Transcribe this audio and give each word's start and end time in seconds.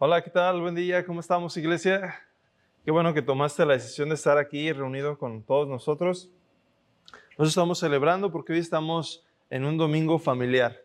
Hola, 0.00 0.22
¿qué 0.22 0.30
tal? 0.30 0.60
Buen 0.60 0.76
día, 0.76 1.04
¿cómo 1.04 1.18
estamos, 1.18 1.56
iglesia? 1.56 2.14
Qué 2.84 2.92
bueno 2.92 3.12
que 3.14 3.20
tomaste 3.20 3.66
la 3.66 3.72
decisión 3.72 4.10
de 4.10 4.14
estar 4.14 4.38
aquí 4.38 4.72
reunido 4.72 5.18
con 5.18 5.42
todos 5.42 5.66
nosotros. 5.66 6.30
Nos 7.36 7.48
estamos 7.48 7.80
celebrando 7.80 8.30
porque 8.30 8.52
hoy 8.52 8.60
estamos 8.60 9.24
en 9.50 9.64
un 9.64 9.76
domingo 9.76 10.20
familiar. 10.20 10.84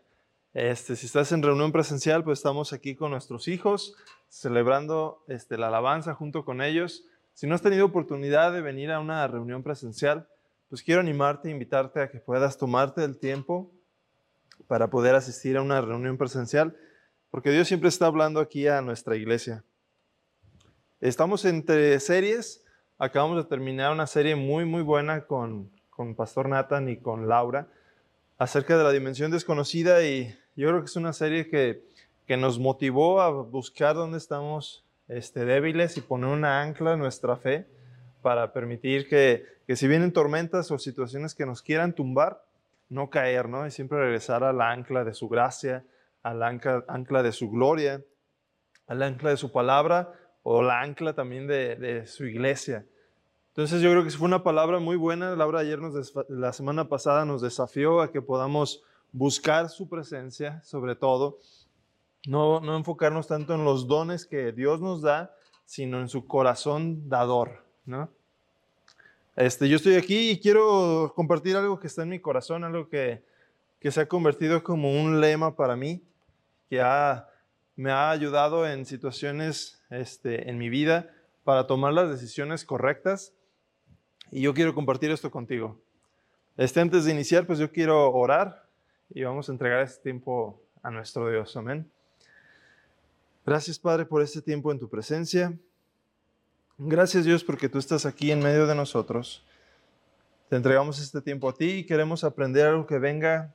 Este, 0.52 0.96
si 0.96 1.06
estás 1.06 1.30
en 1.30 1.44
reunión 1.44 1.70
presencial, 1.70 2.24
pues 2.24 2.40
estamos 2.40 2.72
aquí 2.72 2.96
con 2.96 3.12
nuestros 3.12 3.46
hijos, 3.46 3.94
celebrando 4.28 5.22
este, 5.28 5.58
la 5.58 5.68
alabanza 5.68 6.12
junto 6.14 6.44
con 6.44 6.60
ellos. 6.60 7.04
Si 7.34 7.46
no 7.46 7.54
has 7.54 7.62
tenido 7.62 7.86
oportunidad 7.86 8.52
de 8.52 8.62
venir 8.62 8.90
a 8.90 8.98
una 8.98 9.24
reunión 9.28 9.62
presencial, 9.62 10.26
pues 10.68 10.82
quiero 10.82 11.00
animarte, 11.00 11.50
invitarte 11.50 12.00
a 12.00 12.10
que 12.10 12.18
puedas 12.18 12.58
tomarte 12.58 13.04
el 13.04 13.16
tiempo 13.16 13.70
para 14.66 14.90
poder 14.90 15.14
asistir 15.14 15.56
a 15.56 15.62
una 15.62 15.80
reunión 15.80 16.18
presencial 16.18 16.76
porque 17.34 17.50
Dios 17.50 17.66
siempre 17.66 17.88
está 17.88 18.06
hablando 18.06 18.38
aquí 18.38 18.68
a 18.68 18.80
nuestra 18.80 19.16
iglesia. 19.16 19.64
Estamos 21.00 21.44
entre 21.44 21.98
series, 21.98 22.64
acabamos 22.96 23.38
de 23.38 23.48
terminar 23.48 23.90
una 23.90 24.06
serie 24.06 24.36
muy, 24.36 24.64
muy 24.64 24.82
buena 24.82 25.22
con, 25.22 25.68
con 25.90 26.14
Pastor 26.14 26.48
Nathan 26.48 26.88
y 26.88 26.96
con 26.96 27.26
Laura 27.26 27.66
acerca 28.38 28.78
de 28.78 28.84
la 28.84 28.92
dimensión 28.92 29.32
desconocida 29.32 30.04
y 30.04 30.28
yo 30.54 30.68
creo 30.68 30.78
que 30.78 30.84
es 30.84 30.94
una 30.94 31.12
serie 31.12 31.48
que, 31.48 31.82
que 32.24 32.36
nos 32.36 32.60
motivó 32.60 33.20
a 33.20 33.30
buscar 33.30 33.96
dónde 33.96 34.18
estamos 34.18 34.84
este, 35.08 35.44
débiles 35.44 35.96
y 35.96 36.02
poner 36.02 36.30
una 36.30 36.62
ancla 36.62 36.92
en 36.92 37.00
nuestra 37.00 37.36
fe 37.36 37.66
para 38.22 38.52
permitir 38.52 39.08
que, 39.08 39.44
que 39.66 39.74
si 39.74 39.88
vienen 39.88 40.12
tormentas 40.12 40.70
o 40.70 40.78
situaciones 40.78 41.34
que 41.34 41.46
nos 41.46 41.62
quieran 41.62 41.96
tumbar, 41.96 42.44
no 42.88 43.10
caer, 43.10 43.48
¿no? 43.48 43.66
Y 43.66 43.72
siempre 43.72 43.98
regresar 43.98 44.44
a 44.44 44.52
la 44.52 44.70
ancla 44.70 45.02
de 45.02 45.14
su 45.14 45.28
gracia, 45.28 45.84
al 46.24 46.42
ancla, 46.42 47.22
de 47.22 47.32
su 47.32 47.50
gloria, 47.50 48.02
al 48.86 49.02
ancla 49.02 49.30
de 49.30 49.36
su 49.36 49.52
palabra 49.52 50.12
o 50.42 50.62
la 50.62 50.80
ancla 50.80 51.12
también 51.12 51.46
de, 51.46 52.06
su 52.06 52.24
iglesia. 52.24 52.86
Entonces 53.48 53.82
yo 53.82 53.90
creo 53.90 54.02
que 54.02 54.10
fue 54.10 54.26
una 54.26 54.42
palabra 54.42 54.80
muy 54.80 54.96
buena. 54.96 55.36
Laura 55.36 55.60
ayer, 55.60 55.78
nos 55.78 56.12
la 56.28 56.52
semana 56.52 56.88
pasada, 56.88 57.24
nos 57.24 57.42
desafió 57.42 58.00
a 58.00 58.10
que 58.10 58.22
podamos 58.22 58.82
buscar 59.12 59.68
su 59.68 59.88
presencia, 59.88 60.60
sobre 60.64 60.96
todo, 60.96 61.38
no, 62.26 62.58
no 62.60 62.76
enfocarnos 62.76 63.28
tanto 63.28 63.54
en 63.54 63.64
los 63.64 63.86
dones 63.86 64.26
que 64.26 64.50
Dios 64.52 64.80
nos 64.80 65.02
da, 65.02 65.36
sino 65.66 66.00
en 66.00 66.08
su 66.08 66.26
corazón 66.26 67.08
dador, 67.08 67.64
¿no? 67.84 68.10
Este, 69.36 69.68
yo 69.68 69.76
estoy 69.76 69.96
aquí 69.96 70.30
y 70.30 70.40
quiero 70.40 71.12
compartir 71.14 71.56
algo 71.56 71.78
que 71.78 71.86
está 71.86 72.02
en 72.02 72.08
mi 72.08 72.20
corazón, 72.20 72.64
algo 72.64 72.88
que, 72.88 73.22
que 73.78 73.90
se 73.90 74.00
ha 74.00 74.08
convertido 74.08 74.62
como 74.62 74.90
un 74.90 75.20
lema 75.20 75.54
para 75.54 75.76
mí 75.76 76.02
que 76.68 76.82
me 77.76 77.90
ha 77.90 78.10
ayudado 78.10 78.66
en 78.68 78.86
situaciones 78.86 79.82
este, 79.90 80.48
en 80.48 80.58
mi 80.58 80.68
vida 80.68 81.10
para 81.44 81.66
tomar 81.66 81.92
las 81.92 82.10
decisiones 82.10 82.64
correctas. 82.64 83.32
Y 84.30 84.42
yo 84.42 84.54
quiero 84.54 84.74
compartir 84.74 85.10
esto 85.10 85.30
contigo. 85.30 85.80
Este, 86.56 86.80
antes 86.80 87.04
de 87.04 87.12
iniciar, 87.12 87.46
pues 87.46 87.58
yo 87.58 87.70
quiero 87.70 88.10
orar 88.12 88.66
y 89.10 89.22
vamos 89.22 89.48
a 89.48 89.52
entregar 89.52 89.82
este 89.82 90.02
tiempo 90.02 90.62
a 90.82 90.90
nuestro 90.90 91.30
Dios. 91.30 91.56
Amén. 91.56 91.90
Gracias, 93.44 93.78
Padre, 93.78 94.06
por 94.06 94.22
este 94.22 94.40
tiempo 94.40 94.72
en 94.72 94.78
tu 94.78 94.88
presencia. 94.88 95.52
Gracias, 96.78 97.24
Dios, 97.24 97.44
porque 97.44 97.68
tú 97.68 97.78
estás 97.78 98.06
aquí 98.06 98.30
en 98.30 98.40
medio 98.40 98.66
de 98.66 98.74
nosotros. 98.74 99.44
Te 100.48 100.56
entregamos 100.56 101.00
este 101.00 101.20
tiempo 101.20 101.48
a 101.48 101.54
ti 101.54 101.70
y 101.70 101.86
queremos 101.86 102.24
aprender 102.24 102.66
algo 102.66 102.86
que 102.86 102.98
venga 102.98 103.54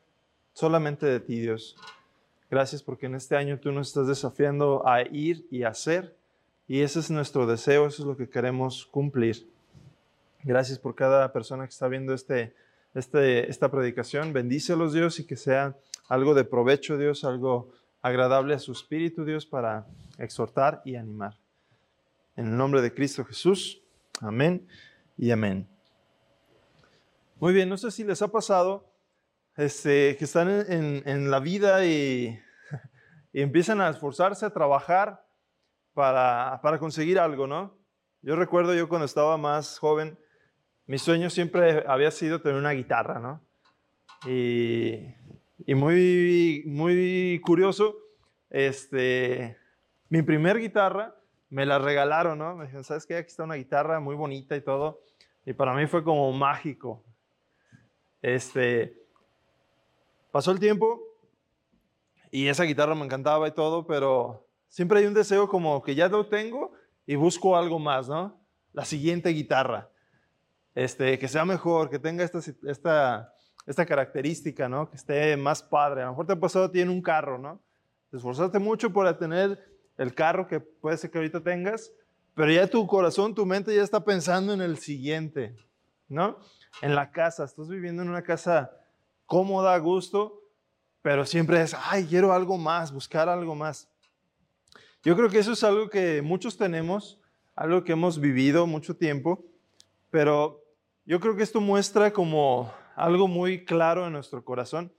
solamente 0.53 1.05
de 1.05 1.19
ti, 1.19 1.39
Dios. 1.39 1.75
Gracias 2.49 2.81
porque 2.81 3.05
en 3.05 3.15
este 3.15 3.35
año 3.35 3.59
tú 3.59 3.71
nos 3.71 3.89
estás 3.89 4.07
desafiando 4.07 4.87
a 4.87 5.03
ir 5.03 5.47
y 5.51 5.63
hacer. 5.63 6.15
Y 6.67 6.81
ese 6.81 6.99
es 6.99 7.11
nuestro 7.11 7.45
deseo, 7.45 7.87
eso 7.87 8.01
es 8.01 8.07
lo 8.07 8.17
que 8.17 8.29
queremos 8.29 8.85
cumplir. 8.87 9.47
Gracias 10.43 10.79
por 10.79 10.95
cada 10.95 11.31
persona 11.31 11.65
que 11.65 11.71
está 11.71 11.87
viendo 11.87 12.13
este, 12.13 12.55
este, 12.95 13.49
esta 13.49 13.69
predicación. 13.69 14.33
Bendícelos, 14.33 14.93
Dios, 14.93 15.19
y 15.19 15.25
que 15.25 15.35
sea 15.35 15.75
algo 16.07 16.33
de 16.33 16.43
provecho, 16.43 16.97
Dios, 16.97 17.23
algo 17.23 17.71
agradable 18.01 18.55
a 18.55 18.59
su 18.59 18.71
espíritu, 18.71 19.25
Dios, 19.25 19.45
para 19.45 19.85
exhortar 20.17 20.81
y 20.85 20.95
animar. 20.95 21.37
En 22.35 22.47
el 22.47 22.57
nombre 22.57 22.81
de 22.81 22.93
Cristo 22.93 23.25
Jesús. 23.25 23.81
Amén 24.21 24.67
y 25.17 25.31
amén. 25.31 25.67
Muy 27.39 27.53
bien, 27.53 27.69
no 27.69 27.77
sé 27.77 27.91
si 27.91 28.03
les 28.03 28.21
ha 28.21 28.27
pasado 28.27 28.85
este, 29.59 30.15
que 30.15 30.23
están 30.23 30.47
en, 30.49 31.29
la 31.29 31.41
vida 31.41 31.85
y, 31.85 32.39
empiezan 33.33 33.81
a 33.81 33.89
esforzarse, 33.89 34.45
a 34.45 34.53
trabajar 34.53 35.25
para, 35.93 36.61
conseguir 36.79 37.19
algo, 37.19 37.45
¿no? 37.45 37.77
Yo 38.21 38.37
recuerdo 38.37 38.73
yo 38.73 38.87
cuando 38.87 39.05
estaba 39.05 39.37
más 39.37 39.77
joven, 39.77 40.17
mi 40.87 40.97
sueño 40.97 41.29
siempre 41.29 41.83
había 41.87 42.09
sido 42.09 42.41
tener 42.41 42.57
una 42.57 42.71
guitarra, 42.71 43.19
¿no? 43.19 43.41
Y, 44.25 45.13
muy, 45.75 46.63
muy 46.65 47.41
curioso, 47.43 47.97
este, 48.49 49.57
mi 50.07 50.21
primer 50.21 50.57
guitarra 50.57 51.15
me 51.49 51.65
la 51.65 51.79
regalaron, 51.79 52.39
¿no? 52.39 52.55
Me 52.55 52.63
dijeron, 52.63 52.85
¿sabes 52.85 53.05
qué? 53.05 53.17
Aquí 53.17 53.27
está 53.27 53.43
una 53.43 53.55
guitarra 53.55 53.99
muy 53.99 54.15
bonita 54.15 54.55
y 54.55 54.61
todo. 54.61 55.01
Y 55.45 55.51
para 55.51 55.73
mí 55.73 55.85
fue 55.85 56.03
como 56.03 56.31
mágico. 56.31 57.03
Este, 58.21 58.99
Pasó 60.31 60.51
el 60.51 60.59
tiempo 60.59 61.01
y 62.31 62.47
esa 62.47 62.63
guitarra 62.63 62.95
me 62.95 63.05
encantaba 63.05 63.47
y 63.47 63.51
todo, 63.51 63.87
pero 63.87 64.47
siempre 64.67 64.99
hay 64.99 65.05
un 65.05 65.13
deseo 65.13 65.47
como 65.47 65.81
que 65.81 65.95
ya 65.95 66.07
lo 66.07 66.27
tengo 66.27 66.71
y 67.05 67.15
busco 67.15 67.57
algo 67.57 67.79
más, 67.79 68.07
¿no? 68.07 68.39
La 68.71 68.85
siguiente 68.85 69.29
guitarra, 69.29 69.89
este, 70.75 71.17
que 71.17 71.27
sea 71.27 71.45
mejor, 71.45 71.89
que 71.89 71.97
tenga 71.97 72.23
esta, 72.23 72.39
esta, 73.65 73.85
característica, 73.87 74.69
¿no? 74.69 74.89
Que 74.89 74.97
esté 74.97 75.35
más 75.35 75.63
padre. 75.63 76.03
A 76.03 76.05
lo 76.05 76.11
mejor 76.11 76.27
te 76.27 76.33
ha 76.33 76.39
pasado, 76.39 76.69
tiene 76.69 76.91
un 76.91 77.01
carro, 77.01 77.39
¿no? 77.39 77.59
Te 78.11 78.17
esforzaste 78.17 78.59
mucho 78.59 78.93
por 78.93 79.11
tener 79.17 79.59
el 79.97 80.13
carro 80.13 80.47
que 80.47 80.59
puede 80.59 80.97
ser 80.97 81.09
que 81.09 81.17
ahorita 81.17 81.41
tengas, 81.41 81.91
pero 82.35 82.51
ya 82.51 82.67
tu 82.67 82.85
corazón, 82.85 83.33
tu 83.33 83.45
mente 83.45 83.75
ya 83.75 83.81
está 83.81 84.03
pensando 84.05 84.53
en 84.53 84.61
el 84.61 84.77
siguiente, 84.77 85.55
¿no? 86.07 86.37
En 86.83 86.93
la 86.93 87.11
casa, 87.11 87.43
estás 87.43 87.67
viviendo 87.67 88.03
en 88.03 88.09
una 88.09 88.21
casa 88.21 88.71
cómoda, 89.29 89.75
a 89.75 89.77
gusto, 89.77 90.41
pero 91.03 91.23
siempre 91.23 91.61
es, 91.61 91.75
ay, 91.85 92.05
quiero 92.05 92.33
algo 92.33 92.57
más, 92.57 92.91
buscar 92.91 93.29
algo 93.29 93.53
más. 93.53 93.87
Yo 95.03 95.15
creo 95.15 95.29
que 95.29 95.37
eso 95.37 95.51
es 95.53 95.63
algo 95.63 95.87
que 95.87 96.23
muchos 96.23 96.57
tenemos, 96.57 97.21
algo 97.55 97.83
que 97.83 97.91
hemos 97.91 98.19
vivido 98.19 98.65
mucho 98.65 98.97
tiempo, 98.97 99.45
pero 100.09 100.65
yo 101.05 101.19
creo 101.19 101.35
que 101.35 101.43
esto 101.43 101.61
muestra 101.61 102.11
como 102.11 102.73
algo 102.95 103.27
muy 103.27 103.63
claro 103.65 104.07
en 104.07 104.13
nuestro 104.13 104.43
corazón. 104.43 104.91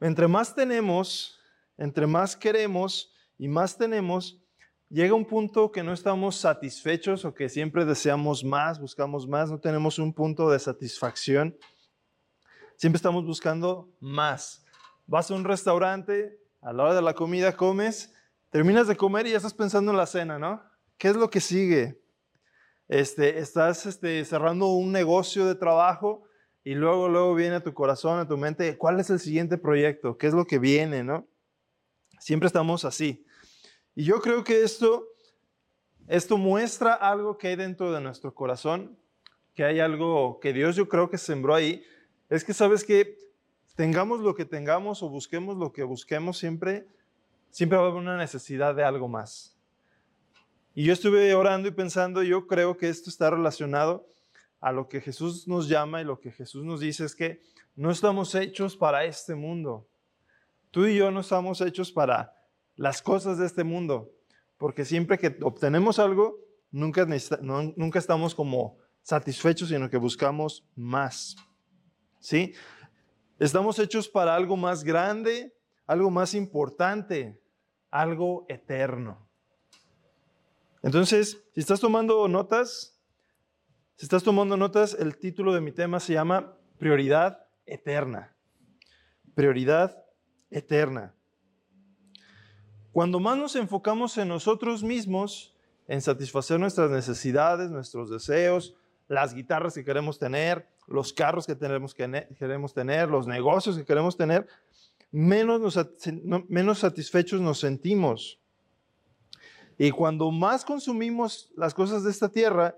Entre 0.00 0.26
más 0.26 0.52
tenemos, 0.52 1.38
entre 1.78 2.08
más 2.08 2.34
queremos 2.36 3.14
y 3.38 3.46
más 3.46 3.78
tenemos, 3.78 4.42
llega 4.90 5.14
un 5.14 5.24
punto 5.24 5.70
que 5.70 5.84
no 5.84 5.92
estamos 5.92 6.34
satisfechos 6.34 7.24
o 7.24 7.32
que 7.32 7.48
siempre 7.48 7.84
deseamos 7.84 8.42
más, 8.42 8.80
buscamos 8.80 9.28
más, 9.28 9.48
no 9.48 9.60
tenemos 9.60 10.00
un 10.00 10.12
punto 10.12 10.50
de 10.50 10.58
satisfacción. 10.58 11.56
Siempre 12.76 12.98
estamos 12.98 13.24
buscando 13.24 13.90
más. 14.00 14.62
Vas 15.06 15.30
a 15.30 15.34
un 15.34 15.44
restaurante, 15.44 16.38
a 16.60 16.74
la 16.74 16.82
hora 16.82 16.94
de 16.94 17.00
la 17.00 17.14
comida 17.14 17.56
comes, 17.56 18.14
terminas 18.50 18.86
de 18.86 18.96
comer 18.96 19.26
y 19.26 19.30
ya 19.30 19.38
estás 19.38 19.54
pensando 19.54 19.92
en 19.92 19.96
la 19.96 20.06
cena, 20.06 20.38
¿no? 20.38 20.62
¿Qué 20.98 21.08
es 21.08 21.16
lo 21.16 21.30
que 21.30 21.40
sigue? 21.40 22.02
Este, 22.88 23.38
estás 23.38 23.86
este, 23.86 24.22
cerrando 24.26 24.66
un 24.66 24.92
negocio 24.92 25.46
de 25.46 25.54
trabajo 25.54 26.24
y 26.64 26.74
luego, 26.74 27.08
luego 27.08 27.34
viene 27.34 27.56
a 27.56 27.62
tu 27.62 27.72
corazón, 27.72 28.18
a 28.18 28.28
tu 28.28 28.36
mente, 28.36 28.76
¿cuál 28.76 29.00
es 29.00 29.08
el 29.08 29.20
siguiente 29.20 29.56
proyecto? 29.56 30.18
¿Qué 30.18 30.26
es 30.26 30.34
lo 30.34 30.46
que 30.46 30.58
viene, 30.58 31.02
no? 31.02 31.26
Siempre 32.18 32.46
estamos 32.46 32.84
así. 32.84 33.24
Y 33.94 34.04
yo 34.04 34.20
creo 34.20 34.44
que 34.44 34.62
esto, 34.62 35.06
esto 36.08 36.36
muestra 36.36 36.92
algo 36.92 37.38
que 37.38 37.48
hay 37.48 37.56
dentro 37.56 37.90
de 37.90 38.02
nuestro 38.02 38.34
corazón, 38.34 38.98
que 39.54 39.64
hay 39.64 39.80
algo 39.80 40.38
que 40.40 40.52
Dios 40.52 40.76
yo 40.76 40.90
creo 40.90 41.08
que 41.08 41.16
sembró 41.16 41.54
ahí, 41.54 41.82
es 42.28 42.44
que 42.44 42.54
sabes 42.54 42.84
que 42.84 43.16
tengamos 43.76 44.20
lo 44.20 44.34
que 44.34 44.44
tengamos 44.44 45.02
o 45.02 45.08
busquemos 45.08 45.56
lo 45.56 45.72
que 45.72 45.84
busquemos 45.84 46.38
siempre, 46.38 46.86
siempre 47.50 47.78
va 47.78 47.84
a 47.84 47.86
haber 47.88 48.00
una 48.00 48.16
necesidad 48.16 48.74
de 48.74 48.84
algo 48.84 49.08
más. 49.08 49.56
Y 50.74 50.84
yo 50.84 50.92
estuve 50.92 51.34
orando 51.34 51.68
y 51.68 51.72
pensando, 51.72 52.22
yo 52.22 52.46
creo 52.46 52.76
que 52.76 52.88
esto 52.88 53.08
está 53.08 53.30
relacionado 53.30 54.06
a 54.60 54.72
lo 54.72 54.88
que 54.88 55.00
Jesús 55.00 55.46
nos 55.46 55.68
llama 55.68 56.00
y 56.00 56.04
lo 56.04 56.20
que 56.20 56.32
Jesús 56.32 56.64
nos 56.64 56.80
dice 56.80 57.04
es 57.04 57.14
que 57.14 57.40
no 57.74 57.90
estamos 57.90 58.34
hechos 58.34 58.76
para 58.76 59.04
este 59.04 59.34
mundo. 59.34 59.86
Tú 60.70 60.86
y 60.86 60.96
yo 60.96 61.10
no 61.10 61.20
estamos 61.20 61.60
hechos 61.60 61.92
para 61.92 62.34
las 62.74 63.00
cosas 63.00 63.38
de 63.38 63.46
este 63.46 63.64
mundo, 63.64 64.10
porque 64.58 64.84
siempre 64.84 65.18
que 65.18 65.38
obtenemos 65.42 65.98
algo, 65.98 66.38
nunca, 66.70 67.06
nunca 67.40 67.98
estamos 67.98 68.34
como 68.34 68.78
satisfechos, 69.02 69.68
sino 69.68 69.88
que 69.88 69.96
buscamos 69.96 70.66
más. 70.74 71.36
¿Sí? 72.26 72.54
Estamos 73.38 73.78
hechos 73.78 74.08
para 74.08 74.34
algo 74.34 74.56
más 74.56 74.82
grande, 74.82 75.54
algo 75.86 76.10
más 76.10 76.34
importante, 76.34 77.40
algo 77.88 78.46
eterno. 78.48 79.28
Entonces, 80.82 81.40
si 81.54 81.60
estás 81.60 81.78
tomando 81.78 82.26
notas, 82.26 83.00
si 83.94 84.06
estás 84.06 84.24
tomando 84.24 84.56
notas, 84.56 84.94
el 84.98 85.16
título 85.18 85.54
de 85.54 85.60
mi 85.60 85.70
tema 85.70 86.00
se 86.00 86.14
llama 86.14 86.56
Prioridad 86.78 87.46
Eterna. 87.64 88.34
Prioridad 89.36 90.04
Eterna. 90.50 91.14
Cuando 92.90 93.20
más 93.20 93.38
nos 93.38 93.54
enfocamos 93.54 94.18
en 94.18 94.26
nosotros 94.26 94.82
mismos, 94.82 95.56
en 95.86 96.02
satisfacer 96.02 96.58
nuestras 96.58 96.90
necesidades, 96.90 97.70
nuestros 97.70 98.10
deseos, 98.10 98.74
las 99.06 99.32
guitarras 99.32 99.74
que 99.74 99.84
queremos 99.84 100.18
tener, 100.18 100.68
los 100.86 101.12
carros 101.12 101.46
que 101.46 101.54
tenemos 101.54 101.94
que 101.94 102.28
queremos 102.38 102.72
tener, 102.72 103.08
los 103.08 103.26
negocios 103.26 103.76
que 103.76 103.84
queremos 103.84 104.16
tener, 104.16 104.46
menos, 105.10 105.78
menos 106.48 106.78
satisfechos 106.78 107.40
nos 107.40 107.58
sentimos. 107.58 108.40
Y 109.78 109.90
cuando 109.90 110.30
más 110.30 110.64
consumimos 110.64 111.52
las 111.56 111.74
cosas 111.74 112.04
de 112.04 112.10
esta 112.10 112.28
tierra, 112.30 112.76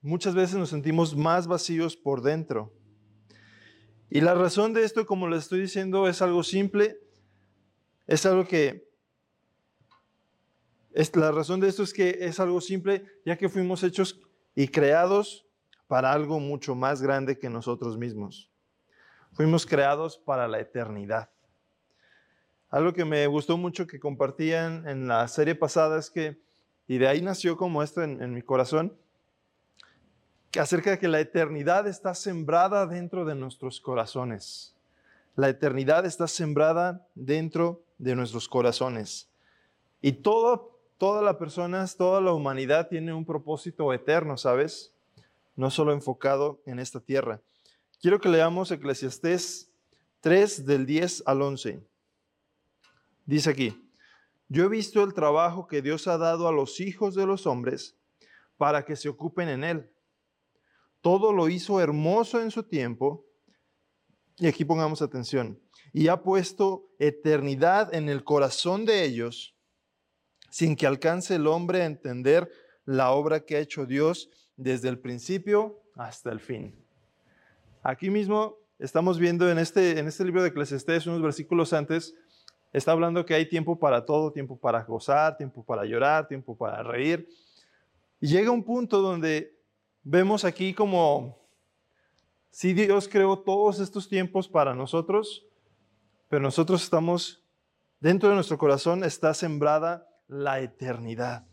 muchas 0.00 0.34
veces 0.34 0.56
nos 0.56 0.70
sentimos 0.70 1.16
más 1.16 1.46
vacíos 1.46 1.96
por 1.96 2.22
dentro. 2.22 2.72
Y 4.10 4.20
la 4.20 4.34
razón 4.34 4.72
de 4.72 4.84
esto, 4.84 5.06
como 5.06 5.28
les 5.28 5.44
estoy 5.44 5.60
diciendo, 5.60 6.08
es 6.08 6.22
algo 6.22 6.42
simple. 6.42 6.98
Es 8.06 8.24
algo 8.24 8.46
que... 8.46 8.88
Es, 10.92 11.14
la 11.14 11.30
razón 11.30 11.60
de 11.60 11.68
esto 11.68 11.82
es 11.82 11.92
que 11.92 12.18
es 12.22 12.40
algo 12.40 12.60
simple, 12.60 13.04
ya 13.24 13.36
que 13.36 13.48
fuimos 13.48 13.82
hechos 13.84 14.20
y 14.54 14.68
creados 14.68 15.47
para 15.88 16.12
algo 16.12 16.38
mucho 16.38 16.74
más 16.74 17.02
grande 17.02 17.38
que 17.38 17.48
nosotros 17.48 17.96
mismos. 17.96 18.48
Fuimos 19.32 19.66
creados 19.66 20.18
para 20.18 20.46
la 20.46 20.60
eternidad. 20.60 21.30
Algo 22.70 22.92
que 22.92 23.06
me 23.06 23.26
gustó 23.26 23.56
mucho 23.56 23.86
que 23.86 23.98
compartían 23.98 24.86
en 24.86 25.08
la 25.08 25.26
serie 25.26 25.54
pasada 25.54 25.98
es 25.98 26.10
que, 26.10 26.38
y 26.86 26.98
de 26.98 27.08
ahí 27.08 27.22
nació 27.22 27.56
como 27.56 27.82
esto 27.82 28.02
en, 28.02 28.34
mi 28.34 28.42
corazón, 28.42 28.94
que 30.50 30.60
acerca 30.60 30.90
de 30.90 30.98
que 30.98 31.08
la 31.08 31.20
eternidad 31.20 31.86
está 31.86 32.14
sembrada 32.14 32.86
dentro 32.86 33.24
de 33.24 33.34
nuestros 33.34 33.80
corazones. 33.80 34.74
La 35.34 35.48
eternidad 35.48 36.04
está 36.04 36.28
sembrada 36.28 37.06
dentro 37.14 37.82
de 37.96 38.14
nuestros 38.14 38.48
corazones. 38.48 39.28
Y 40.02 40.12
todo, 40.12 40.78
toda 40.98 41.22
la 41.22 41.38
personas, 41.38 41.96
toda 41.96 42.20
la 42.20 42.32
humanidad 42.32 42.88
tiene 42.88 43.14
un 43.14 43.24
propósito 43.24 43.92
eterno, 43.94 44.36
¿sabes? 44.36 44.92
No 45.58 45.72
solo 45.72 45.92
enfocado 45.92 46.62
en 46.66 46.78
esta 46.78 47.00
tierra. 47.00 47.42
Quiero 48.00 48.20
que 48.20 48.28
leamos 48.28 48.70
Eclesiastés 48.70 49.72
3 50.20 50.64
del 50.64 50.86
10 50.86 51.24
al 51.26 51.42
11. 51.42 51.84
Dice 53.26 53.50
aquí, 53.50 53.90
yo 54.46 54.62
he 54.62 54.68
visto 54.68 55.02
el 55.02 55.14
trabajo 55.14 55.66
que 55.66 55.82
Dios 55.82 56.06
ha 56.06 56.16
dado 56.16 56.46
a 56.46 56.52
los 56.52 56.78
hijos 56.78 57.16
de 57.16 57.26
los 57.26 57.44
hombres 57.44 57.96
para 58.56 58.84
que 58.84 58.94
se 58.94 59.08
ocupen 59.08 59.48
en 59.48 59.64
él. 59.64 59.90
Todo 61.00 61.32
lo 61.32 61.48
hizo 61.48 61.80
hermoso 61.80 62.40
en 62.40 62.52
su 62.52 62.62
tiempo. 62.62 63.26
Y 64.36 64.46
aquí 64.46 64.64
pongamos 64.64 65.02
atención. 65.02 65.60
Y 65.92 66.06
ha 66.06 66.22
puesto 66.22 66.88
eternidad 67.00 67.92
en 67.92 68.08
el 68.08 68.22
corazón 68.22 68.84
de 68.84 69.02
ellos, 69.02 69.56
sin 70.50 70.76
que 70.76 70.86
alcance 70.86 71.34
el 71.34 71.48
hombre 71.48 71.82
a 71.82 71.86
entender 71.86 72.48
la 72.84 73.10
obra 73.10 73.44
que 73.44 73.56
ha 73.56 73.58
hecho 73.58 73.86
Dios 73.86 74.30
desde 74.58 74.90
el 74.90 74.98
principio 74.98 75.80
hasta 75.94 76.30
el 76.30 76.40
fin. 76.40 76.74
Aquí 77.82 78.10
mismo 78.10 78.58
estamos 78.78 79.18
viendo 79.18 79.50
en 79.50 79.58
este, 79.58 79.98
en 79.98 80.06
este 80.06 80.26
libro 80.26 80.42
de 80.42 80.48
Eclesiastés, 80.48 81.06
unos 81.06 81.22
versículos 81.22 81.72
antes, 81.72 82.14
Está 82.72 82.92
hablando 82.92 83.24
que 83.24 83.34
hay 83.34 83.48
tiempo 83.48 83.78
para 83.78 84.04
todo, 84.04 84.30
tiempo 84.30 84.58
para 84.58 84.82
gozar, 84.82 85.36
tiempo 85.36 85.64
para 85.64 85.84
llorar, 85.84 86.28
tiempo 86.28 86.56
para 86.56 86.82
reír. 86.82 87.28
Y 88.20 88.28
llega 88.28 88.50
un 88.50 88.62
punto 88.62 89.00
donde 89.00 89.58
vemos 90.02 90.44
aquí 90.44 90.74
como 90.74 91.38
si 92.50 92.74
Dios 92.74 93.08
creó 93.08 93.38
todos 93.38 93.80
estos 93.80 94.08
tiempos 94.08 94.48
para 94.48 94.74
nosotros, 94.74 95.46
pero 96.28 96.42
nosotros 96.42 96.82
estamos, 96.82 97.42
dentro 98.00 98.28
de 98.28 98.34
nuestro 98.34 98.58
corazón 98.58 99.02
está 99.02 99.32
sembrada 99.32 100.06
la 100.26 100.60
eternidad. 100.60 101.46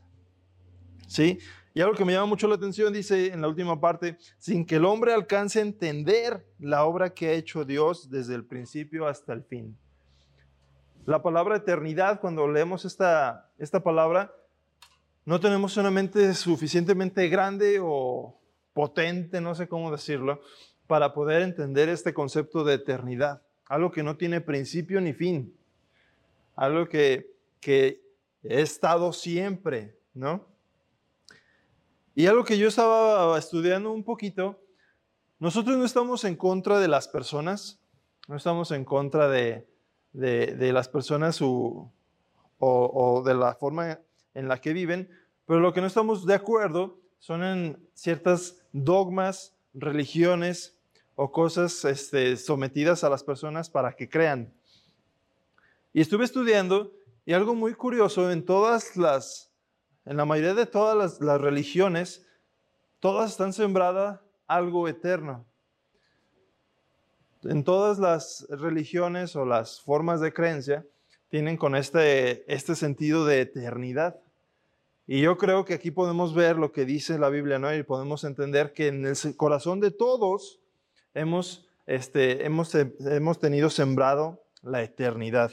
¿Sí? 1.07 1.39
Y 1.75 1.81
algo 1.81 1.93
que 1.93 2.05
me 2.05 2.13
llama 2.13 2.27
mucho 2.27 2.47
la 2.47 2.55
atención 2.55 2.93
dice 2.93 3.33
en 3.33 3.41
la 3.41 3.49
última 3.49 3.81
parte, 3.81 4.17
sin 4.37 4.65
que 4.65 4.77
el 4.77 4.85
hombre 4.85 5.13
alcance 5.13 5.59
a 5.59 5.61
entender 5.61 6.47
la 6.57 6.85
obra 6.85 7.13
que 7.13 7.27
ha 7.27 7.33
hecho 7.33 7.65
Dios 7.65 8.09
desde 8.09 8.33
el 8.33 8.45
principio 8.45 9.05
hasta 9.07 9.33
el 9.33 9.43
fin. 9.43 9.77
La 11.05 11.21
palabra 11.21 11.57
eternidad, 11.57 12.21
cuando 12.21 12.47
leemos 12.47 12.85
esta, 12.85 13.51
esta 13.57 13.83
palabra, 13.83 14.33
no 15.25 15.41
tenemos 15.41 15.75
una 15.75 15.91
mente 15.91 16.33
suficientemente 16.33 17.27
grande 17.27 17.79
o 17.83 18.39
potente, 18.71 19.41
no 19.41 19.53
sé 19.53 19.67
cómo 19.67 19.91
decirlo, 19.91 20.39
para 20.87 21.13
poder 21.13 21.41
entender 21.41 21.89
este 21.89 22.13
concepto 22.13 22.63
de 22.63 22.75
eternidad. 22.75 23.41
Algo 23.67 23.91
que 23.91 24.01
no 24.01 24.15
tiene 24.15 24.39
principio 24.39 25.01
ni 25.01 25.11
fin. 25.11 25.53
Algo 26.55 26.87
que, 26.87 27.35
que 27.59 28.01
he 28.43 28.61
estado 28.61 29.11
siempre, 29.11 29.99
¿no? 30.13 30.54
Y 32.15 32.27
algo 32.27 32.45
que 32.45 32.57
yo 32.57 32.69
estaba 32.69 33.37
estudiando 33.37 33.91
un 33.91 34.03
poquito, 34.03 34.63
nosotros 35.37 35.77
no 35.77 35.83
estamos 35.83 36.23
en 36.23 36.37
contra 36.37 36.79
de 36.79 36.87
las 36.87 37.09
personas, 37.09 37.77
no 38.29 38.37
estamos 38.37 38.71
en 38.71 38.85
contra 38.85 39.27
de, 39.27 39.67
de, 40.13 40.71
las 40.71 40.87
personas 40.87 41.39
o, 41.41 41.91
de 43.25 43.33
la 43.33 43.53
forma 43.55 43.99
en 44.33 44.47
la 44.47 44.61
que 44.61 44.71
viven, 44.71 45.09
pero 45.45 45.59
lo 45.59 45.73
que 45.73 45.81
no 45.81 45.87
estamos 45.87 46.25
de 46.25 46.35
acuerdo 46.35 46.99
son 47.19 47.43
en 47.43 47.89
ciertas 47.93 48.65
dogmas, 48.71 49.53
religiones 49.73 50.77
o 51.15 51.33
cosas 51.33 51.83
este, 51.83 52.37
sometidas 52.37 53.03
a 53.03 53.09
las 53.09 53.23
personas 53.23 53.69
para 53.69 53.93
que 53.93 54.07
crean. 54.07 54.53
Y 55.91 55.99
estuve 55.99 56.23
estudiando 56.23 56.93
y 57.25 57.33
algo 57.33 57.55
muy 57.55 57.73
curioso, 57.73 58.31
en 58.31 58.45
todas 58.45 58.95
las, 58.95 59.51
en 60.05 60.17
la 60.17 60.25
mayoría 60.25 60.53
de 60.53 60.65
todas 60.65 61.19
las, 61.19 61.41
religiones, 61.41 62.25
todas 62.99 63.31
están 63.31 63.53
sembradas 63.53 64.19
algo 64.47 64.87
eterno 64.87 65.45
en 67.45 67.63
todas 67.63 67.99
las 67.99 68.45
religiones 68.49 69.35
o 69.35 69.45
las 69.45 69.81
formas 69.81 70.19
de 70.19 70.33
creencia 70.33 70.85
tienen 71.29 71.57
con 71.57 71.75
este, 71.75 72.51
este 72.51 72.75
sentido 72.75 73.25
de 73.25 73.41
eternidad. 73.41 74.19
Y 75.07 75.21
yo 75.21 75.37
creo 75.37 75.65
que 75.65 75.75
aquí 75.75 75.91
podemos 75.91 76.33
ver 76.33 76.55
lo 76.55 76.71
que 76.71 76.85
dice 76.85 77.19
la 77.19 77.29
Biblia, 77.29 77.59
¿no? 77.59 77.73
Y 77.75 77.83
podemos 77.83 78.23
entender 78.23 78.73
que 78.73 78.87
en 78.87 79.05
el 79.05 79.15
corazón 79.35 79.79
de 79.79 79.91
todos 79.91 80.59
hemos, 81.13 81.67
este, 81.85 82.45
hemos, 82.45 82.73
hemos 82.73 83.39
tenido 83.39 83.69
sembrado 83.69 84.43
la 84.63 84.81
eternidad. 84.81 85.51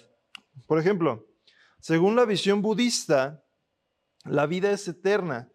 Por 0.66 0.78
ejemplo, 0.78 1.26
según 1.80 2.16
la 2.16 2.24
visión 2.24 2.62
budista, 2.62 3.42
la 4.24 4.46
vida 4.46 4.70
es 4.70 4.86
eterna. 4.88 5.48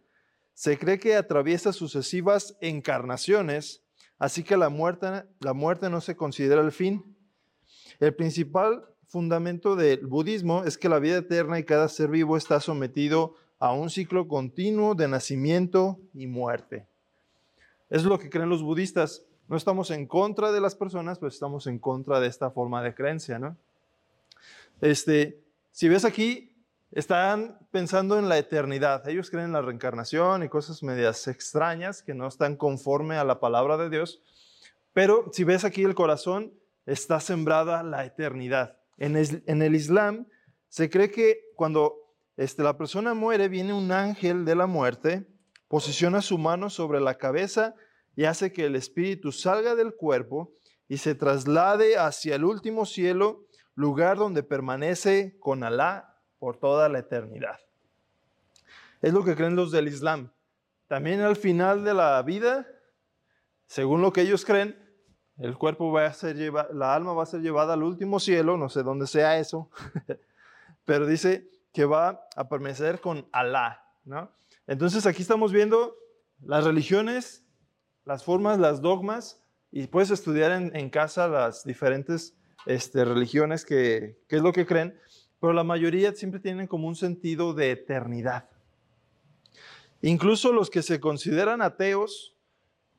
Se 0.53 0.77
cree 0.77 0.99
que 0.99 1.15
atraviesa 1.15 1.71
sucesivas 1.73 2.57
encarnaciones 2.61 3.83
Así 4.19 4.43
que 4.43 4.57
la 4.57 4.69
muerte, 4.69 5.25
la 5.39 5.53
muerte 5.53 5.89
no 5.89 6.01
se 6.01 6.15
considera 6.15 6.61
el 6.61 6.71
fin. 6.71 7.15
El 7.99 8.15
principal 8.15 8.85
fundamento 9.05 9.75
del 9.75 10.05
budismo 10.05 10.63
es 10.63 10.77
que 10.77 10.89
la 10.89 10.99
vida 10.99 11.17
eterna 11.17 11.59
y 11.59 11.63
cada 11.63 11.87
ser 11.87 12.09
vivo 12.09 12.35
está 12.35 12.59
sometido 12.59 13.35
a 13.59 13.73
un 13.73 13.89
ciclo 13.89 14.27
continuo 14.27 14.95
de 14.95 15.07
nacimiento 15.07 15.99
y 16.13 16.27
muerte. 16.27 16.87
Es 17.89 18.03
lo 18.03 18.19
que 18.19 18.29
creen 18.29 18.49
los 18.49 18.63
budistas. 18.63 19.23
No 19.47 19.55
estamos 19.55 19.91
en 19.91 20.07
contra 20.07 20.51
de 20.51 20.59
las 20.59 20.75
personas, 20.75 21.19
pero 21.19 21.29
estamos 21.29 21.67
en 21.67 21.79
contra 21.79 22.19
de 22.19 22.27
esta 22.27 22.51
forma 22.51 22.83
de 22.83 22.93
creencia, 22.93 23.39
¿no? 23.39 23.55
Este, 24.81 25.39
si 25.71 25.87
ves 25.87 26.05
aquí, 26.05 26.51
están 26.91 27.59
pensando 27.71 28.17
en 28.17 28.29
la 28.29 28.37
eternidad. 28.37 29.07
Ellos 29.07 29.29
creen 29.29 29.47
en 29.47 29.53
la 29.53 29.61
reencarnación 29.61 30.43
y 30.43 30.49
cosas 30.49 30.83
medias 30.83 31.27
extrañas 31.27 32.01
que 32.01 32.13
no 32.13 32.27
están 32.27 32.55
conforme 32.55 33.17
a 33.17 33.23
la 33.23 33.39
palabra 33.39 33.77
de 33.77 33.89
Dios. 33.89 34.21
Pero 34.93 35.29
si 35.33 35.43
ves 35.43 35.63
aquí 35.63 35.83
el 35.83 35.95
corazón, 35.95 36.53
está 36.85 37.19
sembrada 37.19 37.83
la 37.83 38.05
eternidad. 38.05 38.77
En 38.97 39.15
el, 39.15 39.75
Islam 39.75 40.25
se 40.69 40.89
cree 40.89 41.11
que 41.11 41.51
cuando 41.55 42.15
este, 42.35 42.63
la 42.63 42.77
persona 42.77 43.13
muere, 43.13 43.47
viene 43.47 43.73
un 43.73 43.91
ángel 43.91 44.45
de 44.45 44.55
la 44.55 44.65
muerte, 44.65 45.27
posiciona 45.67 46.21
su 46.21 46.37
mano 46.37 46.69
sobre 46.69 46.99
la 46.99 47.17
cabeza 47.17 47.75
y 48.15 48.23
hace 48.23 48.51
que 48.51 48.65
el 48.65 48.75
espíritu 48.75 49.31
salga 49.31 49.75
del 49.75 49.93
cuerpo 49.93 50.53
y 50.87 50.97
se 50.97 51.13
traslade 51.13 51.97
hacia 51.97 52.35
el 52.35 52.45
último 52.45 52.85
cielo, 52.85 53.45
lugar 53.75 54.17
donde 54.17 54.41
permanece 54.41 55.37
con 55.39 55.63
Alá 55.63 56.16
por 56.39 56.57
toda 56.57 56.89
la 56.89 56.99
eternidad. 56.99 57.59
Es 59.01 59.13
lo 59.13 59.23
que 59.23 59.35
creen 59.35 59.55
los 59.55 59.71
del 59.71 59.87
Islam. 59.87 60.31
También 60.87 61.21
al 61.21 61.35
final 61.35 61.83
de 61.83 61.93
la 61.93 62.21
vida, 62.23 62.67
según 63.67 64.01
lo 64.01 64.11
que 64.13 64.21
ellos 64.21 64.45
creen, 64.45 64.77
el 65.37 65.57
cuerpo 65.57 65.91
va 65.91 66.05
a 66.05 66.13
ser 66.13 66.35
llevado, 66.35 66.73
la 66.73 66.95
alma 66.95 67.13
va 67.13 67.23
a 67.23 67.27
ser 67.27 67.41
llevada 67.41 67.73
al 67.73 67.83
último 67.83 68.19
cielo, 68.19 68.57
no 68.57 68.69
sé 68.69 68.83
dónde 68.83 69.05
sea 69.05 69.37
eso, 69.37 69.69
pero 70.85 71.05
dice 71.05 71.49
que 71.73 71.85
va 71.85 72.27
a 72.35 72.49
permanecer 72.49 72.99
con 72.99 73.27
Alá, 73.31 73.83
¿no? 74.03 74.31
Entonces 74.65 75.05
aquí 75.05 75.21
estamos 75.21 75.51
viendo 75.51 75.95
las 76.41 76.63
religiones, 76.63 77.45
las 78.03 78.23
formas, 78.23 78.57
las 78.57 78.81
dogmas, 78.81 79.43
y 79.71 79.87
puedes 79.87 80.09
estudiar 80.09 80.51
en, 80.51 80.89
casa 80.89 81.27
las 81.27 81.63
diferentes 81.63 82.35
este, 82.65 83.05
religiones 83.05 83.65
que, 83.65 84.23
que 84.27 84.37
es 84.37 84.41
lo 84.41 84.53
que 84.53 84.65
creen, 84.65 84.99
pero 85.39 85.53
la 85.53 85.63
mayoría 85.63 86.13
siempre 86.13 86.39
tienen 86.39 86.67
como 86.67 86.87
un 86.87 86.95
sentido 86.95 87.53
de 87.53 87.71
eternidad. 87.71 88.49
Incluso 90.01 90.51
los 90.51 90.69
que 90.69 90.83
se 90.83 90.99
consideran 90.99 91.61
ateos, 91.61 92.35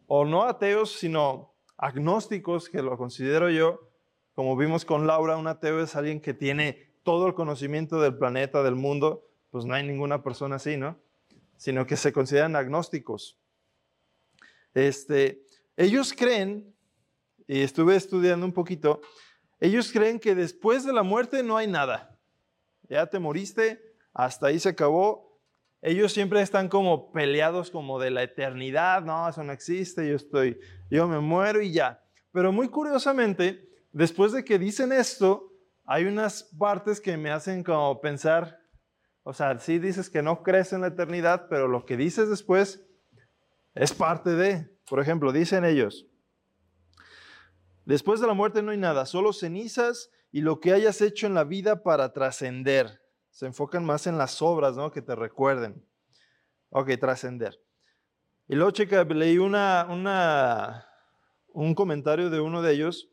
o 0.07 0.25
no 0.25 0.45
ateos, 0.45 0.93
sino 0.93 1.55
agnósticos, 1.77 2.69
que 2.69 2.83
lo 2.83 2.97
considero 2.97 3.51
yo, 3.51 3.89
como 4.35 4.57
vimos 4.57 4.85
con 4.85 5.07
Laura, 5.07 5.37
un 5.37 5.49
ateo 5.49 5.83
es 5.83 5.97
alguien 5.97 6.21
que 6.21 6.35
tiene 6.35 6.93
todo 7.03 7.27
el 7.27 7.35
conocimiento 7.35 8.01
del 8.01 8.17
planeta, 8.17 8.63
del 8.63 8.77
mundo, 8.77 9.29
pues 9.51 9.65
no 9.65 9.75
hay 9.75 9.85
ninguna 9.85 10.23
persona 10.23 10.57
así, 10.57 10.77
¿no? 10.77 10.99
Sino 11.57 11.87
que 11.87 11.97
se 11.97 12.13
consideran 12.13 12.55
agnósticos. 12.55 13.39
Este, 14.75 15.45
ellos 15.77 16.13
creen, 16.13 16.75
y 17.47 17.63
estuve 17.63 17.97
estudiando 17.97 18.47
un 18.47 18.53
poquito, 18.53 19.01
ellos 19.61 19.91
creen 19.91 20.21
que 20.21 20.35
después 20.35 20.85
de 20.85 20.93
la 20.93 21.03
muerte 21.03 21.43
no 21.43 21.57
hay 21.57 21.67
nada. 21.67 22.18
Ya 22.89 23.07
te 23.07 23.19
moriste, 23.19 23.95
hasta 24.13 24.47
ahí 24.49 24.59
se 24.59 24.71
acabó. 24.71 25.39
Ellos 25.81 26.13
siempre 26.13 26.41
están 26.43 26.69
como 26.69 27.13
peleados 27.13 27.71
como 27.71 28.01
de 28.01 28.11
la 28.11 28.23
eternidad, 28.23 29.03
no, 29.03 29.29
eso 29.29 29.45
no 29.45 29.53
existe, 29.53 30.09
yo 30.09 30.17
estoy, 30.17 30.59
yo 30.91 31.07
me 31.07 31.21
muero 31.21 31.63
y 31.63 31.73
ya. 31.73 32.03
Pero 32.33 32.53
muy 32.53 32.69
curiosamente, 32.69 33.69
después 33.93 34.33
de 34.33 34.45
que 34.45 34.59
dicen 34.59 34.93
esto, 34.93 35.53
hay 35.85 36.05
unas 36.05 36.43
partes 36.59 37.01
que 37.01 37.17
me 37.17 37.31
hacen 37.31 37.63
como 37.63 38.01
pensar, 38.01 38.59
o 39.23 39.33
sea, 39.33 39.59
sí 39.59 39.79
dices 39.79 40.11
que 40.11 40.23
no 40.23 40.43
crees 40.43 40.73
en 40.73 40.81
la 40.81 40.89
eternidad, 40.89 41.47
pero 41.49 41.69
lo 41.69 41.87
que 41.87 41.97
dices 41.97 42.29
después 42.29 42.85
es 43.75 43.93
parte 43.93 44.31
de, 44.31 44.77
por 44.89 45.01
ejemplo, 45.01 45.33
dicen 45.33 45.65
ellos, 45.65 46.07
después 47.85 48.21
de 48.21 48.27
la 48.27 48.35
muerte 48.35 48.63
no 48.63 48.73
hay 48.73 48.79
nada, 48.79 49.07
solo 49.07 49.33
cenizas 49.33 50.11
y 50.31 50.41
lo 50.41 50.61
que 50.61 50.73
hayas 50.73 51.01
hecho 51.01 51.27
en 51.27 51.35
la 51.35 51.45
vida 51.45 51.83
para 51.83 52.13
trascender. 52.13 53.01
Se 53.31 53.47
enfocan 53.47 53.85
más 53.85 54.07
en 54.07 54.19
las 54.19 54.43
obras, 54.43 54.77
¿no? 54.77 54.91
Que 54.91 55.03
te 55.03 55.15
recuerden. 55.15 55.85
Ok, 56.71 56.91
trascender. 57.01 57.61
Y 58.49 58.55
luego, 58.55 58.71
checa, 58.71 59.05
leí 59.05 59.39
una, 59.39 59.87
una, 59.89 60.89
un 61.49 61.75
comentario 61.75 62.31
de 62.31 62.41
uno 62.41 62.63
de 62.63 62.73
ellos 62.73 63.11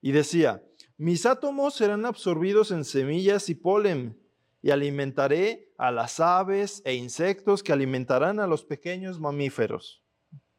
y 0.00 0.12
decía, 0.12 0.62
mis 0.96 1.26
átomos 1.26 1.74
serán 1.74 2.04
absorbidos 2.06 2.70
en 2.70 2.84
semillas 2.84 3.48
y 3.48 3.54
polen 3.54 4.20
y 4.60 4.70
alimentaré 4.70 5.72
a 5.78 5.90
las 5.90 6.20
aves 6.20 6.82
e 6.84 6.94
insectos 6.94 7.62
que 7.62 7.72
alimentarán 7.72 8.40
a 8.40 8.46
los 8.46 8.64
pequeños 8.64 9.20
mamíferos. 9.20 10.02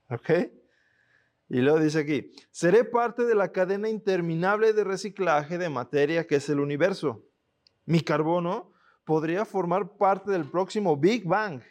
¿Ok? 0.09 0.31
Y 1.49 1.61
luego 1.61 1.79
dice 1.79 1.99
aquí, 1.99 2.31
seré 2.51 2.83
parte 2.83 3.25
de 3.25 3.33
la 3.33 3.51
cadena 3.51 3.89
interminable 3.89 4.71
de 4.71 4.83
reciclaje 4.83 5.57
de 5.57 5.69
materia 5.69 6.27
que 6.27 6.35
es 6.35 6.47
el 6.49 6.59
universo. 6.59 7.25
Mi 7.85 8.01
carbono 8.01 8.71
podría 9.03 9.45
formar 9.45 9.97
parte 9.97 10.29
del 10.29 10.45
próximo 10.45 10.95
Big 10.95 11.25
Bang 11.25 11.61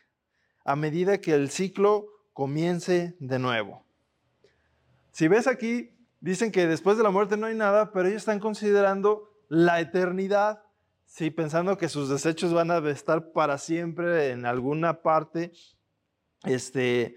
a 0.64 0.74
medida 0.74 1.20
que 1.20 1.32
el 1.32 1.48
ciclo 1.48 2.08
comience 2.32 3.16
de 3.20 3.38
nuevo. 3.38 3.86
Si 5.12 5.28
ves 5.28 5.46
aquí, 5.46 5.96
dicen 6.20 6.50
que 6.50 6.66
después 6.66 6.96
de 6.96 7.04
la 7.04 7.10
muerte 7.10 7.36
no 7.36 7.46
hay 7.46 7.54
nada, 7.54 7.92
pero 7.92 8.08
ellos 8.08 8.22
están 8.22 8.40
considerando 8.40 9.30
la 9.48 9.80
eternidad, 9.80 10.62
sí, 11.06 11.30
pensando 11.30 11.78
que 11.78 11.88
sus 11.88 12.08
desechos 12.08 12.52
van 12.52 12.70
a 12.70 12.78
estar 12.90 13.32
para 13.32 13.58
siempre 13.58 14.30
en 14.30 14.44
alguna 14.44 15.02
parte, 15.02 15.52
este, 16.44 17.16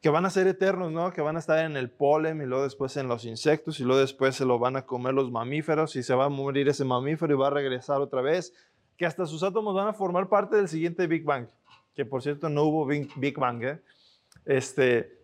que 0.00 0.10
van 0.10 0.24
a 0.24 0.30
ser 0.30 0.46
eternos, 0.46 0.92
¿no? 0.92 1.12
Que 1.12 1.20
van 1.20 1.36
a 1.36 1.38
estar 1.38 1.64
en 1.64 1.76
el 1.76 1.90
polen 1.90 2.40
y 2.40 2.44
luego 2.44 2.64
después 2.64 2.96
en 2.96 3.08
los 3.08 3.24
insectos 3.24 3.80
y 3.80 3.84
luego 3.84 4.00
después 4.00 4.36
se 4.36 4.44
lo 4.44 4.58
van 4.58 4.76
a 4.76 4.86
comer 4.86 5.14
los 5.14 5.30
mamíferos 5.30 5.96
y 5.96 6.02
se 6.02 6.14
va 6.14 6.26
a 6.26 6.28
morir 6.28 6.68
ese 6.68 6.84
mamífero 6.84 7.34
y 7.34 7.36
va 7.36 7.48
a 7.48 7.50
regresar 7.50 8.00
otra 8.00 8.20
vez, 8.20 8.54
que 8.96 9.06
hasta 9.06 9.26
sus 9.26 9.42
átomos 9.42 9.74
van 9.74 9.88
a 9.88 9.92
formar 9.92 10.28
parte 10.28 10.56
del 10.56 10.68
siguiente 10.68 11.06
Big 11.06 11.24
Bang, 11.24 11.48
que 11.94 12.04
por 12.04 12.22
cierto 12.22 12.48
no 12.48 12.64
hubo 12.64 12.86
Big 12.86 13.38
Bang, 13.38 13.62
¿eh? 13.64 13.80
Este, 14.44 15.18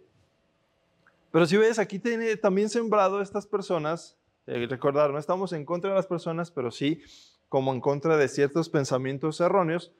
pero 1.30 1.46
si 1.46 1.56
ves, 1.56 1.78
aquí 1.78 1.98
tiene 1.98 2.36
también 2.36 2.68
sembrado 2.68 3.22
estas 3.22 3.46
personas, 3.46 4.16
eh, 4.46 4.68
no 4.68 5.18
estamos 5.18 5.52
en 5.52 5.64
contra 5.64 5.90
de 5.90 5.96
las 5.96 6.06
personas, 6.06 6.50
pero 6.50 6.70
sí 6.70 7.02
como 7.52 7.72
en 7.74 7.82
contra 7.82 8.16
de 8.16 8.28
ciertos 8.28 8.70
pensamientos 8.70 9.38
erróneos, 9.42 9.92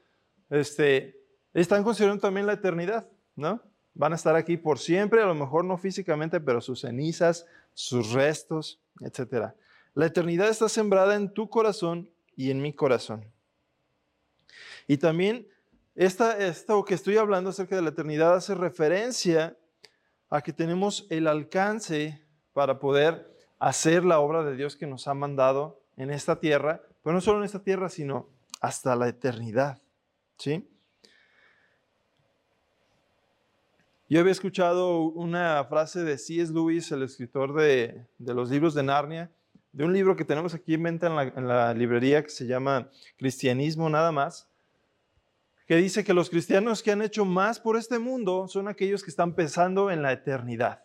este, 0.49 1.21
están 1.53 1.83
considerando 1.83 2.19
también 2.19 2.47
la 2.47 2.53
eternidad, 2.53 3.07
¿no? 3.35 3.61
Van 3.93 4.13
a 4.13 4.15
estar 4.15 4.35
aquí 4.35 4.57
por 4.57 4.79
siempre, 4.79 5.21
a 5.21 5.25
lo 5.25 5.35
mejor 5.35 5.65
no 5.65 5.77
físicamente, 5.77 6.39
pero 6.39 6.61
sus 6.61 6.81
cenizas, 6.81 7.45
sus 7.73 8.11
restos, 8.11 8.81
etc. 9.01 9.53
La 9.93 10.05
eternidad 10.05 10.49
está 10.49 10.69
sembrada 10.69 11.15
en 11.15 11.33
tu 11.33 11.49
corazón 11.49 12.09
y 12.35 12.51
en 12.51 12.61
mi 12.61 12.73
corazón. 12.73 13.25
Y 14.87 14.97
también 14.97 15.47
esta, 15.95 16.37
esto 16.37 16.83
que 16.85 16.95
estoy 16.95 17.17
hablando 17.17 17.51
acerca 17.51 17.75
de 17.75 17.83
la 17.83 17.89
eternidad 17.89 18.35
hace 18.35 18.55
referencia 18.55 19.57
a 20.29 20.41
que 20.41 20.53
tenemos 20.53 21.05
el 21.09 21.27
alcance 21.27 22.25
para 22.53 22.79
poder 22.79 23.31
hacer 23.59 24.03
la 24.03 24.19
obra 24.19 24.43
de 24.43 24.55
Dios 24.55 24.75
que 24.75 24.87
nos 24.87 25.07
ha 25.07 25.13
mandado 25.13 25.79
en 25.95 26.09
esta 26.09 26.39
tierra, 26.39 26.81
pero 27.03 27.13
no 27.13 27.21
solo 27.21 27.39
en 27.39 27.45
esta 27.45 27.63
tierra, 27.63 27.89
sino 27.89 28.27
hasta 28.59 28.95
la 28.95 29.07
eternidad. 29.07 29.79
¿Sí? 30.37 30.67
Yo 34.09 34.19
había 34.19 34.33
escuchado 34.33 34.99
una 34.99 35.63
frase 35.63 36.03
de 36.03 36.17
C.S. 36.17 36.51
Lewis, 36.53 36.91
el 36.91 37.03
escritor 37.03 37.53
de, 37.53 38.05
los 38.19 38.49
libros 38.49 38.73
de 38.73 38.83
Narnia, 38.83 39.31
de 39.71 39.85
un 39.85 39.93
libro 39.93 40.15
que 40.15 40.25
tenemos 40.25 40.53
aquí 40.53 40.73
en 40.73 40.83
venta 40.83 41.07
en 41.07 41.15
la, 41.15 41.23
en 41.23 41.47
la 41.47 41.73
librería 41.73 42.21
que 42.21 42.29
se 42.29 42.45
llama 42.45 42.89
Cristianismo 43.17 43.89
nada 43.89 44.11
más, 44.11 44.49
que 45.65 45.77
dice 45.77 46.03
que 46.03 46.13
los 46.13 46.29
cristianos 46.29 46.83
que 46.83 46.91
han 46.91 47.01
hecho 47.01 47.23
más 47.23 47.61
por 47.61 47.77
este 47.77 47.97
mundo 47.97 48.49
son 48.49 48.67
aquellos 48.67 49.03
que 49.03 49.09
están 49.09 49.33
pensando 49.35 49.89
en 49.89 50.01
la 50.01 50.11
eternidad. 50.11 50.83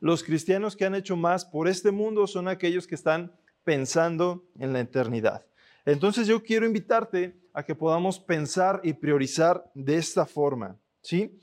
Los 0.00 0.24
cristianos 0.24 0.76
que 0.76 0.86
han 0.86 0.94
hecho 0.94 1.14
más 1.14 1.44
por 1.44 1.68
este 1.68 1.90
mundo 1.90 2.26
son 2.26 2.48
aquellos 2.48 2.86
que 2.86 2.94
están 2.94 3.32
pensando 3.64 4.48
en 4.58 4.72
la 4.72 4.80
eternidad. 4.80 5.44
Entonces 5.84 6.26
yo 6.26 6.42
quiero 6.42 6.64
invitarte 6.64 7.38
a 7.52 7.62
que 7.62 7.74
podamos 7.74 8.18
pensar 8.18 8.80
y 8.82 8.94
priorizar 8.94 9.70
de 9.74 9.96
esta 9.96 10.24
forma, 10.24 10.78
¿sí? 11.02 11.38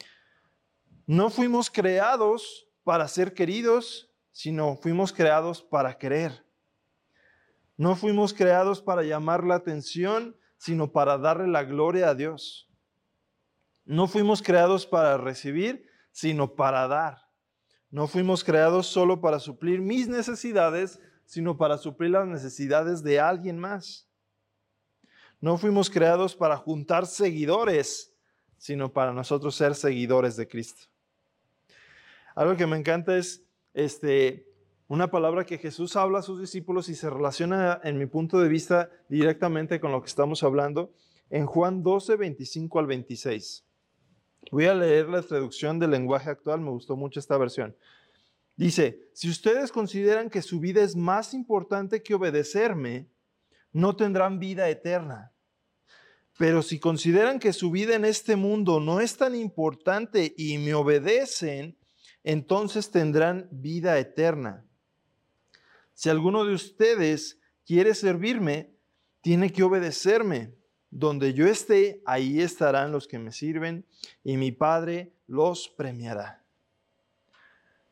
No 1.08 1.30
fuimos 1.30 1.70
creados 1.70 2.68
para 2.84 3.08
ser 3.08 3.34
queridos, 3.34 4.10
sino 4.32 4.76
fuimos 4.76 5.14
creados 5.14 5.62
para 5.62 5.98
querer. 5.98 6.46
No 7.78 7.96
fuimos 7.96 8.34
creados 8.34 8.82
para 8.82 9.04
llamar 9.04 9.44
la 9.44 9.56
atención, 9.56 10.36
sino 10.58 10.92
para 10.92 11.18
darle 11.18 11.48
la 11.48 11.64
gloria 11.64 12.10
a 12.10 12.16
Dios. 12.16 12.68
No 13.84 14.08
fuimos 14.08 14.42
creados 14.42 14.88
para 14.88 15.18
recibir, 15.18 15.88
sino 16.12 16.56
para 16.56 16.88
dar. 16.88 17.30
No 17.92 18.08
fuimos 18.08 18.44
creados 18.44 18.88
solo 18.88 19.22
para 19.22 19.40
suplir 19.40 19.82
mis 19.82 20.08
necesidades, 20.08 21.00
sino 21.26 21.56
para 21.56 21.78
suplir 21.78 22.12
las 22.12 22.28
necesidades 22.28 23.04
de 23.04 23.20
alguien 23.20 23.60
más. 23.60 24.10
No 25.40 25.58
fuimos 25.60 25.90
creados 25.90 26.36
para 26.36 26.58
juntar 26.58 27.06
seguidores, 27.06 28.12
sino 28.58 28.92
para 28.92 29.14
nosotros 29.14 29.56
ser 29.56 29.76
seguidores 29.76 30.36
de 30.36 30.48
Cristo. 30.48 30.95
Algo 32.36 32.58
que 32.58 32.68
me 32.68 32.77
encanta 32.77 33.18
es 33.18 33.46
este, 33.74 34.46
una 34.89 35.10
palabra 35.10 35.46
que 35.46 35.58
Jesús 35.58 35.96
habla 35.96 36.20
a 36.20 36.22
sus 36.22 36.42
discípulos 36.42 36.89
y 36.89 36.96
se 36.96 37.10
relaciona, 37.10 37.80
en 37.84 37.98
mi 37.98 38.08
punto 38.08 38.39
de 38.39 38.50
vista, 38.50 38.89
directamente 39.08 39.80
con 39.80 39.94
lo 39.94 40.01
que 40.01 40.08
estamos 40.08 40.44
hablando 40.44 40.94
en 41.30 41.46
Juan 41.46 41.82
12, 41.82 42.18
25 42.18 42.80
al 42.80 42.88
26. 42.88 43.65
Voy 44.51 44.65
a 44.65 44.75
leer 44.75 45.08
la 45.08 45.22
traducción 45.22 45.80
del 45.80 45.92
lenguaje 45.92 46.30
actual, 46.30 46.60
me 46.60 46.72
gustó 46.72 46.98
mucho 46.98 47.22
esta 47.22 47.38
versión. 47.38 47.75
Dice, 48.58 49.10
si 49.13 49.30
ustedes 49.30 49.72
consideran 49.72 50.30
que 50.30 50.42
su 50.42 50.60
vida 50.60 50.84
es 50.84 50.96
más 50.96 51.34
importante 51.34 52.04
que 52.04 52.15
obedecerme, 52.15 53.08
no 53.72 53.96
tendrán 53.96 54.39
vida 54.39 54.68
eterna. 54.70 55.32
Pero 56.38 56.62
si 56.62 56.80
consideran 56.80 57.39
que 57.39 57.54
su 57.54 57.72
vida 57.72 57.96
en 57.96 58.04
este 58.04 58.36
mundo 58.36 58.82
no 58.82 59.00
es 59.00 59.15
tan 59.15 59.36
importante 59.36 60.34
y 60.38 60.58
me 60.58 60.74
obedecen, 60.74 61.77
entonces 62.25 62.91
tendrán 62.91 63.48
vida 63.51 63.98
eterna. 63.98 64.65
Si 65.94 66.10
alguno 66.10 66.44
de 66.44 66.53
ustedes 66.53 67.39
quiere 67.65 67.94
servirme, 67.94 68.74
tiene 69.22 69.53
que 69.53 69.63
obedecerme. 69.63 70.53
Donde 70.89 71.34
yo 71.34 71.48
esté, 71.48 72.01
ahí 72.05 72.41
estarán 72.41 72.91
los 72.91 73.08
que 73.08 73.20
me 73.20 73.32
sirven 73.32 73.86
y 74.24 74.38
mi 74.38 74.51
Padre 74.51 75.13
los 75.27 75.70
premiará. 75.70 76.44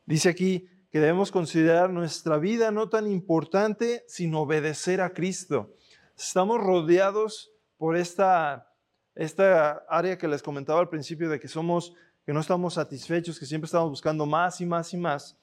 Dice 0.04 0.28
aquí 0.28 0.68
que 0.90 1.00
debemos 1.00 1.30
considerar 1.30 1.90
nuestra 1.90 2.38
vida 2.38 2.70
no 2.70 2.88
tan 2.88 3.10
importante, 3.10 4.04
sino 4.06 4.42
obedecer 4.42 5.00
a 5.00 5.14
Cristo. 5.14 5.74
Estamos 6.16 6.60
rodeados 6.60 7.52
por 7.78 7.96
esta 7.96 8.74
esta 9.14 9.84
área 9.88 10.18
que 10.18 10.28
les 10.28 10.42
comentaba 10.42 10.80
al 10.80 10.88
principio 10.88 11.28
de 11.28 11.38
que 11.38 11.48
somos, 11.48 11.94
que 12.24 12.32
no 12.32 12.40
estamos 12.40 12.74
satisfechos, 12.74 13.38
que 13.38 13.46
siempre 13.46 13.66
estamos 13.66 13.90
buscando 13.90 14.26
más 14.26 14.60
y 14.60 14.66
más 14.66 14.92
y 14.92 14.96
más, 14.96 15.38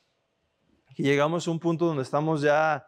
que 0.96 1.04
llegamos 1.04 1.48
a 1.48 1.52
un 1.52 1.60
punto 1.60 1.86
donde 1.86 2.04
estamos 2.04 2.42
ya 2.42 2.88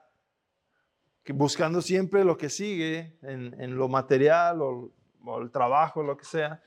buscando 1.30 1.82
siempre 1.82 2.24
lo 2.26 2.38
que 2.38 2.50
sigue 2.50 3.18
en, 3.22 3.76
lo 3.76 3.88
material 3.88 4.62
o, 4.62 4.92
o 5.24 5.42
el 5.42 5.52
trabajo, 5.52 6.04
lo 6.04 6.18
que 6.18 6.26
sea, 6.26 6.62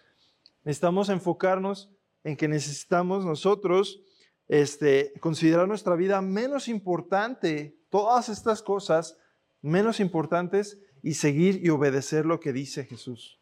necesitamos 0.64 1.09
enfocarnos 1.09 1.90
en 2.25 2.37
que 2.37 2.49
necesitamos 2.49 3.25
nosotros 3.25 4.00
este, 4.49 5.12
considerar 5.21 5.68
nuestra 5.68 5.95
vida 5.97 6.21
menos 6.23 6.68
importante, 6.68 7.76
todas 7.90 8.28
estas 8.28 8.62
cosas 8.62 9.18
menos 9.61 10.00
importantes 10.00 10.78
y 11.02 11.14
seguir 11.14 11.64
y 11.64 11.71
obedecer 11.71 12.25
lo 12.26 12.40
que 12.40 12.52
dice 12.52 12.85
Jesús. 12.85 13.40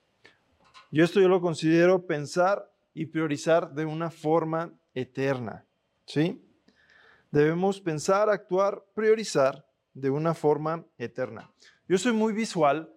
Yo 0.91 1.05
esto 1.05 1.21
yo 1.21 1.29
lo 1.29 1.41
considero 1.41 2.07
pensar 2.07 2.71
y 2.95 3.07
priorizar 3.07 3.75
de 3.75 3.85
una 3.85 4.11
forma 4.11 4.73
eterna, 4.95 5.67
¿sí? 6.07 6.41
Debemos 7.31 7.81
pensar, 7.81 8.31
actuar, 8.31 8.85
priorizar 8.95 9.67
de 9.93 10.09
una 10.11 10.35
forma 10.35 10.87
eterna. 10.97 11.51
Yo 11.89 11.99
soy 11.99 12.13
muy 12.13 12.33
visual 12.33 12.95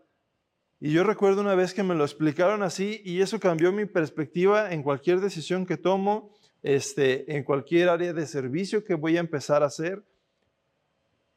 y 0.80 0.92
yo 0.92 1.04
recuerdo 1.04 1.42
una 1.42 1.56
vez 1.56 1.74
que 1.74 1.82
me 1.82 1.96
lo 1.96 2.04
explicaron 2.04 2.62
así 2.62 3.02
y 3.04 3.22
eso 3.22 3.40
cambió 3.40 3.72
mi 3.72 3.86
perspectiva 3.86 4.72
en 4.72 4.84
cualquier 4.84 5.20
decisión 5.20 5.66
que 5.66 5.78
tomo, 5.78 6.32
este, 6.62 7.36
en 7.36 7.44
cualquier 7.44 7.90
área 7.90 8.14
de 8.14 8.28
servicio 8.28 8.84
que 8.84 8.94
voy 8.94 9.18
a 9.18 9.22
empezar 9.22 9.64
a 9.64 9.68
hacer. 9.68 10.04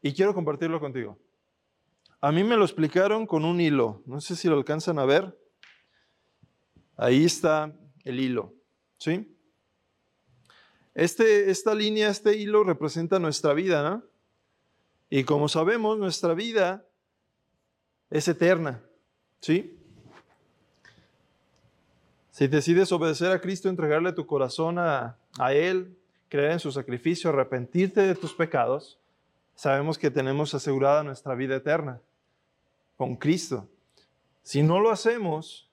Y 0.02 0.12
quiero 0.12 0.34
compartirlo 0.34 0.78
contigo. 0.78 1.18
A 2.20 2.32
mí 2.32 2.44
me 2.44 2.56
lo 2.56 2.64
explicaron 2.64 3.26
con 3.26 3.46
un 3.46 3.60
hilo. 3.62 4.02
No 4.04 4.20
sé 4.20 4.36
si 4.36 4.48
lo 4.48 4.56
alcanzan 4.56 4.98
a 4.98 5.06
ver. 5.06 5.38
Ahí 6.98 7.24
está 7.24 7.74
el 8.04 8.20
hilo. 8.20 8.54
¿Sí? 8.98 9.36
Este, 10.94 11.50
esta 11.50 11.74
línea, 11.74 12.10
este 12.10 12.36
hilo 12.36 12.64
representa 12.64 13.18
nuestra 13.18 13.54
vida, 13.54 13.88
¿no? 13.88 14.02
Y 15.08 15.24
como 15.24 15.48
sabemos, 15.48 15.98
nuestra 15.98 16.34
vida 16.34 16.84
es 18.10 18.28
eterna, 18.28 18.82
¿sí? 19.40 19.76
Si 22.30 22.46
decides 22.48 22.92
obedecer 22.92 23.30
a 23.32 23.40
Cristo, 23.40 23.68
entregarle 23.68 24.12
tu 24.12 24.26
corazón 24.26 24.78
a, 24.78 25.16
a 25.38 25.52
Él, 25.52 25.96
creer 26.28 26.52
en 26.52 26.60
su 26.60 26.70
sacrificio, 26.70 27.30
arrepentirte 27.30 28.02
de 28.02 28.14
tus 28.14 28.34
pecados, 28.34 28.98
sabemos 29.54 29.98
que 29.98 30.10
tenemos 30.10 30.54
asegurada 30.54 31.02
nuestra 31.02 31.34
vida 31.34 31.56
eterna 31.56 32.00
con 32.96 33.16
Cristo. 33.16 33.68
Si 34.42 34.62
no 34.62 34.80
lo 34.80 34.90
hacemos, 34.90 35.69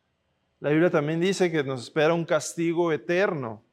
la 0.60 0.70
Biblia 0.70 0.90
también 0.90 1.20
dice 1.20 1.52
que 1.52 1.64
nos 1.64 1.84
espera 1.84 2.14
un 2.14 2.26
castigo 2.26 2.92
eterno 2.92 3.64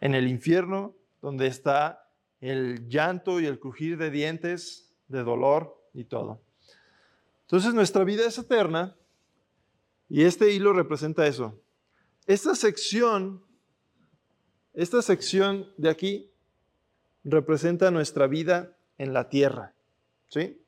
en 0.00 0.14
el 0.14 0.28
infierno, 0.28 0.94
donde 1.20 1.46
está 1.46 2.10
el 2.40 2.88
llanto 2.88 3.40
y 3.40 3.46
el 3.46 3.58
crujir 3.58 3.98
de 3.98 4.10
dientes, 4.10 4.94
de 5.08 5.22
dolor 5.22 5.82
y 5.92 6.04
todo. 6.04 6.40
Entonces 7.42 7.74
nuestra 7.74 8.04
vida 8.04 8.26
es 8.26 8.38
eterna 8.38 8.96
y 10.08 10.22
este 10.24 10.52
hilo 10.52 10.72
representa 10.72 11.26
eso. 11.26 11.60
Esta 12.26 12.54
sección, 12.54 13.44
esta 14.72 15.02
sección 15.02 15.72
de 15.76 15.90
aquí 15.90 16.30
representa 17.24 17.90
nuestra 17.90 18.26
vida 18.26 18.76
en 18.98 19.12
la 19.12 19.28
tierra. 19.28 19.74
¿Sí? 20.28 20.60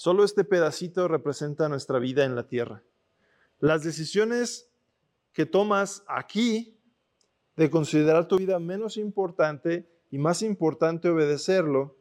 Solo 0.00 0.24
este 0.24 0.44
pedacito 0.44 1.08
representa 1.08 1.68
nuestra 1.68 1.98
vida 1.98 2.24
en 2.24 2.34
la 2.34 2.46
tierra. 2.46 2.82
Las 3.58 3.84
decisiones 3.84 4.70
que 5.34 5.44
tomas 5.44 6.04
aquí 6.08 6.74
de 7.54 7.68
considerar 7.68 8.26
tu 8.26 8.38
vida 8.38 8.58
menos 8.58 8.96
importante 8.96 9.86
y 10.10 10.16
más 10.16 10.40
importante 10.40 11.10
obedecerlo, 11.10 11.96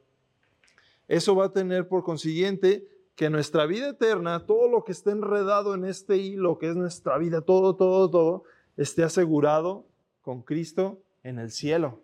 eso 1.09 1.35
va 1.35 1.47
a 1.47 1.51
tener 1.51 1.89
por 1.89 2.05
consiguiente 2.05 2.87
que 3.17 3.29
nuestra 3.29 3.65
vida 3.65 3.89
eterna, 3.89 4.45
todo 4.45 4.69
lo 4.69 4.85
que 4.85 4.93
esté 4.93 5.11
enredado 5.11 5.75
en 5.75 5.83
este 5.83 6.15
hilo, 6.15 6.57
que 6.57 6.69
es 6.69 6.77
nuestra 6.77 7.17
vida, 7.17 7.41
todo, 7.41 7.75
todo, 7.75 8.09
todo, 8.09 8.43
esté 8.77 9.03
asegurado 9.03 9.85
con 10.21 10.41
Cristo 10.41 11.01
en 11.21 11.37
el 11.37 11.51
cielo. 11.51 11.99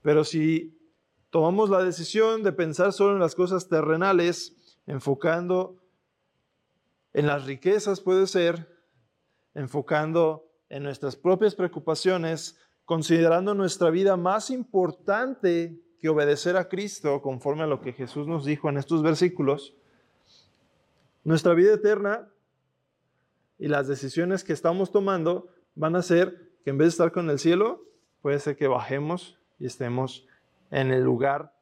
Pero 0.00 0.24
si 0.24 0.74
tomamos 1.28 1.68
la 1.68 1.84
decisión 1.84 2.42
de 2.42 2.52
pensar 2.52 2.94
solo 2.94 3.12
en 3.12 3.20
las 3.20 3.34
cosas 3.34 3.68
terrenales, 3.68 4.56
enfocando 4.86 5.82
en 7.12 7.26
las 7.26 7.44
riquezas 7.44 8.00
puede 8.00 8.26
ser, 8.26 8.68
enfocando 9.54 10.48
en 10.68 10.82
nuestras 10.82 11.16
propias 11.16 11.54
preocupaciones, 11.54 12.58
considerando 12.84 13.54
nuestra 13.54 13.90
vida 13.90 14.16
más 14.16 14.50
importante 14.50 15.78
que 16.00 16.08
obedecer 16.08 16.56
a 16.56 16.68
Cristo, 16.68 17.20
conforme 17.20 17.62
a 17.62 17.66
lo 17.66 17.80
que 17.80 17.92
Jesús 17.92 18.26
nos 18.26 18.44
dijo 18.44 18.68
en 18.68 18.78
estos 18.78 19.02
versículos, 19.02 19.76
nuestra 21.24 21.54
vida 21.54 21.74
eterna 21.74 22.28
y 23.58 23.68
las 23.68 23.86
decisiones 23.86 24.42
que 24.42 24.52
estamos 24.52 24.90
tomando 24.90 25.48
van 25.74 25.94
a 25.94 26.02
ser 26.02 26.50
que 26.64 26.70
en 26.70 26.78
vez 26.78 26.86
de 26.86 26.90
estar 26.90 27.12
con 27.12 27.30
el 27.30 27.38
cielo, 27.38 27.84
puede 28.20 28.38
ser 28.38 28.56
que 28.56 28.66
bajemos 28.66 29.38
y 29.58 29.66
estemos 29.66 30.26
en 30.70 30.90
el 30.90 31.04
lugar 31.04 31.54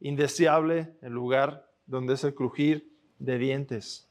indeseable, 0.00 0.96
el 1.02 1.12
lugar 1.12 1.70
donde 1.86 2.14
es 2.14 2.24
el 2.24 2.34
crujir 2.34 2.88
de 3.18 3.38
dientes. 3.38 4.08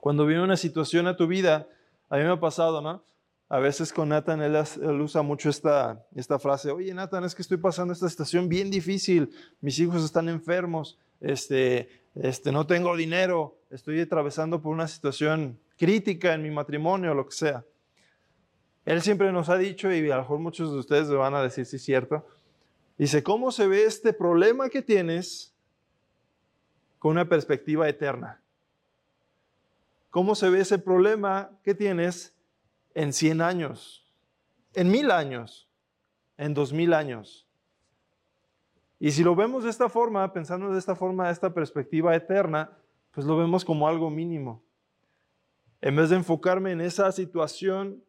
Cuando 0.00 0.26
viene 0.26 0.42
una 0.42 0.56
situación 0.56 1.06
a 1.06 1.16
tu 1.16 1.26
vida, 1.26 1.68
a 2.08 2.16
mí 2.16 2.22
me 2.22 2.30
ha 2.30 2.40
pasado, 2.40 2.80
¿no? 2.80 3.02
A 3.48 3.58
veces 3.58 3.92
con 3.92 4.08
Nathan, 4.08 4.42
él, 4.42 4.56
usa 5.00 5.22
mucho 5.22 5.48
esta, 5.48 6.04
esta 6.14 6.38
frase, 6.38 6.70
oye 6.70 6.92
Nathan, 6.92 7.24
es 7.24 7.34
que 7.34 7.42
estoy 7.42 7.58
pasando 7.58 7.92
esta 7.92 8.08
situación 8.08 8.48
bien 8.48 8.70
difícil, 8.70 9.30
mis 9.60 9.78
hijos 9.78 10.04
están 10.04 10.28
enfermos, 10.28 10.98
este, 11.20 11.88
este, 12.16 12.50
no 12.50 12.66
tengo 12.66 12.96
dinero, 12.96 13.56
estoy 13.70 14.00
atravesando 14.00 14.60
por 14.60 14.72
una 14.72 14.88
situación 14.88 15.60
crítica 15.78 16.34
en 16.34 16.42
mi 16.42 16.50
matrimonio, 16.50 17.14
lo 17.14 17.26
que 17.28 17.36
sea. 17.36 17.64
Él 18.84 19.02
siempre 19.02 19.30
nos 19.32 19.48
ha 19.48 19.56
dicho, 19.58 19.92
y 19.92 20.10
a 20.10 20.16
lo 20.16 20.22
mejor 20.22 20.38
muchos 20.38 20.72
de 20.72 20.78
ustedes 20.78 21.08
me 21.08 21.16
van 21.16 21.34
a 21.34 21.42
decir 21.42 21.66
si 21.66 21.76
es 21.76 21.82
cierto, 21.82 22.26
dice, 22.98 23.22
¿cómo 23.22 23.50
se 23.50 23.66
ve 23.66 23.84
este 23.84 24.12
problema 24.12 24.68
que 24.68 24.82
tienes 24.82 25.55
con 26.98 27.12
una 27.12 27.28
perspectiva 27.28 27.88
eterna? 27.88 28.42
¿Cómo 30.10 30.34
se 30.34 30.50
ve 30.50 30.60
ese 30.60 30.78
problema 30.78 31.50
que 31.62 31.74
tienes 31.74 32.34
en 32.94 33.12
100 33.12 33.42
años, 33.42 34.10
en 34.72 34.90
mil 34.90 35.10
años, 35.10 35.66
en 36.38 36.54
dos 36.54 36.72
mil 36.72 36.92
años. 36.92 37.46
Y 38.98 39.10
si 39.10 39.22
lo 39.22 39.34
vemos 39.34 39.64
de 39.64 39.70
esta 39.70 39.88
forma, 39.88 40.32
pensando 40.32 40.72
de 40.72 40.78
esta 40.78 40.96
forma, 40.96 41.26
de 41.26 41.32
esta 41.32 41.52
perspectiva 41.52 42.14
eterna, 42.14 42.76
pues 43.10 43.26
lo 43.26 43.36
vemos 43.36 43.64
como 43.64 43.86
algo 43.86 44.10
mínimo. 44.10 44.64
En 45.80 45.96
vez 45.96 46.10
de 46.10 46.16
enfocarme 46.16 46.72
en 46.72 46.80
esa 46.80 47.12
situación, 47.12 48.02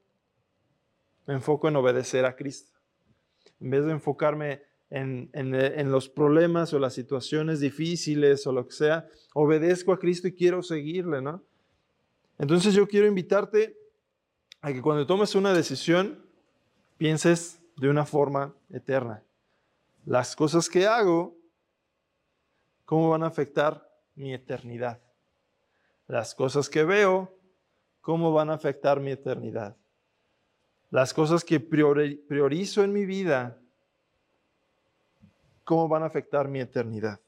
me 1.26 1.34
enfoco 1.34 1.68
en 1.68 1.76
obedecer 1.76 2.26
a 2.26 2.36
Cristo. 2.36 2.80
En 3.60 3.70
vez 3.70 3.86
de 3.86 3.92
enfocarme 3.92 4.62
en, 4.90 5.30
en, 5.34 5.92
los 5.92 6.08
problemas 6.08 6.74
o 6.74 6.80
las 6.80 6.94
situaciones 6.94 7.60
difíciles 7.60 8.48
o 8.48 8.52
lo 8.52 8.68
que 8.68 8.74
sea, 8.74 9.08
obedezco 9.34 9.92
a 9.92 10.00
Cristo 10.00 10.28
y 10.28 10.34
quiero 10.34 10.64
seguirle, 10.64 11.22
¿no? 11.22 11.44
Entonces 12.38 12.74
yo 12.74 12.88
quiero 12.88 13.08
invitarte 13.08 13.78
a 14.62 14.72
que 14.72 14.82
cuando 14.82 15.06
tomes 15.06 15.36
una 15.36 15.54
decisión 15.54 16.26
pienses 16.98 17.60
de 17.76 17.90
una 17.90 18.06
forma 18.06 18.56
eterna. 18.70 19.24
Las 20.06 20.36
cosas 20.36 20.70
que 20.70 20.88
hago, 20.88 21.36
¿cómo 22.86 23.10
van 23.10 23.24
a 23.24 23.28
afectar 23.28 23.88
mi 24.16 24.34
eternidad? 24.34 25.02
Las 26.08 26.34
cosas 26.34 26.70
que 26.70 26.86
veo, 26.86 27.38
¿cómo 28.02 28.32
van 28.32 28.50
a 28.50 28.54
afectar 28.54 29.00
mi 29.02 29.12
eternidad? 29.12 29.76
Las 30.90 31.14
cosas 31.14 31.44
que 31.44 31.60
priorizo 31.60 32.84
en 32.84 32.94
mi 32.94 33.06
vida, 33.06 33.60
¿cómo 35.68 35.90
van 35.90 36.04
a 36.04 36.06
afectar 36.06 36.48
mi 36.48 36.62
eternidad? 36.62 37.20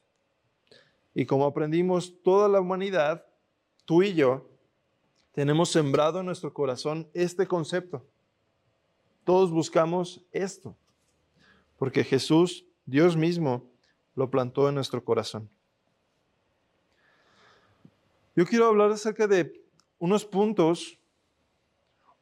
Y 1.13 1.25
como 1.25 1.45
aprendimos 1.45 2.23
toda 2.23 2.47
la 2.47 2.61
humanidad, 2.61 3.25
tú 3.83 4.01
y 4.01 4.13
yo, 4.13 4.47
tenemos 5.33 5.69
sembrado 5.69 6.21
en 6.21 6.27
nuestro 6.27 6.53
corazón 6.53 7.09
este 7.13 7.45
concepto. 7.45 8.05
Todos 9.25 9.51
buscamos 9.51 10.23
esto, 10.31 10.73
porque 11.77 12.05
Jesús, 12.05 12.63
Dios 12.85 13.17
mismo, 13.17 13.65
lo 14.15 14.31
plantó 14.31 14.69
en 14.69 14.75
nuestro 14.75 15.03
corazón. 15.03 15.49
Yo 18.37 18.45
quiero 18.45 18.67
hablar 18.67 18.89
acerca 18.91 19.27
de 19.27 19.61
unos 19.97 20.23
puntos, 20.23 20.97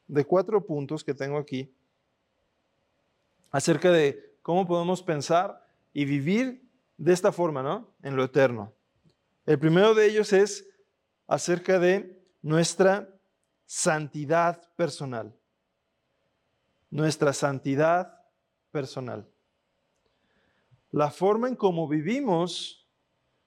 de 0.08 0.26
cuatro 0.26 0.66
puntos 0.66 1.04
que 1.04 1.14
tengo 1.14 1.38
aquí, 1.38 1.72
acerca 3.52 3.92
de 3.92 4.34
cómo 4.42 4.66
podemos 4.66 5.04
pensar 5.04 5.67
y 5.98 6.06
vivir 6.06 6.62
de 6.96 7.12
esta 7.12 7.32
forma, 7.32 7.64
¿no? 7.64 7.92
En 8.04 8.16
lo 8.16 8.24
eterno. 8.24 8.72
El 9.48 9.58
primero 9.58 9.96
de 9.96 10.06
ellos 10.06 10.32
es 10.32 10.70
acerca 11.26 11.80
de 11.80 12.24
nuestra 12.44 13.10
santidad 13.66 14.62
personal. 14.76 15.36
Nuestra 16.92 17.34
santidad 17.34 18.14
personal. 18.70 19.28
La 20.92 21.10
forma 21.10 21.48
en 21.48 21.56
cómo 21.56 21.88
vivimos 21.88 22.88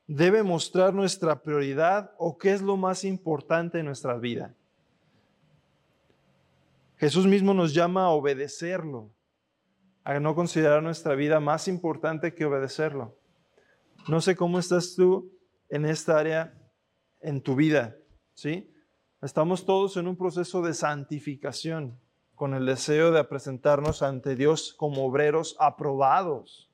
debe 0.09 0.43
mostrar 0.43 0.93
nuestra 0.93 1.41
prioridad 1.41 2.13
o 2.19 2.37
qué 2.37 2.53
es 2.53 2.63
lo 2.63 2.77
más 2.77 3.05
importante 3.05 3.79
en 3.79 3.87
nuestra 3.87 4.19
vida. 4.19 4.57
Jesús 6.97 7.29
mismo 7.29 7.55
nos 7.55 7.73
llama 7.73 8.07
a 8.07 8.11
obedecerlo, 8.11 9.09
a 10.17 10.19
no 10.19 10.35
considerar 10.35 10.83
nuestra 10.83 11.15
vida 11.15 11.39
más 11.39 11.69
importante 11.69 12.35
que 12.35 12.45
obedecerlo. 12.45 13.17
No 14.09 14.21
sé 14.21 14.35
cómo 14.35 14.59
estás 14.59 14.97
tú 14.97 15.31
en 15.69 15.85
esta 15.85 16.19
área 16.19 16.53
en 17.21 17.41
tu 17.41 17.55
vida, 17.55 17.97
¿sí? 18.35 18.75
Estamos 19.23 19.65
todos 19.65 19.97
en 19.97 20.09
un 20.09 20.17
proceso 20.17 20.63
de 20.63 20.75
santificación, 20.75 21.97
con 22.35 22.55
el 22.55 22.67
deseo 22.67 23.13
de 23.13 23.23
presentarnos 23.23 24.03
ante 24.03 24.35
Dios 24.35 24.75
como 24.77 25.07
obreros 25.07 25.55
aprobados, 25.61 26.69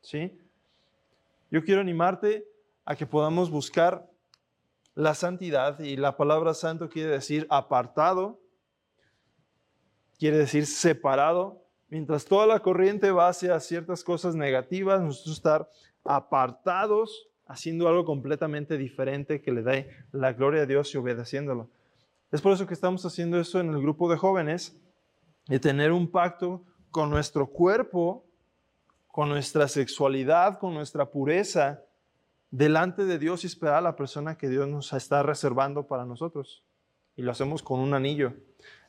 ¿sí? 0.00 0.40
Yo 1.50 1.62
quiero 1.64 1.82
animarte 1.82 2.48
a 2.86 2.96
que 2.96 3.04
podamos 3.04 3.50
buscar 3.50 4.08
la 4.94 5.14
santidad 5.14 5.78
y 5.80 5.96
la 5.96 6.16
palabra 6.16 6.54
santo 6.54 6.88
quiere 6.88 7.10
decir 7.10 7.46
apartado, 7.50 8.40
quiere 10.18 10.38
decir 10.38 10.66
separado. 10.66 11.67
Mientras 11.88 12.26
toda 12.26 12.46
la 12.46 12.60
corriente 12.60 13.10
va 13.10 13.28
hacia 13.28 13.58
ciertas 13.60 14.04
cosas 14.04 14.34
negativas, 14.34 15.00
nosotros 15.00 15.36
estar 15.36 15.70
apartados, 16.04 17.28
haciendo 17.46 17.88
algo 17.88 18.04
completamente 18.04 18.76
diferente 18.76 19.40
que 19.40 19.52
le 19.52 19.62
dé 19.62 19.90
la 20.12 20.34
gloria 20.34 20.62
a 20.62 20.66
Dios 20.66 20.94
y 20.94 20.98
obedeciéndolo. 20.98 21.70
Es 22.30 22.42
por 22.42 22.52
eso 22.52 22.66
que 22.66 22.74
estamos 22.74 23.06
haciendo 23.06 23.40
eso 23.40 23.58
en 23.58 23.70
el 23.70 23.80
grupo 23.80 24.10
de 24.10 24.18
jóvenes, 24.18 24.76
de 25.46 25.58
tener 25.58 25.92
un 25.92 26.10
pacto 26.10 26.62
con 26.90 27.08
nuestro 27.08 27.46
cuerpo, 27.46 28.26
con 29.06 29.30
nuestra 29.30 29.66
sexualidad, 29.66 30.58
con 30.58 30.74
nuestra 30.74 31.10
pureza, 31.10 31.82
delante 32.50 33.06
de 33.06 33.18
Dios 33.18 33.44
y 33.44 33.46
esperar 33.46 33.76
a 33.76 33.80
la 33.80 33.96
persona 33.96 34.36
que 34.36 34.48
Dios 34.48 34.68
nos 34.68 34.92
está 34.92 35.22
reservando 35.22 35.86
para 35.86 36.04
nosotros. 36.04 36.62
Y 37.16 37.22
lo 37.22 37.32
hacemos 37.32 37.62
con 37.62 37.80
un 37.80 37.94
anillo. 37.94 38.34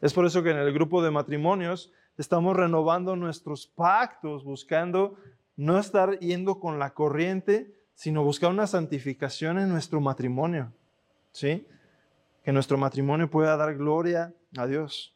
Es 0.01 0.13
por 0.13 0.25
eso 0.25 0.43
que 0.43 0.51
en 0.51 0.57
el 0.57 0.73
grupo 0.73 1.01
de 1.01 1.11
matrimonios 1.11 1.91
estamos 2.21 2.55
renovando 2.55 3.15
nuestros 3.15 3.65
pactos, 3.65 4.43
buscando 4.43 5.15
no 5.55 5.79
estar 5.79 6.19
yendo 6.19 6.59
con 6.59 6.77
la 6.77 6.93
corriente, 6.93 7.73
sino 7.93 8.23
buscar 8.23 8.51
una 8.51 8.67
santificación 8.67 9.57
en 9.59 9.69
nuestro 9.69 10.01
matrimonio. 10.01 10.73
¿Sí? 11.31 11.65
Que 12.43 12.51
nuestro 12.51 12.77
matrimonio 12.77 13.29
pueda 13.29 13.55
dar 13.55 13.75
gloria 13.75 14.33
a 14.57 14.67
Dios. 14.67 15.15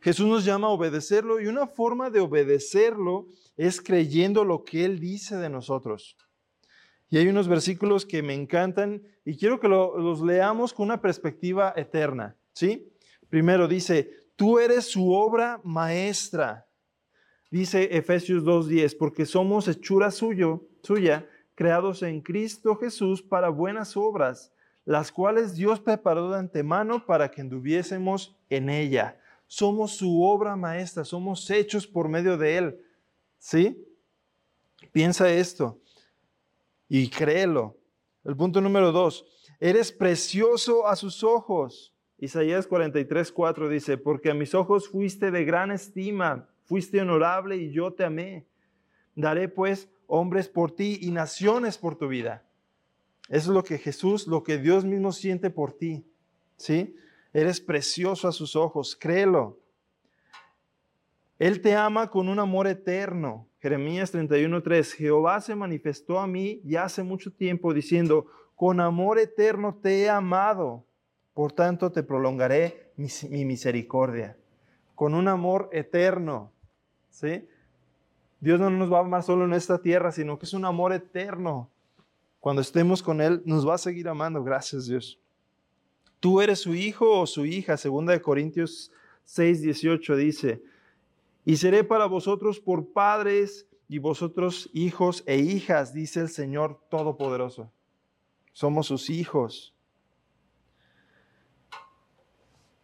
Jesús 0.00 0.26
nos 0.26 0.44
llama 0.44 0.68
a 0.68 0.70
obedecerlo 0.70 1.40
y 1.40 1.46
una 1.46 1.66
forma 1.66 2.08
de 2.08 2.20
obedecerlo 2.20 3.26
es 3.56 3.80
creyendo 3.80 4.44
lo 4.44 4.64
que 4.64 4.84
Él 4.84 4.98
dice 5.00 5.36
de 5.36 5.50
nosotros. 5.50 6.16
Y 7.10 7.18
hay 7.18 7.28
unos 7.28 7.48
versículos 7.48 8.06
que 8.06 8.22
me 8.22 8.34
encantan 8.34 9.02
y 9.24 9.36
quiero 9.36 9.60
que 9.60 9.68
los 9.68 10.20
leamos 10.20 10.72
con 10.72 10.86
una 10.86 11.00
perspectiva 11.00 11.74
eterna. 11.76 12.36
¿sí? 12.52 12.92
Primero 13.28 13.68
dice, 13.68 14.17
tú 14.38 14.60
eres 14.60 14.84
su 14.88 15.12
obra 15.12 15.60
maestra. 15.64 16.68
Dice 17.50 17.96
Efesios 17.96 18.44
2.10, 18.44 18.96
porque 18.96 19.26
somos 19.26 19.66
hechura 19.66 20.12
suyo, 20.12 20.62
suya, 20.80 21.28
creados 21.56 22.04
en 22.04 22.20
Cristo 22.20 22.76
Jesús 22.76 23.20
para 23.20 23.48
buenas 23.48 23.96
obras, 23.96 24.52
las 24.84 25.10
cuales 25.10 25.56
Dios 25.56 25.80
preparó 25.80 26.30
de 26.30 26.38
antemano 26.38 27.04
para 27.04 27.32
que 27.32 27.40
anduviésemos 27.40 28.36
en 28.48 28.70
ella. 28.70 29.20
Somos 29.48 29.96
su 29.96 30.22
obra 30.22 30.54
maestra, 30.54 31.04
somos 31.04 31.50
hechos 31.50 31.84
por 31.84 32.08
medio 32.08 32.38
de 32.38 32.58
Él. 32.58 32.80
¿Sí? 33.38 33.84
Piensa 34.92 35.28
esto 35.28 35.80
y 36.88 37.10
créelo. 37.10 37.76
El 38.24 38.36
punto 38.36 38.60
número 38.60 38.92
dos, 38.92 39.26
eres 39.58 39.90
precioso 39.90 40.86
a 40.86 40.94
sus 40.94 41.24
ojos. 41.24 41.92
Isaías 42.18 42.66
43, 42.66 43.30
4 43.30 43.68
dice, 43.68 43.96
porque 43.96 44.30
a 44.30 44.34
mis 44.34 44.54
ojos 44.54 44.88
fuiste 44.88 45.30
de 45.30 45.44
gran 45.44 45.70
estima, 45.70 46.48
fuiste 46.64 47.00
honorable 47.00 47.56
y 47.56 47.70
yo 47.70 47.92
te 47.92 48.04
amé. 48.04 48.44
Daré 49.14 49.48
pues 49.48 49.88
hombres 50.06 50.48
por 50.48 50.72
ti 50.72 50.98
y 51.00 51.12
naciones 51.12 51.78
por 51.78 51.96
tu 51.96 52.08
vida. 52.08 52.44
Eso 53.28 53.50
es 53.50 53.54
lo 53.54 53.62
que 53.62 53.78
Jesús, 53.78 54.26
lo 54.26 54.42
que 54.42 54.58
Dios 54.58 54.84
mismo 54.84 55.12
siente 55.12 55.50
por 55.50 55.72
ti. 55.72 56.04
¿Sí? 56.56 56.96
Eres 57.32 57.60
precioso 57.60 58.26
a 58.26 58.32
sus 58.32 58.56
ojos, 58.56 58.96
créelo. 58.96 59.60
Él 61.38 61.60
te 61.60 61.76
ama 61.76 62.10
con 62.10 62.28
un 62.28 62.40
amor 62.40 62.66
eterno. 62.66 63.46
Jeremías 63.60 64.12
31:3, 64.12 64.92
Jehová 64.94 65.40
se 65.40 65.54
manifestó 65.54 66.18
a 66.18 66.26
mí 66.26 66.60
ya 66.64 66.84
hace 66.84 67.04
mucho 67.04 67.32
tiempo 67.32 67.72
diciendo, 67.72 68.26
con 68.56 68.80
amor 68.80 69.20
eterno 69.20 69.78
te 69.80 70.02
he 70.02 70.10
amado, 70.10 70.84
por 71.38 71.52
tanto 71.52 71.92
te 71.92 72.02
prolongaré 72.02 72.90
mi, 72.96 73.06
misericordia. 73.44 74.36
Con 74.96 75.14
un 75.14 75.28
amor 75.28 75.70
eterno. 75.70 76.50
¿Sí? 77.10 77.46
Dios 78.40 78.58
no 78.58 78.70
nos 78.70 78.92
va 78.92 78.98
a 78.98 79.02
amar 79.02 79.22
solo 79.22 79.44
en 79.44 79.52
esta 79.52 79.80
tierra, 79.80 80.10
sino 80.10 80.36
que 80.36 80.46
es 80.46 80.52
un 80.52 80.64
amor 80.64 80.92
eterno. 80.92 81.70
Cuando 82.40 82.60
estemos 82.60 83.04
con 83.04 83.20
Él, 83.20 83.40
nos 83.44 83.64
va 83.64 83.76
a 83.76 83.78
seguir 83.78 84.08
amando. 84.08 84.42
Gracias, 84.42 84.86
Dios. 84.88 85.20
Tú 86.18 86.40
eres 86.40 86.58
su 86.58 86.74
hijo 86.74 87.20
o 87.20 87.24
su 87.24 87.46
hija. 87.46 87.76
Segunda 87.76 88.12
de 88.12 88.20
Corintios 88.20 88.90
6, 89.22 89.62
18 89.62 90.16
dice, 90.16 90.60
y 91.44 91.56
seré 91.56 91.84
para 91.84 92.06
vosotros 92.06 92.58
por 92.58 92.88
padres 92.88 93.68
y 93.88 93.98
vosotros 93.98 94.70
hijos 94.72 95.22
e 95.24 95.36
hijas, 95.36 95.94
dice 95.94 96.18
el 96.18 96.30
Señor 96.30 96.80
Todopoderoso. 96.90 97.70
Somos 98.52 98.88
sus 98.88 99.08
hijos. 99.08 99.77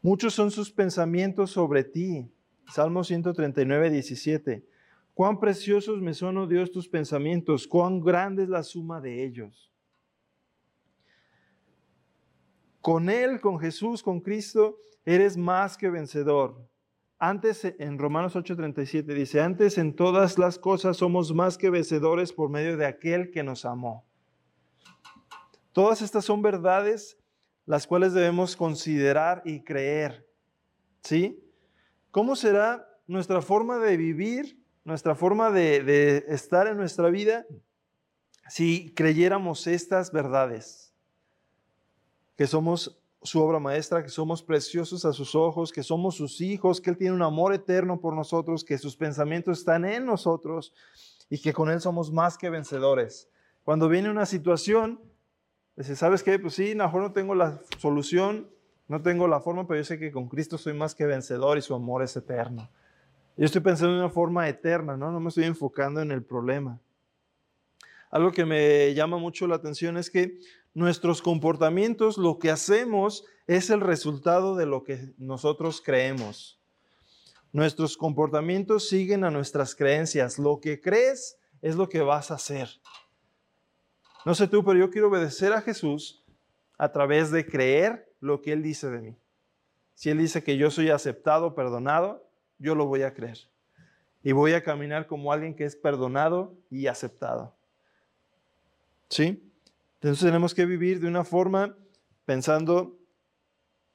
Muchos 0.04 0.34
son 0.34 0.50
sus 0.50 0.70
pensamientos 0.70 1.52
sobre 1.52 1.82
ti. 1.82 2.30
Salmo 2.70 3.02
139, 3.02 3.88
17. 3.88 4.62
Cuán 5.14 5.40
preciosos 5.40 6.02
me 6.02 6.12
son, 6.12 6.36
oh 6.36 6.46
Dios, 6.46 6.70
tus 6.70 6.86
pensamientos, 6.86 7.66
cuán 7.66 8.00
grande 8.00 8.42
es 8.42 8.50
la 8.50 8.62
suma 8.62 9.00
de 9.00 9.24
ellos. 9.24 9.72
Con 12.82 13.08
Él, 13.08 13.40
con 13.40 13.58
Jesús, 13.58 14.02
con 14.02 14.20
Cristo, 14.20 14.76
eres 15.06 15.38
más 15.38 15.78
que 15.78 15.88
vencedor. 15.88 16.68
Antes 17.18 17.64
en 17.64 17.96
Romanos 17.98 18.36
8:37 18.36 19.04
dice, 19.14 19.40
antes 19.40 19.78
en 19.78 19.96
todas 19.96 20.36
las 20.36 20.58
cosas 20.58 20.98
somos 20.98 21.32
más 21.32 21.56
que 21.56 21.70
vencedores 21.70 22.30
por 22.30 22.50
medio 22.50 22.76
de 22.76 22.84
aquel 22.84 23.30
que 23.30 23.42
nos 23.42 23.64
amó. 23.64 24.04
Todas 25.72 26.02
estas 26.02 26.26
son 26.26 26.42
verdades 26.42 27.16
las 27.66 27.86
cuales 27.86 28.12
debemos 28.12 28.56
considerar 28.56 29.42
y 29.44 29.60
creer. 29.60 30.26
¿Sí? 31.02 31.40
¿Cómo 32.10 32.36
será 32.36 32.88
nuestra 33.06 33.42
forma 33.42 33.78
de 33.78 33.96
vivir, 33.96 34.58
nuestra 34.84 35.14
forma 35.14 35.50
de, 35.50 36.24
estar 36.28 36.66
en 36.66 36.76
nuestra 36.76 37.10
vida 37.10 37.46
si 38.48 38.92
creyéramos 38.94 39.66
estas 39.66 40.12
verdades? 40.12 40.94
Que 42.36 42.46
somos 42.46 43.00
su 43.22 43.40
obra 43.40 43.58
maestra, 43.58 44.02
que 44.02 44.10
somos 44.10 44.42
preciosos 44.42 45.04
a 45.04 45.12
sus 45.12 45.34
ojos, 45.34 45.72
que 45.72 45.82
somos 45.82 46.14
sus 46.14 46.40
hijos, 46.40 46.80
que 46.80 46.90
Él 46.90 46.98
tiene 46.98 47.14
un 47.14 47.22
amor 47.22 47.54
eterno 47.54 47.98
por 47.98 48.14
nosotros, 48.14 48.64
que 48.64 48.76
sus 48.76 48.96
pensamientos 48.96 49.60
están 49.60 49.84
en 49.86 50.04
nosotros 50.04 50.74
y 51.30 51.38
que 51.38 51.54
con 51.54 51.70
Él 51.70 51.80
somos 51.80 52.12
más 52.12 52.36
que 52.36 52.50
vencedores. 52.50 53.28
Cuando 53.64 53.88
viene 53.88 54.10
una 54.10 54.26
situación, 54.26 55.00
dice, 55.76 55.96
¿sabes 55.96 56.22
qué? 56.22 56.38
Pues 56.38 56.54
sí, 56.54 56.74
mejor 56.74 57.02
no 57.02 57.12
tengo 57.12 57.34
la 57.34 57.60
solución, 57.78 58.48
no 58.88 59.02
tengo 59.02 59.26
la 59.28 59.40
forma, 59.40 59.66
pero 59.66 59.80
yo 59.80 59.84
sé 59.84 59.98
que 59.98 60.12
con 60.12 60.28
Cristo 60.28 60.58
soy 60.58 60.74
más 60.74 60.94
que 60.94 61.06
vencedor 61.06 61.58
y 61.58 61.62
su 61.62 61.74
amor 61.74 62.02
es 62.02 62.16
eterno. 62.16 62.70
Yo 63.36 63.46
estoy 63.46 63.62
pensando 63.62 63.94
en 63.94 64.00
una 64.00 64.10
forma 64.10 64.48
eterna, 64.48 64.96
¿no? 64.96 65.10
No 65.10 65.18
me 65.18 65.28
estoy 65.28 65.44
enfocando 65.44 66.00
en 66.00 66.12
el 66.12 66.22
problema. 66.22 66.80
Algo 68.10 68.30
que 68.30 68.44
me 68.44 68.94
llama 68.94 69.18
mucho 69.18 69.48
la 69.48 69.56
atención 69.56 69.96
es 69.96 70.08
que 70.08 70.38
nuestros 70.72 71.20
comportamientos, 71.20 72.16
lo 72.16 72.38
que 72.38 72.50
hacemos 72.50 73.24
es 73.46 73.70
el 73.70 73.80
resultado 73.80 74.54
de 74.54 74.66
lo 74.66 74.84
que 74.84 75.12
nosotros 75.18 75.82
creemos. 75.84 76.60
Nuestros 77.52 77.96
comportamientos 77.96 78.88
siguen 78.88 79.24
a 79.24 79.30
nuestras 79.30 79.74
creencias. 79.74 80.38
Lo 80.38 80.60
que 80.60 80.80
crees 80.80 81.38
es 81.62 81.76
lo 81.76 81.88
que 81.88 82.02
vas 82.02 82.30
a 82.30 82.34
hacer. 82.34 82.68
No 84.24 84.34
sé 84.34 84.48
tú, 84.48 84.64
pero 84.64 84.78
yo 84.78 84.90
quiero 84.90 85.08
obedecer 85.08 85.52
a 85.52 85.60
Jesús 85.60 86.24
a 86.78 86.90
través 86.90 87.30
de 87.30 87.46
creer 87.46 88.10
lo 88.20 88.40
que 88.40 88.52
Él 88.52 88.62
dice 88.62 88.88
de 88.90 89.00
mí. 89.00 89.16
Si 89.94 90.10
Él 90.10 90.18
dice 90.18 90.42
que 90.42 90.56
yo 90.56 90.70
soy 90.70 90.90
aceptado, 90.90 91.54
perdonado, 91.54 92.26
yo 92.58 92.74
lo 92.74 92.86
voy 92.86 93.02
a 93.02 93.14
creer. 93.14 93.38
Y 94.22 94.32
voy 94.32 94.54
a 94.54 94.62
caminar 94.62 95.06
como 95.06 95.32
alguien 95.32 95.54
que 95.54 95.64
es 95.64 95.76
perdonado 95.76 96.56
y 96.70 96.86
aceptado. 96.86 97.54
¿Sí? 99.10 99.52
Entonces 100.00 100.24
tenemos 100.24 100.54
que 100.54 100.66
vivir 100.66 101.00
de 101.00 101.08
una 101.08 101.24
forma 101.24 101.76
pensando 102.24 102.98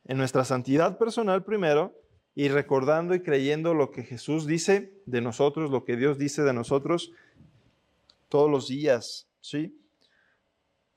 en 0.06 0.18
nuestra 0.18 0.46
santidad 0.46 0.98
personal 0.98 1.44
primero 1.44 1.94
y 2.36 2.48
recordando 2.48 3.16
y 3.16 3.22
creyendo 3.22 3.74
lo 3.74 3.92
que 3.92 4.04
Jesús 4.04 4.46
dice 4.46 4.94
de 5.06 5.22
nosotros, 5.22 5.72
lo 5.72 5.84
que 5.84 5.98
Dios 5.98 6.18
dice 6.18 6.44
de 6.44 6.54
nosotros 6.54 7.12
todos 8.30 8.50
los 8.50 8.68
días, 8.68 9.28
¿sí? 9.42 9.80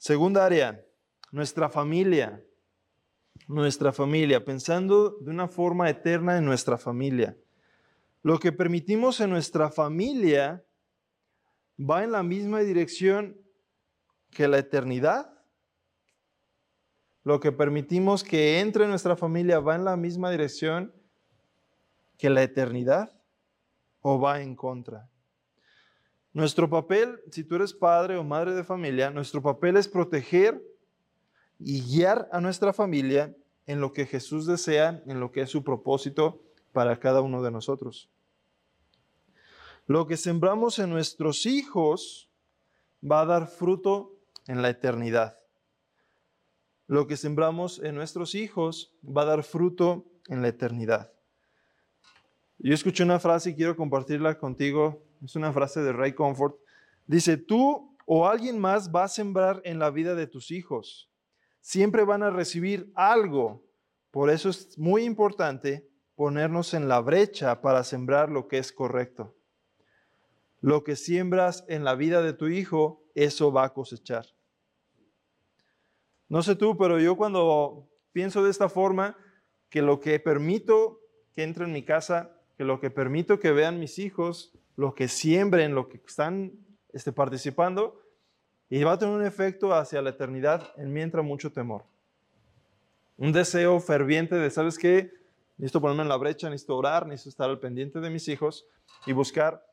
Segunda 0.02 0.44
área, 0.44 0.84
nuestra 1.30 1.68
familia. 1.68 2.44
Nuestra 3.46 3.92
familia, 3.92 4.44
pensando 4.44 5.10
de 5.20 5.30
una 5.30 5.46
forma 5.46 5.88
eterna 5.88 6.36
en 6.36 6.44
nuestra 6.44 6.76
familia. 6.76 7.36
Lo 8.24 8.40
que 8.40 8.50
permitimos 8.50 9.20
en 9.20 9.30
nuestra 9.30 9.70
familia 9.70 10.66
va 11.78 12.02
en 12.02 12.10
la 12.10 12.24
misma 12.24 12.62
dirección 12.62 13.40
que 14.32 14.48
la 14.48 14.58
eternidad. 14.58 15.38
Lo 17.22 17.38
que 17.38 17.52
permitimos 17.52 18.24
que 18.24 18.58
entre 18.58 18.82
en 18.82 18.90
nuestra 18.90 19.14
familia 19.14 19.60
va 19.60 19.76
en 19.76 19.84
la 19.84 19.96
misma 19.96 20.32
dirección 20.32 20.92
que 22.18 22.28
la 22.28 22.42
eternidad 22.42 23.12
o 24.00 24.18
va 24.18 24.40
en 24.40 24.56
contra. 24.56 25.11
Nuestro 26.34 26.70
papel, 26.70 27.20
si 27.30 27.44
tú 27.44 27.56
eres 27.56 27.74
padre 27.74 28.16
o 28.16 28.24
madre 28.24 28.54
de 28.54 28.64
familia, 28.64 29.10
nuestro 29.10 29.42
papel 29.42 29.76
es 29.76 29.86
proteger 29.86 30.62
y 31.58 31.82
guiar 31.82 32.28
a 32.32 32.40
nuestra 32.40 32.72
familia 32.72 33.36
en 33.66 33.80
lo 33.80 33.92
que 33.92 34.06
Jesús 34.06 34.46
desea, 34.46 35.02
en 35.06 35.20
lo 35.20 35.30
que 35.30 35.42
es 35.42 35.50
su 35.50 35.62
propósito 35.62 36.42
para 36.72 36.98
cada 36.98 37.20
uno 37.20 37.42
de 37.42 37.50
nosotros. 37.50 38.08
Lo 39.86 40.06
que 40.06 40.16
sembramos 40.16 40.78
en 40.78 40.90
nuestros 40.90 41.44
hijos 41.44 42.30
va 43.02 43.22
a 43.22 43.26
dar 43.26 43.46
fruto 43.46 44.16
en 44.46 44.62
la 44.62 44.70
eternidad. 44.70 45.38
Lo 46.86 47.06
que 47.06 47.16
sembramos 47.16 47.80
en 47.82 47.94
nuestros 47.94 48.34
hijos 48.34 48.94
va 49.04 49.22
a 49.22 49.26
dar 49.26 49.42
fruto 49.42 50.06
en 50.28 50.42
la 50.42 50.48
eternidad. 50.48 51.12
Yo 52.58 52.74
escuché 52.74 53.02
una 53.02 53.18
frase 53.18 53.50
y 53.50 53.54
quiero 53.54 53.76
compartirla 53.76 54.38
contigo. 54.38 55.02
Es 55.22 55.36
una 55.36 55.52
frase 55.52 55.80
de 55.80 55.92
Ray 55.92 56.14
Comfort. 56.14 56.56
Dice, 57.06 57.36
tú 57.36 57.96
o 58.06 58.26
alguien 58.26 58.58
más 58.58 58.90
va 58.90 59.04
a 59.04 59.08
sembrar 59.08 59.60
en 59.64 59.78
la 59.78 59.90
vida 59.90 60.14
de 60.14 60.26
tus 60.26 60.50
hijos. 60.50 61.10
Siempre 61.60 62.04
van 62.04 62.22
a 62.22 62.30
recibir 62.30 62.90
algo. 62.94 63.64
Por 64.10 64.30
eso 64.30 64.48
es 64.50 64.76
muy 64.78 65.04
importante 65.04 65.88
ponernos 66.16 66.74
en 66.74 66.88
la 66.88 67.00
brecha 67.00 67.60
para 67.60 67.84
sembrar 67.84 68.30
lo 68.30 68.48
que 68.48 68.58
es 68.58 68.72
correcto. 68.72 69.34
Lo 70.60 70.84
que 70.84 70.96
siembras 70.96 71.64
en 71.68 71.84
la 71.84 71.94
vida 71.94 72.22
de 72.22 72.32
tu 72.32 72.48
hijo, 72.48 73.04
eso 73.14 73.52
va 73.52 73.64
a 73.64 73.72
cosechar. 73.72 74.26
No 76.28 76.42
sé 76.42 76.56
tú, 76.56 76.76
pero 76.76 76.98
yo 76.98 77.16
cuando 77.16 77.88
pienso 78.12 78.42
de 78.42 78.50
esta 78.50 78.68
forma, 78.68 79.16
que 79.68 79.82
lo 79.82 80.00
que 80.00 80.18
permito 80.20 81.00
que 81.34 81.42
entre 81.42 81.64
en 81.64 81.72
mi 81.72 81.82
casa 81.82 82.38
que 82.56 82.64
lo 82.64 82.80
que 82.80 82.90
permito 82.90 83.40
que 83.40 83.52
vean 83.52 83.80
mis 83.80 83.98
hijos, 83.98 84.52
lo 84.76 84.94
que 84.94 85.08
siembren, 85.08 85.74
lo 85.74 85.88
que 85.88 85.98
están 85.98 86.52
este, 86.92 87.12
participando, 87.12 88.00
y 88.68 88.82
va 88.84 88.92
a 88.92 88.98
tener 88.98 89.14
un 89.14 89.24
efecto 89.24 89.74
hacia 89.74 90.00
la 90.00 90.10
eternidad, 90.10 90.72
en 90.76 90.92
mí 90.92 91.00
entra 91.00 91.22
mucho 91.22 91.52
temor. 91.52 91.84
Un 93.18 93.32
deseo 93.32 93.78
ferviente 93.80 94.34
de, 94.36 94.50
¿sabes 94.50 94.78
qué? 94.78 95.12
Necesito 95.58 95.80
ponerme 95.80 96.02
en 96.02 96.08
la 96.08 96.16
brecha, 96.16 96.48
necesito 96.48 96.76
orar, 96.76 97.06
necesito 97.06 97.30
estar 97.30 97.50
al 97.50 97.60
pendiente 97.60 98.00
de 98.00 98.10
mis 98.10 98.26
hijos 98.28 98.66
y 99.06 99.12
buscar 99.12 99.64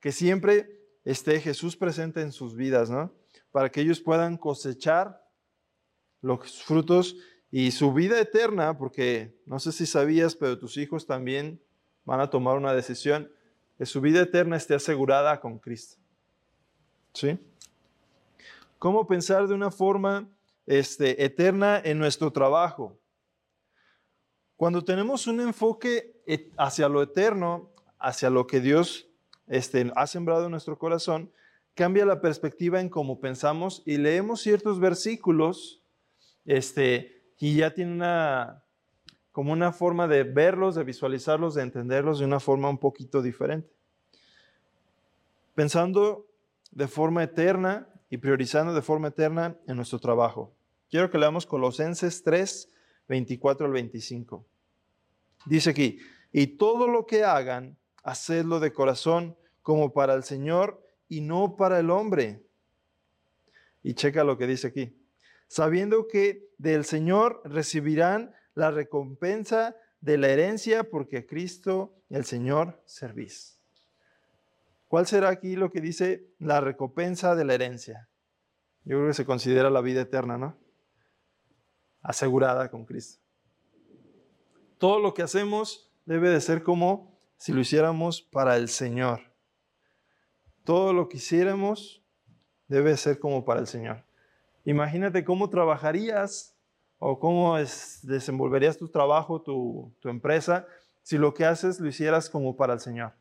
que 0.00 0.12
siempre 0.12 0.78
esté 1.04 1.40
Jesús 1.40 1.76
presente 1.76 2.22
en 2.22 2.32
sus 2.32 2.56
vidas, 2.56 2.90
¿no? 2.90 3.12
Para 3.50 3.70
que 3.70 3.80
ellos 3.80 4.00
puedan 4.00 4.36
cosechar 4.36 5.22
los 6.20 6.62
frutos 6.62 7.16
y 7.50 7.70
su 7.70 7.92
vida 7.92 8.20
eterna, 8.20 8.76
porque 8.76 9.40
no 9.46 9.58
sé 9.58 9.72
si 9.72 9.86
sabías, 9.86 10.34
pero 10.34 10.58
tus 10.58 10.76
hijos 10.76 11.06
también 11.06 11.62
van 12.04 12.20
a 12.20 12.30
tomar 12.30 12.56
una 12.56 12.74
decisión, 12.74 13.30
que 13.78 13.86
su 13.86 14.00
vida 14.00 14.22
eterna 14.22 14.56
esté 14.56 14.74
asegurada 14.74 15.40
con 15.40 15.58
Cristo. 15.58 15.96
¿Sí? 17.14 17.38
¿Cómo 18.78 19.06
pensar 19.06 19.46
de 19.46 19.54
una 19.54 19.70
forma 19.70 20.28
este, 20.66 21.24
eterna 21.24 21.80
en 21.82 21.98
nuestro 21.98 22.32
trabajo? 22.32 22.98
Cuando 24.56 24.84
tenemos 24.84 25.28
un 25.28 25.40
enfoque 25.40 26.20
hacia 26.56 26.88
lo 26.88 27.02
eterno, 27.02 27.70
hacia 28.00 28.28
lo 28.28 28.48
que 28.48 28.60
Dios 28.60 29.08
este, 29.46 29.92
ha 29.94 30.06
sembrado 30.08 30.46
en 30.46 30.50
nuestro 30.50 30.76
corazón, 30.76 31.32
cambia 31.74 32.04
la 32.04 32.20
perspectiva 32.20 32.80
en 32.80 32.88
cómo 32.88 33.20
pensamos 33.20 33.82
y 33.86 33.98
leemos 33.98 34.40
ciertos 34.40 34.80
versículos 34.80 35.84
este, 36.44 37.32
y 37.38 37.54
ya 37.56 37.72
tiene 37.72 37.92
una, 37.92 38.64
como 39.38 39.52
una 39.52 39.70
forma 39.70 40.08
de 40.08 40.24
verlos, 40.24 40.74
de 40.74 40.82
visualizarlos, 40.82 41.54
de 41.54 41.62
entenderlos 41.62 42.18
de 42.18 42.24
una 42.24 42.40
forma 42.40 42.68
un 42.68 42.78
poquito 42.78 43.22
diferente. 43.22 43.70
Pensando 45.54 46.26
de 46.72 46.88
forma 46.88 47.22
eterna 47.22 47.86
y 48.10 48.16
priorizando 48.16 48.74
de 48.74 48.82
forma 48.82 49.06
eterna 49.06 49.56
en 49.68 49.76
nuestro 49.76 50.00
trabajo. 50.00 50.52
Quiero 50.90 51.08
que 51.08 51.18
leamos 51.18 51.46
Colosenses 51.46 52.24
3, 52.24 52.68
24 53.06 53.66
al 53.66 53.72
25. 53.74 54.44
Dice 55.46 55.70
aquí, 55.70 56.00
y 56.32 56.48
todo 56.48 56.88
lo 56.88 57.06
que 57.06 57.22
hagan, 57.22 57.78
hacedlo 58.02 58.58
de 58.58 58.72
corazón 58.72 59.36
como 59.62 59.92
para 59.92 60.14
el 60.14 60.24
Señor 60.24 60.82
y 61.08 61.20
no 61.20 61.54
para 61.54 61.78
el 61.78 61.90
hombre. 61.90 62.42
Y 63.84 63.94
checa 63.94 64.24
lo 64.24 64.36
que 64.36 64.48
dice 64.48 64.66
aquí. 64.66 65.00
Sabiendo 65.46 66.08
que 66.08 66.50
del 66.58 66.84
Señor 66.84 67.40
recibirán 67.44 68.34
la 68.58 68.72
recompensa 68.72 69.76
de 70.00 70.18
la 70.18 70.30
herencia 70.30 70.82
porque 70.82 71.18
a 71.18 71.26
Cristo 71.26 71.94
el 72.10 72.24
Señor 72.24 72.82
servís. 72.86 73.62
¿Cuál 74.88 75.06
será 75.06 75.28
aquí 75.28 75.54
lo 75.54 75.70
que 75.70 75.80
dice 75.80 76.26
la 76.40 76.60
recompensa 76.60 77.36
de 77.36 77.44
la 77.44 77.54
herencia? 77.54 78.08
Yo 78.84 78.96
creo 78.96 79.06
que 79.06 79.14
se 79.14 79.24
considera 79.24 79.70
la 79.70 79.80
vida 79.80 80.00
eterna, 80.00 80.38
¿no? 80.38 80.58
Asegurada 82.02 82.68
con 82.68 82.84
Cristo. 82.84 83.22
Todo 84.78 84.98
lo 84.98 85.14
que 85.14 85.22
hacemos 85.22 85.92
debe 86.04 86.28
de 86.28 86.40
ser 86.40 86.64
como 86.64 87.16
si 87.36 87.52
lo 87.52 87.60
hiciéramos 87.60 88.22
para 88.22 88.56
el 88.56 88.68
Señor. 88.68 89.20
Todo 90.64 90.92
lo 90.92 91.08
que 91.08 91.18
hiciéramos 91.18 92.02
debe 92.66 92.96
ser 92.96 93.20
como 93.20 93.44
para 93.44 93.60
el 93.60 93.68
Señor. 93.68 94.04
Imagínate 94.64 95.24
cómo 95.24 95.48
trabajarías 95.48 96.57
o 96.98 97.18
cómo 97.18 97.56
desenvolverías 97.56 98.76
tu 98.76 98.88
trabajo, 98.88 99.40
tu, 99.40 99.94
tu 100.00 100.08
empresa, 100.08 100.66
si 101.02 101.16
lo 101.16 101.32
que 101.32 101.44
haces 101.44 101.80
lo 101.80 101.88
hicieras 101.88 102.28
como 102.28 102.56
para 102.56 102.74
el 102.74 102.80
Señor, 102.80 103.12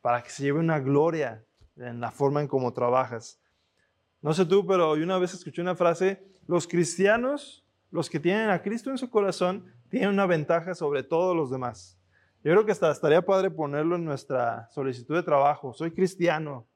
para 0.00 0.22
que 0.22 0.30
se 0.30 0.42
lleve 0.42 0.60
una 0.60 0.80
gloria 0.80 1.44
en 1.76 2.00
la 2.00 2.10
forma 2.10 2.40
en 2.40 2.48
cómo 2.48 2.72
trabajas. 2.72 3.40
No 4.20 4.32
sé 4.34 4.46
tú, 4.46 4.66
pero 4.66 4.96
yo 4.96 5.02
una 5.02 5.18
vez 5.18 5.34
escuché 5.34 5.62
una 5.62 5.74
frase, 5.74 6.22
los 6.46 6.68
cristianos, 6.68 7.64
los 7.90 8.08
que 8.08 8.20
tienen 8.20 8.50
a 8.50 8.62
Cristo 8.62 8.90
en 8.90 8.98
su 8.98 9.10
corazón, 9.10 9.66
tienen 9.88 10.10
una 10.10 10.26
ventaja 10.26 10.74
sobre 10.74 11.02
todos 11.02 11.34
los 11.34 11.50
demás. 11.50 11.98
Yo 12.44 12.52
creo 12.52 12.66
que 12.66 12.72
hasta 12.72 12.90
estaría 12.90 13.22
padre 13.22 13.50
ponerlo 13.50 13.96
en 13.96 14.04
nuestra 14.04 14.68
solicitud 14.70 15.14
de 15.14 15.22
trabajo. 15.22 15.72
Soy 15.74 15.92
cristiano. 15.92 16.66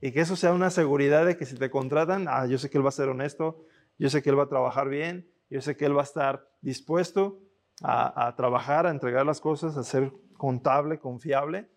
Y 0.00 0.12
que 0.12 0.20
eso 0.20 0.36
sea 0.36 0.52
una 0.52 0.70
seguridad 0.70 1.26
de 1.26 1.36
que 1.36 1.46
si 1.46 1.56
te 1.56 1.70
contratan, 1.70 2.26
ah, 2.28 2.46
yo 2.46 2.58
sé 2.58 2.70
que 2.70 2.78
Él 2.78 2.84
va 2.84 2.88
a 2.88 2.92
ser 2.92 3.08
honesto, 3.08 3.64
yo 3.98 4.10
sé 4.10 4.22
que 4.22 4.30
Él 4.30 4.38
va 4.38 4.44
a 4.44 4.48
trabajar 4.48 4.88
bien, 4.88 5.28
yo 5.50 5.60
sé 5.60 5.76
que 5.76 5.86
Él 5.86 5.96
va 5.96 6.02
a 6.02 6.04
estar 6.04 6.48
dispuesto 6.60 7.40
a, 7.82 8.34
trabajar, 8.36 8.86
a 8.86 8.90
entregar 8.90 9.24
las 9.24 9.40
cosas, 9.40 9.76
a 9.76 9.84
ser 9.84 10.12
contable, 10.36 10.98
confiable, 10.98 11.68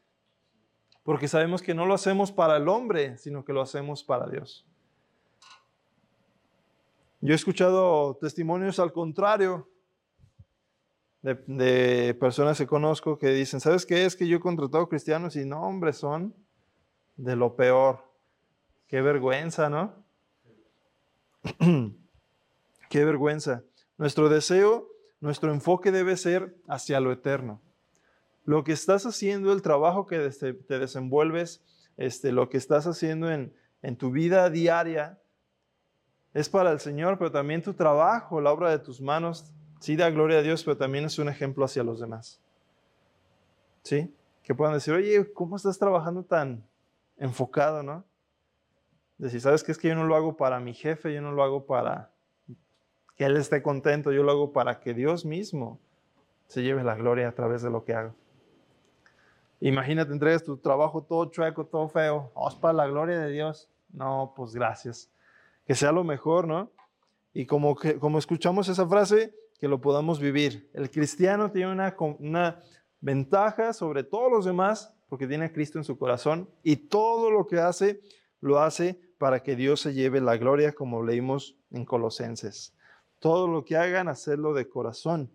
porque 1.03 1.27
sabemos 1.27 1.61
que 1.61 1.73
no 1.73 1.85
lo 1.85 1.93
hacemos 1.93 2.31
para 2.31 2.57
el 2.57 2.67
hombre, 2.67 3.17
sino 3.17 3.45
que 3.45 3.53
lo 3.53 3.61
hacemos 3.61 4.03
para 4.03 4.27
Dios. 4.27 4.65
Yo 7.21 7.33
he 7.33 7.35
escuchado 7.35 8.17
testimonios 8.17 8.79
al 8.79 8.91
contrario 8.91 9.69
de, 11.21 11.35
de, 11.45 12.13
personas 12.15 12.57
que 12.57 12.65
conozco 12.65 13.19
que 13.19 13.29
dicen, 13.29 13.59
¿sabes 13.59 13.85
qué? 13.85 14.05
Es 14.05 14.15
que 14.15 14.27
yo 14.27 14.37
he 14.37 14.41
contratado 14.41 14.89
cristianos 14.89 15.35
y 15.35 15.45
no, 15.45 15.61
hombre, 15.61 15.93
son 15.93 16.33
de 17.15 17.35
lo 17.35 17.55
peor. 17.55 18.03
Qué 18.87 19.01
vergüenza, 19.01 19.69
¿no? 19.69 19.93
Qué 22.91 23.05
vergüenza. 23.05 23.63
Nuestro 23.97 24.27
deseo, 24.27 24.89
nuestro 25.21 25.53
enfoque 25.53 25.93
debe 25.93 26.17
ser 26.17 26.57
hacia 26.67 26.99
lo 26.99 27.13
eterno. 27.13 27.61
Lo 28.43 28.65
que 28.65 28.73
estás 28.73 29.05
haciendo, 29.05 29.53
el 29.53 29.61
trabajo 29.61 30.05
que 30.05 30.19
te 30.19 30.77
desenvuelves, 30.77 31.63
este, 31.95 32.33
lo 32.33 32.49
que 32.49 32.57
estás 32.57 32.87
haciendo 32.87 33.31
en, 33.31 33.55
en 33.81 33.95
tu 33.95 34.11
vida 34.11 34.49
diaria, 34.49 35.21
es 36.33 36.49
para 36.49 36.69
el 36.69 36.81
Señor, 36.81 37.17
pero 37.17 37.31
también 37.31 37.61
tu 37.61 37.73
trabajo, 37.73 38.41
la 38.41 38.51
obra 38.51 38.71
de 38.71 38.79
tus 38.79 38.99
manos, 38.99 39.53
sí 39.79 39.95
da 39.95 40.09
gloria 40.09 40.39
a 40.39 40.41
Dios, 40.41 40.61
pero 40.65 40.75
también 40.75 41.05
es 41.05 41.17
un 41.17 41.29
ejemplo 41.29 41.63
hacia 41.63 41.85
los 41.85 42.01
demás. 42.01 42.41
¿Sí? 43.83 44.13
Que 44.43 44.53
puedan 44.53 44.73
decir, 44.73 44.93
oye, 44.93 45.31
¿cómo 45.31 45.55
estás 45.55 45.79
trabajando 45.79 46.23
tan 46.23 46.67
enfocado, 47.15 47.83
no? 47.83 48.03
Decir, 49.17 49.39
¿sabes 49.39 49.63
qué? 49.63 49.71
Es 49.71 49.77
que 49.77 49.87
yo 49.87 49.95
no 49.95 50.03
lo 50.03 50.17
hago 50.17 50.35
para 50.35 50.59
mi 50.59 50.73
jefe, 50.73 51.13
yo 51.13 51.21
no 51.21 51.31
lo 51.31 51.41
hago 51.41 51.65
para 51.65 52.10
que 53.21 53.27
Él 53.27 53.37
esté 53.37 53.61
contento, 53.61 54.11
yo 54.11 54.23
lo 54.23 54.31
hago 54.31 54.51
para 54.51 54.79
que 54.79 54.95
Dios 54.95 55.25
mismo 55.25 55.79
se 56.47 56.63
lleve 56.63 56.83
la 56.83 56.95
gloria 56.95 57.27
a 57.27 57.31
través 57.33 57.61
de 57.61 57.69
lo 57.69 57.85
que 57.85 57.93
hago. 57.93 58.15
Imagínate, 59.59 60.11
entregas 60.11 60.43
tu 60.43 60.57
trabajo 60.57 61.03
todo 61.03 61.25
chueco, 61.25 61.67
todo 61.67 61.87
feo, 61.87 62.31
oh, 62.33 62.59
para 62.59 62.73
la 62.73 62.87
gloria 62.87 63.19
de 63.19 63.31
Dios. 63.31 63.69
No, 63.93 64.33
pues 64.35 64.55
gracias. 64.55 65.11
Que 65.67 65.75
sea 65.75 65.91
lo 65.91 66.03
mejor, 66.03 66.47
¿no? 66.47 66.71
Y 67.31 67.45
como, 67.45 67.75
que, 67.75 67.99
como 67.99 68.17
escuchamos 68.17 68.67
esa 68.69 68.87
frase, 68.87 69.35
que 69.59 69.67
lo 69.67 69.79
podamos 69.79 70.19
vivir. 70.19 70.67
El 70.73 70.89
cristiano 70.89 71.51
tiene 71.51 71.71
una, 71.71 71.95
una 72.17 72.59
ventaja 73.01 73.71
sobre 73.73 74.03
todos 74.03 74.31
los 74.31 74.45
demás 74.45 74.95
porque 75.09 75.27
tiene 75.27 75.45
a 75.45 75.53
Cristo 75.53 75.77
en 75.77 75.83
su 75.83 75.95
corazón 75.95 76.49
y 76.63 76.75
todo 76.75 77.29
lo 77.29 77.45
que 77.45 77.59
hace, 77.59 78.01
lo 78.39 78.57
hace 78.57 78.99
para 79.19 79.43
que 79.43 79.55
Dios 79.55 79.79
se 79.79 79.93
lleve 79.93 80.21
la 80.21 80.37
gloria, 80.37 80.73
como 80.73 81.03
leímos 81.03 81.55
en 81.69 81.85
Colosenses. 81.85 82.73
Todo 83.21 83.47
lo 83.47 83.63
que 83.63 83.77
hagan, 83.77 84.07
hacerlo 84.07 84.53
de 84.55 84.67
corazón, 84.67 85.31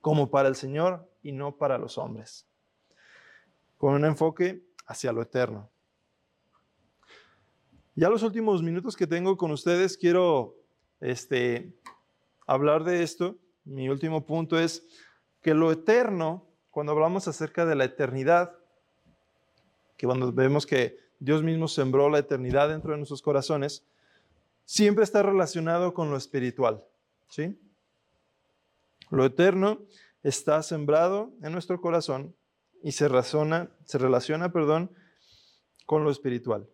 como 0.00 0.30
para 0.30 0.48
el 0.48 0.56
Señor 0.56 1.06
y 1.22 1.32
no 1.32 1.56
para 1.58 1.76
los 1.76 1.98
hombres. 1.98 2.46
Con 3.76 3.92
un 3.92 4.06
enfoque 4.06 4.64
hacia 4.86 5.12
lo 5.12 5.20
eterno. 5.20 5.68
Ya 7.94 8.08
los 8.08 8.22
últimos 8.22 8.62
minutos 8.62 8.96
que 8.96 9.06
tengo 9.06 9.36
con 9.36 9.50
ustedes, 9.50 9.98
quiero 9.98 10.56
este, 11.00 11.74
hablar 12.46 12.82
de 12.82 13.02
esto. 13.02 13.36
Mi 13.64 13.90
último 13.90 14.24
punto 14.24 14.58
es 14.58 14.86
que 15.42 15.52
lo 15.52 15.70
eterno, 15.70 16.48
cuando 16.70 16.92
hablamos 16.92 17.28
acerca 17.28 17.66
de 17.66 17.74
la 17.74 17.84
eternidad, 17.84 18.56
que 19.98 20.06
cuando 20.06 20.32
vemos 20.32 20.64
que 20.64 20.96
Dios 21.18 21.42
mismo 21.42 21.68
sembró 21.68 22.08
la 22.08 22.20
eternidad 22.20 22.70
dentro 22.70 22.92
de 22.92 22.96
nuestros 22.96 23.20
corazones, 23.20 23.86
siempre 24.66 25.04
está 25.04 25.22
relacionado 25.22 25.94
con 25.94 26.10
lo 26.10 26.18
espiritual. 26.18 26.84
¿sí? 27.30 27.58
Lo 29.10 29.24
eterno 29.24 29.86
está 30.22 30.62
sembrado 30.62 31.32
en 31.42 31.52
nuestro 31.52 31.80
corazón 31.80 32.36
y 32.82 32.92
se, 32.92 33.08
razona, 33.08 33.70
se 33.84 33.96
relaciona 33.96 34.52
perdón, 34.52 34.90
con 35.86 36.04
lo 36.04 36.10
espiritual. 36.10 36.68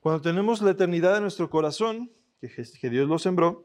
Cuando 0.00 0.22
tenemos 0.22 0.62
la 0.62 0.70
eternidad 0.70 1.16
en 1.16 1.22
nuestro 1.22 1.50
corazón, 1.50 2.10
que, 2.40 2.48
que 2.48 2.90
Dios 2.90 3.08
lo 3.08 3.18
sembró, 3.18 3.64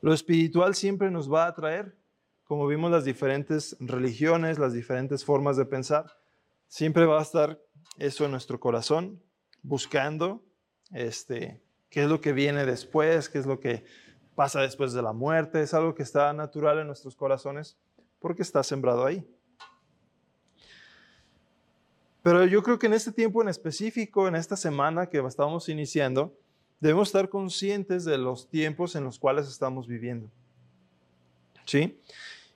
lo 0.00 0.12
espiritual 0.12 0.74
siempre 0.74 1.10
nos 1.10 1.32
va 1.32 1.44
a 1.44 1.48
atraer, 1.48 1.96
como 2.44 2.66
vimos 2.66 2.90
las 2.90 3.04
diferentes 3.04 3.76
religiones, 3.80 4.58
las 4.58 4.74
diferentes 4.74 5.24
formas 5.24 5.56
de 5.56 5.64
pensar, 5.64 6.12
siempre 6.66 7.06
va 7.06 7.20
a 7.20 7.22
estar 7.22 7.62
eso 7.98 8.26
en 8.26 8.32
nuestro 8.32 8.60
corazón, 8.60 9.22
buscando 9.62 10.44
este, 10.92 11.60
qué 11.90 12.04
es 12.04 12.08
lo 12.08 12.20
que 12.20 12.32
viene 12.32 12.64
después, 12.66 13.28
qué 13.28 13.38
es 13.38 13.46
lo 13.46 13.60
que 13.60 13.84
pasa 14.34 14.60
después 14.60 14.92
de 14.92 15.02
la 15.02 15.12
muerte, 15.12 15.62
es 15.62 15.74
algo 15.74 15.94
que 15.94 16.02
está 16.02 16.32
natural 16.32 16.78
en 16.78 16.86
nuestros 16.86 17.14
corazones 17.16 17.76
porque 18.18 18.42
está 18.42 18.62
sembrado 18.62 19.04
ahí. 19.04 19.26
Pero 22.22 22.44
yo 22.46 22.62
creo 22.62 22.78
que 22.78 22.86
en 22.86 22.94
este 22.94 23.12
tiempo 23.12 23.42
en 23.42 23.48
específico, 23.48 24.28
en 24.28 24.36
esta 24.36 24.56
semana 24.56 25.08
que 25.08 25.18
estamos 25.18 25.68
iniciando, 25.68 26.38
debemos 26.78 27.08
estar 27.08 27.28
conscientes 27.28 28.04
de 28.04 28.16
los 28.16 28.48
tiempos 28.48 28.94
en 28.94 29.04
los 29.04 29.18
cuales 29.18 29.48
estamos 29.48 29.88
viviendo. 29.88 30.30
¿Sí? 31.64 32.00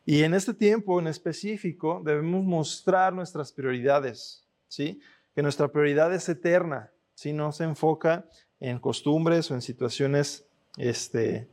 Y 0.05 0.23
en 0.23 0.35
este 0.35 0.55
tiempo 0.55 1.01
en 1.01 1.09
específico 1.09 2.01
debemos 2.05 2.45
mostrar 2.45 3.13
nuestras 3.13 3.53
prioridades, 3.53 4.47
¿sí? 4.69 5.01
Que 5.35 5.43
nuestra 5.43 5.69
prioridad 5.69 6.15
es 6.15 6.29
eterna, 6.29 6.93
¿sí? 7.17 7.33
No 7.33 7.51
se 7.51 7.65
enfoca 7.65 8.29
en 8.61 8.79
costumbres 8.79 9.51
o 9.51 9.55
en 9.55 9.63
situaciones 9.63 10.47
este, 10.77 11.49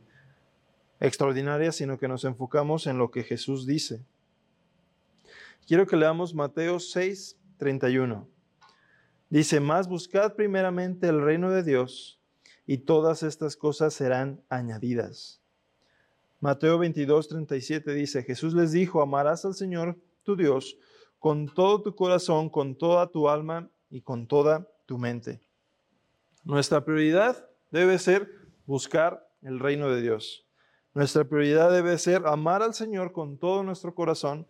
extraordinarias, 1.00 1.74
sino 1.74 1.98
que 1.98 2.06
nos 2.06 2.24
enfocamos 2.24 2.86
en 2.86 2.98
lo 2.98 3.10
que 3.10 3.24
Jesús 3.24 3.66
dice. 3.66 4.04
Quiero 5.66 5.86
que 5.86 5.96
leamos 5.96 6.34
Mateo 6.34 6.78
6, 6.78 7.36
31. 7.56 8.28
Dice, 9.30 9.58
más 9.58 9.88
buscad 9.88 10.34
primeramente 10.34 11.08
el 11.08 11.22
reino 11.22 11.50
de 11.50 11.62
Dios 11.62 12.20
y 12.66 12.78
todas 12.78 13.22
estas 13.22 13.56
cosas 13.56 13.94
serán 13.94 14.42
añadidas. 14.48 15.40
Mateo 16.40 16.78
22, 16.78 17.28
37 17.28 17.94
dice, 17.94 18.22
Jesús 18.22 18.52
les 18.52 18.72
dijo, 18.72 19.00
amarás 19.00 19.46
al 19.46 19.54
Señor 19.54 19.98
tu 20.22 20.36
Dios 20.36 20.76
con 21.18 21.48
todo 21.48 21.80
tu 21.80 21.94
corazón, 21.94 22.50
con 22.50 22.76
toda 22.76 23.10
tu 23.10 23.30
alma 23.30 23.70
y 23.88 24.02
con 24.02 24.26
toda 24.26 24.68
tu 24.84 24.98
mente. 24.98 25.40
Nuestra 26.44 26.84
prioridad 26.84 27.48
debe 27.70 27.98
ser 27.98 28.30
buscar 28.66 29.26
el 29.42 29.58
reino 29.60 29.90
de 29.90 30.02
Dios. 30.02 30.46
Nuestra 30.92 31.24
prioridad 31.24 31.72
debe 31.72 31.96
ser 31.98 32.26
amar 32.26 32.62
al 32.62 32.74
Señor 32.74 33.12
con 33.12 33.38
todo 33.38 33.62
nuestro 33.62 33.94
corazón, 33.94 34.46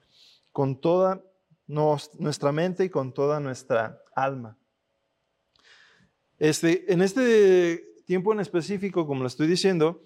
con 0.53 0.81
toda 0.81 1.25
nuestra 1.67 2.53
mente 2.53 2.85
y 2.85 2.91
con 2.91 3.15
toda 3.15 3.41
nuestra 3.41 4.03
alma. 4.15 4.59
Este, 6.39 6.93
en 6.93 7.01
este 7.01 7.95
tiempo 8.07 8.33
en 8.33 8.41
específico, 8.41 9.07
como 9.07 9.23
lo 9.23 9.29
estoy 9.29 9.47
diciendo, 9.47 10.03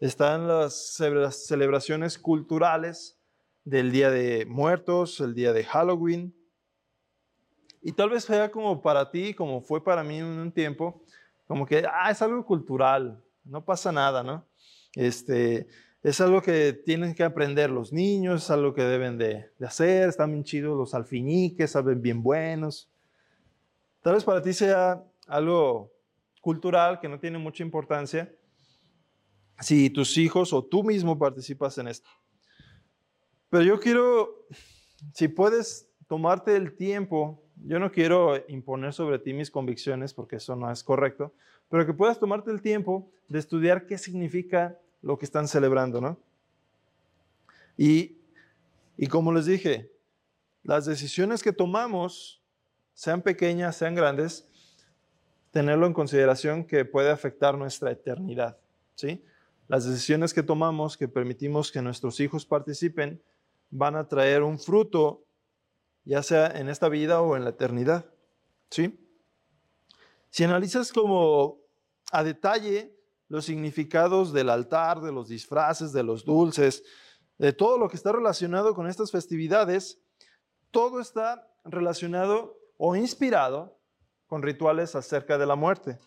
están 0.00 0.46
las 0.46 0.96
celebraciones 0.96 2.18
culturales 2.18 3.18
del 3.64 3.92
Día 3.92 4.10
de 4.10 4.44
Muertos, 4.46 5.20
el 5.20 5.34
Día 5.34 5.52
de 5.52 5.64
Halloween. 5.64 6.34
Y 7.80 7.92
tal 7.92 8.10
vez 8.10 8.24
sea 8.24 8.50
como 8.50 8.82
para 8.82 9.10
ti, 9.10 9.34
como 9.34 9.62
fue 9.62 9.82
para 9.82 10.02
mí 10.02 10.18
en 10.18 10.24
un 10.24 10.52
tiempo, 10.52 11.02
como 11.48 11.66
que, 11.66 11.84
ah, 11.90 12.10
es 12.10 12.22
algo 12.22 12.44
cultural, 12.44 13.24
no 13.42 13.64
pasa 13.64 13.90
nada, 13.90 14.22
¿no? 14.22 14.46
Este, 14.94 15.66
es 16.02 16.20
algo 16.20 16.42
que 16.42 16.72
tienen 16.72 17.14
que 17.14 17.24
aprender 17.24 17.70
los 17.70 17.92
niños, 17.92 18.44
es 18.44 18.50
algo 18.50 18.74
que 18.74 18.82
deben 18.82 19.18
de, 19.18 19.50
de 19.58 19.66
hacer, 19.66 20.08
están 20.08 20.30
bien 20.30 20.44
chidos 20.44 20.76
los 20.76 20.94
alfiniques, 20.94 21.72
saben 21.72 22.00
bien 22.00 22.22
buenos. 22.22 22.88
Tal 24.02 24.14
vez 24.14 24.24
para 24.24 24.42
ti 24.42 24.52
sea 24.52 25.02
algo 25.26 25.90
cultural 26.42 27.00
que 27.00 27.08
no 27.08 27.18
tiene 27.18 27.38
mucha 27.38 27.64
importancia 27.64 28.32
si 29.60 29.90
tus 29.90 30.16
hijos 30.18 30.52
o 30.52 30.64
tú 30.64 30.84
mismo 30.84 31.18
participas 31.18 31.78
en 31.78 31.88
esto. 31.88 32.08
Pero 33.48 33.64
yo 33.64 33.80
quiero, 33.80 34.46
si 35.14 35.28
puedes 35.28 35.90
tomarte 36.06 36.54
el 36.56 36.76
tiempo, 36.76 37.42
yo 37.64 37.78
no 37.78 37.90
quiero 37.90 38.42
imponer 38.48 38.92
sobre 38.92 39.18
ti 39.18 39.32
mis 39.32 39.50
convicciones 39.50 40.14
porque 40.14 40.36
eso 40.36 40.56
no 40.56 40.70
es 40.70 40.82
correcto, 40.82 41.32
pero 41.68 41.86
que 41.86 41.92
puedas 41.92 42.18
tomarte 42.18 42.50
el 42.50 42.62
tiempo 42.62 43.10
de 43.28 43.38
estudiar 43.38 43.86
qué 43.86 43.98
significa 43.98 44.78
lo 45.02 45.18
que 45.18 45.24
están 45.24 45.48
celebrando, 45.48 46.00
¿no? 46.00 46.18
Y, 47.76 48.18
y 48.96 49.06
como 49.06 49.32
les 49.32 49.46
dije, 49.46 49.90
las 50.62 50.86
decisiones 50.86 51.42
que 51.42 51.52
tomamos, 51.52 52.42
sean 52.94 53.22
pequeñas, 53.22 53.76
sean 53.76 53.94
grandes, 53.94 54.48
tenerlo 55.50 55.86
en 55.86 55.92
consideración 55.92 56.64
que 56.64 56.84
puede 56.84 57.10
afectar 57.10 57.56
nuestra 57.56 57.90
eternidad, 57.90 58.58
¿sí? 58.94 59.24
Las 59.68 59.84
decisiones 59.84 60.32
que 60.32 60.42
tomamos, 60.42 60.96
que 60.96 61.08
permitimos 61.08 61.70
que 61.70 61.82
nuestros 61.82 62.20
hijos 62.20 62.46
participen, 62.46 63.22
van 63.70 63.96
a 63.96 64.08
traer 64.08 64.42
un 64.42 64.58
fruto, 64.58 65.24
ya 66.08 66.22
sea 66.22 66.46
en 66.46 66.70
esta 66.70 66.88
vida 66.88 67.20
o 67.20 67.36
en 67.36 67.44
la 67.44 67.50
eternidad, 67.50 68.06
¿sí? 68.70 68.98
Si 70.30 70.42
analizas 70.42 70.90
como 70.90 71.58
a 72.10 72.24
detalle 72.24 72.98
los 73.28 73.44
significados 73.44 74.32
del 74.32 74.48
altar, 74.48 75.02
de 75.02 75.12
los 75.12 75.28
disfraces, 75.28 75.92
de 75.92 76.02
los 76.02 76.24
dulces, 76.24 76.82
de 77.36 77.52
todo 77.52 77.76
lo 77.76 77.90
que 77.90 77.96
está 77.96 78.10
relacionado 78.10 78.74
con 78.74 78.86
estas 78.86 79.10
festividades, 79.10 80.00
todo 80.70 81.00
está 81.00 81.46
relacionado 81.66 82.58
o 82.78 82.96
inspirado 82.96 83.78
con 84.28 84.42
rituales 84.42 84.94
acerca 84.94 85.36
de 85.36 85.44
la 85.44 85.56
muerte. 85.56 85.98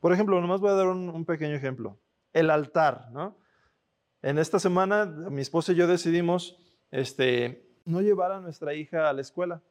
Por 0.00 0.14
ejemplo, 0.14 0.40
nomás 0.40 0.62
voy 0.62 0.70
a 0.70 0.76
dar 0.76 0.86
un, 0.86 1.26
pequeño 1.26 1.54
ejemplo. 1.54 1.98
El 2.32 2.48
altar, 2.48 3.10
¿no? 3.12 3.36
En 4.22 4.38
esta 4.38 4.58
semana 4.58 5.04
mi 5.04 5.42
esposa 5.42 5.72
y 5.72 5.74
yo 5.74 5.86
decidimos 5.86 6.58
este, 6.90 7.65
no 7.86 8.02
llevar 8.02 8.32
a 8.32 8.40
nuestra 8.40 8.74
hija 8.74 9.08
a 9.08 9.12
la 9.14 9.22
escuela. 9.22 9.62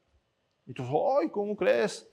Y 0.66 0.74
tú, 0.74 0.84
¡ay, 1.20 1.30
cómo 1.30 1.56
crees! 1.56 2.10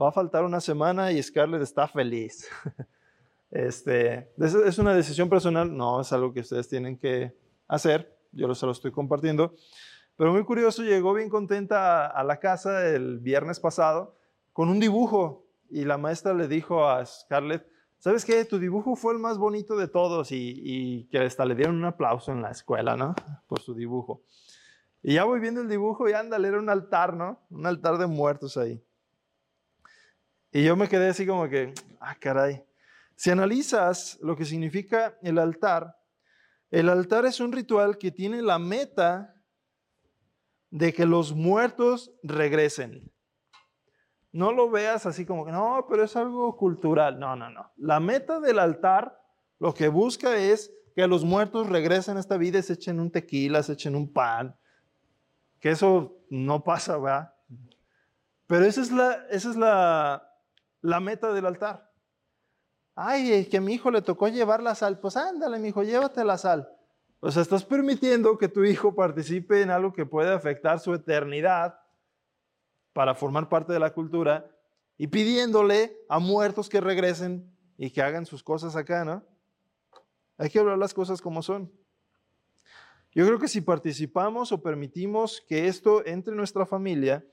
Va 0.00 0.08
a 0.08 0.12
faltar 0.12 0.44
una 0.44 0.60
semana 0.60 1.10
y 1.12 1.22
Scarlett 1.22 1.62
está 1.62 1.88
feliz. 1.88 2.48
este, 3.50 4.30
¿Es 4.36 4.78
una 4.78 4.94
decisión 4.94 5.30
personal? 5.30 5.74
No, 5.74 6.02
es 6.02 6.12
algo 6.12 6.32
que 6.32 6.40
ustedes 6.40 6.68
tienen 6.68 6.98
que 6.98 7.34
hacer. 7.68 8.14
Yo 8.32 8.52
se 8.54 8.66
lo 8.66 8.72
estoy 8.72 8.90
compartiendo. 8.90 9.54
Pero 10.16 10.32
muy 10.32 10.44
curioso, 10.44 10.82
llegó 10.82 11.14
bien 11.14 11.28
contenta 11.28 12.06
a 12.06 12.22
la 12.24 12.38
casa 12.38 12.88
el 12.88 13.18
viernes 13.20 13.58
pasado 13.58 14.16
con 14.52 14.68
un 14.68 14.78
dibujo 14.78 15.44
y 15.68 15.84
la 15.84 15.98
maestra 15.98 16.32
le 16.34 16.46
dijo 16.46 16.86
a 16.86 17.04
Scarlett, 17.04 17.66
¿sabes 17.98 18.24
qué? 18.24 18.44
Tu 18.44 18.58
dibujo 18.58 18.94
fue 18.94 19.12
el 19.12 19.18
más 19.18 19.38
bonito 19.38 19.76
de 19.76 19.88
todos 19.88 20.28
y, 20.30 21.08
que 21.10 21.18
hasta 21.18 21.44
le 21.44 21.56
dieron 21.56 21.76
un 21.76 21.84
aplauso 21.84 22.30
en 22.30 22.42
la 22.42 22.50
escuela, 22.50 22.96
¿no? 22.96 23.14
Por 23.48 23.60
su 23.60 23.74
dibujo. 23.74 24.22
Y 25.06 25.16
ya 25.16 25.24
voy 25.24 25.38
viendo 25.38 25.60
el 25.60 25.68
dibujo 25.68 26.08
y 26.08 26.14
ándale, 26.14 26.48
era 26.48 26.58
un 26.58 26.70
altar, 26.70 27.12
¿no? 27.12 27.38
Un 27.50 27.66
altar 27.66 27.98
de 27.98 28.06
muertos 28.06 28.56
ahí. 28.56 28.82
Y 30.50 30.64
yo 30.64 30.76
me 30.76 30.88
quedé 30.88 31.10
así 31.10 31.26
como 31.26 31.46
que, 31.46 31.74
ah, 32.00 32.16
caray. 32.18 32.64
Si 33.14 33.30
analizas 33.30 34.18
lo 34.22 34.34
que 34.34 34.46
significa 34.46 35.18
el 35.20 35.38
altar, 35.38 35.94
el 36.70 36.88
altar 36.88 37.26
es 37.26 37.38
un 37.40 37.52
ritual 37.52 37.98
que 37.98 38.12
tiene 38.12 38.40
la 38.40 38.58
meta 38.58 39.34
de 40.70 40.94
que 40.94 41.04
los 41.04 41.34
muertos 41.34 42.10
regresen. 42.22 43.12
No 44.32 44.52
lo 44.52 44.70
veas 44.70 45.04
así 45.04 45.26
como 45.26 45.44
que 45.44 45.52
no, 45.52 45.84
pero 45.86 46.04
es 46.04 46.16
algo 46.16 46.56
cultural. 46.56 47.18
No, 47.18 47.36
no, 47.36 47.50
no. 47.50 47.70
La 47.76 48.00
meta 48.00 48.40
del 48.40 48.58
altar 48.58 49.20
lo 49.58 49.74
que 49.74 49.88
busca 49.88 50.34
es 50.38 50.72
que 50.96 51.06
los 51.06 51.26
muertos 51.26 51.68
regresen 51.68 52.16
a 52.16 52.20
esta 52.20 52.38
vida 52.38 52.60
y 52.60 52.62
se 52.62 52.72
echen 52.72 53.00
un 53.00 53.10
tequila, 53.10 53.62
se 53.62 53.74
echen 53.74 53.96
un 53.96 54.10
pan. 54.10 54.58
Que 55.64 55.70
eso 55.70 56.18
no 56.28 56.62
pasa, 56.62 56.98
¿verdad? 56.98 57.32
Pero 58.46 58.66
esa 58.66 58.82
es 58.82 58.92
la, 58.92 59.26
esa 59.30 59.48
es 59.48 59.56
la, 59.56 60.30
la 60.82 61.00
meta 61.00 61.32
del 61.32 61.46
altar. 61.46 61.90
Ay, 62.94 63.46
que 63.46 63.56
a 63.56 63.60
mi 63.62 63.72
hijo 63.72 63.90
le 63.90 64.02
tocó 64.02 64.28
llevar 64.28 64.62
la 64.62 64.74
sal. 64.74 64.98
Pues 64.98 65.16
ándale, 65.16 65.58
mi 65.58 65.68
hijo, 65.68 65.82
llévate 65.82 66.22
la 66.22 66.36
sal. 66.36 66.68
O 67.18 67.30
sea, 67.30 67.40
estás 67.40 67.64
permitiendo 67.64 68.36
que 68.36 68.48
tu 68.48 68.62
hijo 68.62 68.94
participe 68.94 69.62
en 69.62 69.70
algo 69.70 69.94
que 69.94 70.04
puede 70.04 70.34
afectar 70.34 70.80
su 70.80 70.92
eternidad 70.92 71.80
para 72.92 73.14
formar 73.14 73.48
parte 73.48 73.72
de 73.72 73.80
la 73.80 73.94
cultura 73.94 74.46
y 74.98 75.06
pidiéndole 75.06 75.96
a 76.10 76.18
muertos 76.18 76.68
que 76.68 76.82
regresen 76.82 77.50
y 77.78 77.88
que 77.88 78.02
hagan 78.02 78.26
sus 78.26 78.42
cosas 78.42 78.76
acá, 78.76 79.06
¿no? 79.06 79.24
Hay 80.36 80.50
que 80.50 80.58
hablar 80.58 80.76
las 80.76 80.92
cosas 80.92 81.22
como 81.22 81.40
son. 81.42 81.72
Yo 83.14 83.24
creo 83.26 83.38
que 83.38 83.48
si 83.48 83.60
participamos 83.60 84.50
o 84.50 84.60
permitimos 84.60 85.40
que 85.48 85.68
esto 85.68 86.04
entre 86.04 86.32
en 86.32 86.38
nuestra 86.38 86.66
familia, 86.66 87.24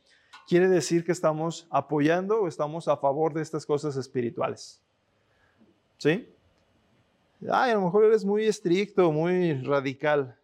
quiere 0.47 0.69
decir 0.69 1.03
que 1.03 1.11
estamos 1.11 1.67
apoyando 1.71 2.41
o 2.41 2.47
estamos 2.47 2.87
a 2.87 2.97
favor 2.97 3.33
de 3.33 3.41
estas 3.41 3.65
cosas 3.65 3.95
espirituales. 3.95 4.81
¿Sí? 5.97 6.27
ay, 7.49 7.71
a 7.71 7.75
lo 7.75 7.81
mejor 7.81 8.05
eres 8.05 8.23
muy 8.23 8.45
estricto, 8.45 9.11
muy 9.11 9.53
radical. 9.63 10.37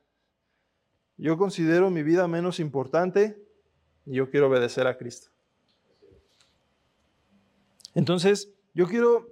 Yo 1.17 1.37
considero 1.37 1.89
mi 1.89 2.03
vida 2.03 2.27
menos 2.27 2.59
importante 2.59 3.39
y 4.05 4.15
yo 4.15 4.29
quiero 4.29 4.47
obedecer 4.47 4.87
a 4.87 4.97
Cristo. 4.97 5.29
Entonces, 7.93 8.49
yo 8.73 8.87
quiero 8.87 9.27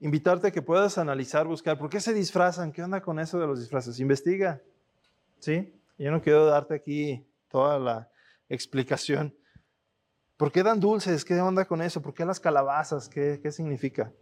invitarte 0.00 0.48
a 0.48 0.50
que 0.50 0.62
puedas 0.62 0.98
analizar, 0.98 1.46
buscar, 1.46 1.78
¿por 1.78 1.90
qué 1.90 2.00
se 2.00 2.14
disfrazan? 2.14 2.72
¿Qué 2.72 2.82
onda 2.82 3.00
con 3.00 3.18
eso 3.18 3.38
de 3.38 3.46
los 3.46 3.60
disfraces? 3.60 3.98
Investiga. 4.00 4.60
¿Sí? 5.38 5.74
Yo 5.98 6.10
no 6.10 6.22
quiero 6.22 6.46
darte 6.46 6.74
aquí 6.74 7.26
toda 7.48 7.78
la 7.78 8.10
explicación. 8.48 9.34
¿Por 10.36 10.52
qué 10.52 10.62
dan 10.62 10.80
dulces? 10.80 11.24
¿Qué 11.24 11.40
onda 11.40 11.64
con 11.64 11.82
eso? 11.82 12.00
¿Por 12.00 12.14
qué 12.14 12.24
las 12.24 12.38
calabazas? 12.38 13.08
¿Qué, 13.08 13.40
qué 13.42 13.50
significa? 13.50 14.12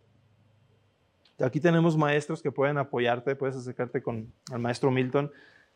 Aquí 1.39 1.61
tenemos 1.61 1.97
maestros 1.97 2.41
que 2.41 2.51
pueden 2.51 2.79
apoyarte, 2.79 3.37
puedes 3.37 3.57
acercarte 3.57 4.03
con 4.03 4.33
el 4.51 4.59
maestro 4.59 4.91
Milton 4.91 5.31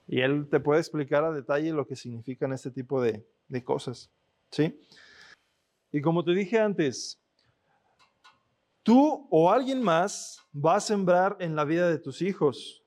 y 0.09 0.20
él 0.20 0.49
te 0.51 0.59
puede 0.59 0.80
explicar 0.80 1.22
a 1.24 1.32
detalle 1.32 1.72
lo 1.72 1.86
que 1.86 1.97
significan 1.97 2.53
este 2.53 2.70
tipo 2.70 3.03
de, 3.03 3.26
de 3.49 3.62
cosas. 3.62 4.11
¿Sí? 4.51 4.80
Y 5.93 6.01
como 6.01 6.24
te 6.24 6.32
dije 6.32 6.59
antes, 6.59 7.20
tú 8.82 9.28
o 9.30 9.53
alguien 9.53 9.82
más 9.82 10.41
va 10.55 10.76
a 10.76 10.80
sembrar 10.80 11.36
en 11.41 11.55
la 11.55 11.64
vida 11.64 11.91
de 11.91 11.99
tus 11.99 12.22
hijos. 12.22 12.80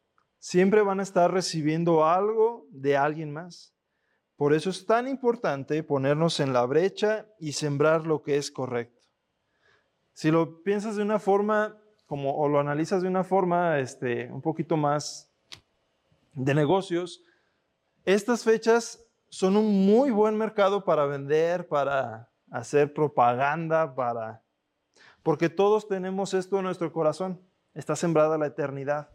Siempre 0.44 0.82
van 0.82 1.00
a 1.00 1.04
estar 1.04 1.32
recibiendo 1.32 2.06
algo 2.06 2.68
de 2.70 2.98
alguien 2.98 3.32
más. 3.32 3.74
Por 4.36 4.54
eso 4.54 4.72
es 4.72 4.86
tan 4.86 5.08
importante 5.08 5.84
ponernos 5.84 6.42
en 6.42 6.52
la 6.52 6.66
brecha 6.66 7.28
y 7.40 7.54
sembrar 7.54 8.06
lo 8.06 8.24
que 8.24 8.36
es 8.36 8.52
correcto. 8.52 9.08
Si 10.12 10.32
lo 10.32 10.62
piensas 10.62 10.98
de 10.98 11.02
una 11.02 11.18
forma 11.18 11.78
como, 12.08 12.36
o 12.36 12.50
lo 12.50 12.60
analizas 12.60 13.02
de 13.02 13.08
una 13.08 13.24
forma 13.24 13.80
este, 13.80 14.30
un 14.34 14.42
poquito 14.42 14.76
más 14.76 15.32
de 16.34 16.54
negocios, 16.54 17.24
estas 18.04 18.44
fechas 18.44 19.02
son 19.30 19.56
un 19.56 19.86
muy 19.86 20.12
buen 20.12 20.38
mercado 20.38 20.84
para 20.84 21.06
vender, 21.06 21.70
para 21.70 22.30
hacer 22.52 22.94
propaganda, 22.94 23.96
para... 23.96 24.44
Porque 25.24 25.48
todos 25.48 25.88
tenemos 25.88 26.34
esto 26.34 26.58
en 26.58 26.66
nuestro 26.66 26.92
corazón, 26.92 27.42
está 27.74 27.96
sembrada 27.96 28.38
la 28.38 28.48
eternidad. 28.48 29.13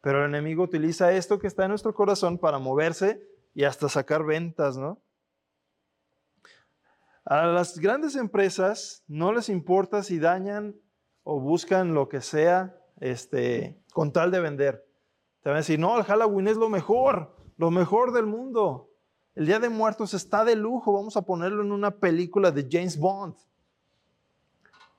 Pero 0.00 0.24
el 0.24 0.30
enemigo 0.30 0.62
utiliza 0.62 1.12
esto 1.12 1.38
que 1.38 1.46
está 1.46 1.64
en 1.64 1.70
nuestro 1.70 1.94
corazón 1.94 2.38
para 2.38 2.58
moverse 2.58 3.22
y 3.54 3.64
hasta 3.64 3.88
sacar 3.88 4.24
ventas, 4.24 4.76
¿no? 4.76 5.00
A 7.24 7.46
las 7.46 7.78
grandes 7.78 8.16
empresas 8.16 9.04
no 9.06 9.32
les 9.32 9.48
importa 9.48 10.02
si 10.02 10.18
dañan 10.18 10.74
o 11.22 11.38
buscan 11.38 11.94
lo 11.94 12.08
que 12.08 12.22
sea 12.22 12.76
este, 12.98 13.78
con 13.92 14.12
tal 14.12 14.30
de 14.30 14.40
vender. 14.40 14.86
Te 15.42 15.50
van 15.50 15.56
a 15.56 15.60
decir, 15.60 15.78
no, 15.78 15.98
el 15.98 16.04
Halloween 16.04 16.48
es 16.48 16.56
lo 16.56 16.68
mejor, 16.68 17.36
lo 17.56 17.70
mejor 17.70 18.12
del 18.12 18.26
mundo. 18.26 18.90
El 19.34 19.46
Día 19.46 19.58
de 19.58 19.68
Muertos 19.68 20.14
está 20.14 20.44
de 20.44 20.56
lujo, 20.56 20.92
vamos 20.92 21.16
a 21.16 21.22
ponerlo 21.22 21.62
en 21.62 21.72
una 21.72 21.92
película 21.92 22.50
de 22.50 22.66
James 22.70 22.98
Bond. 22.98 23.36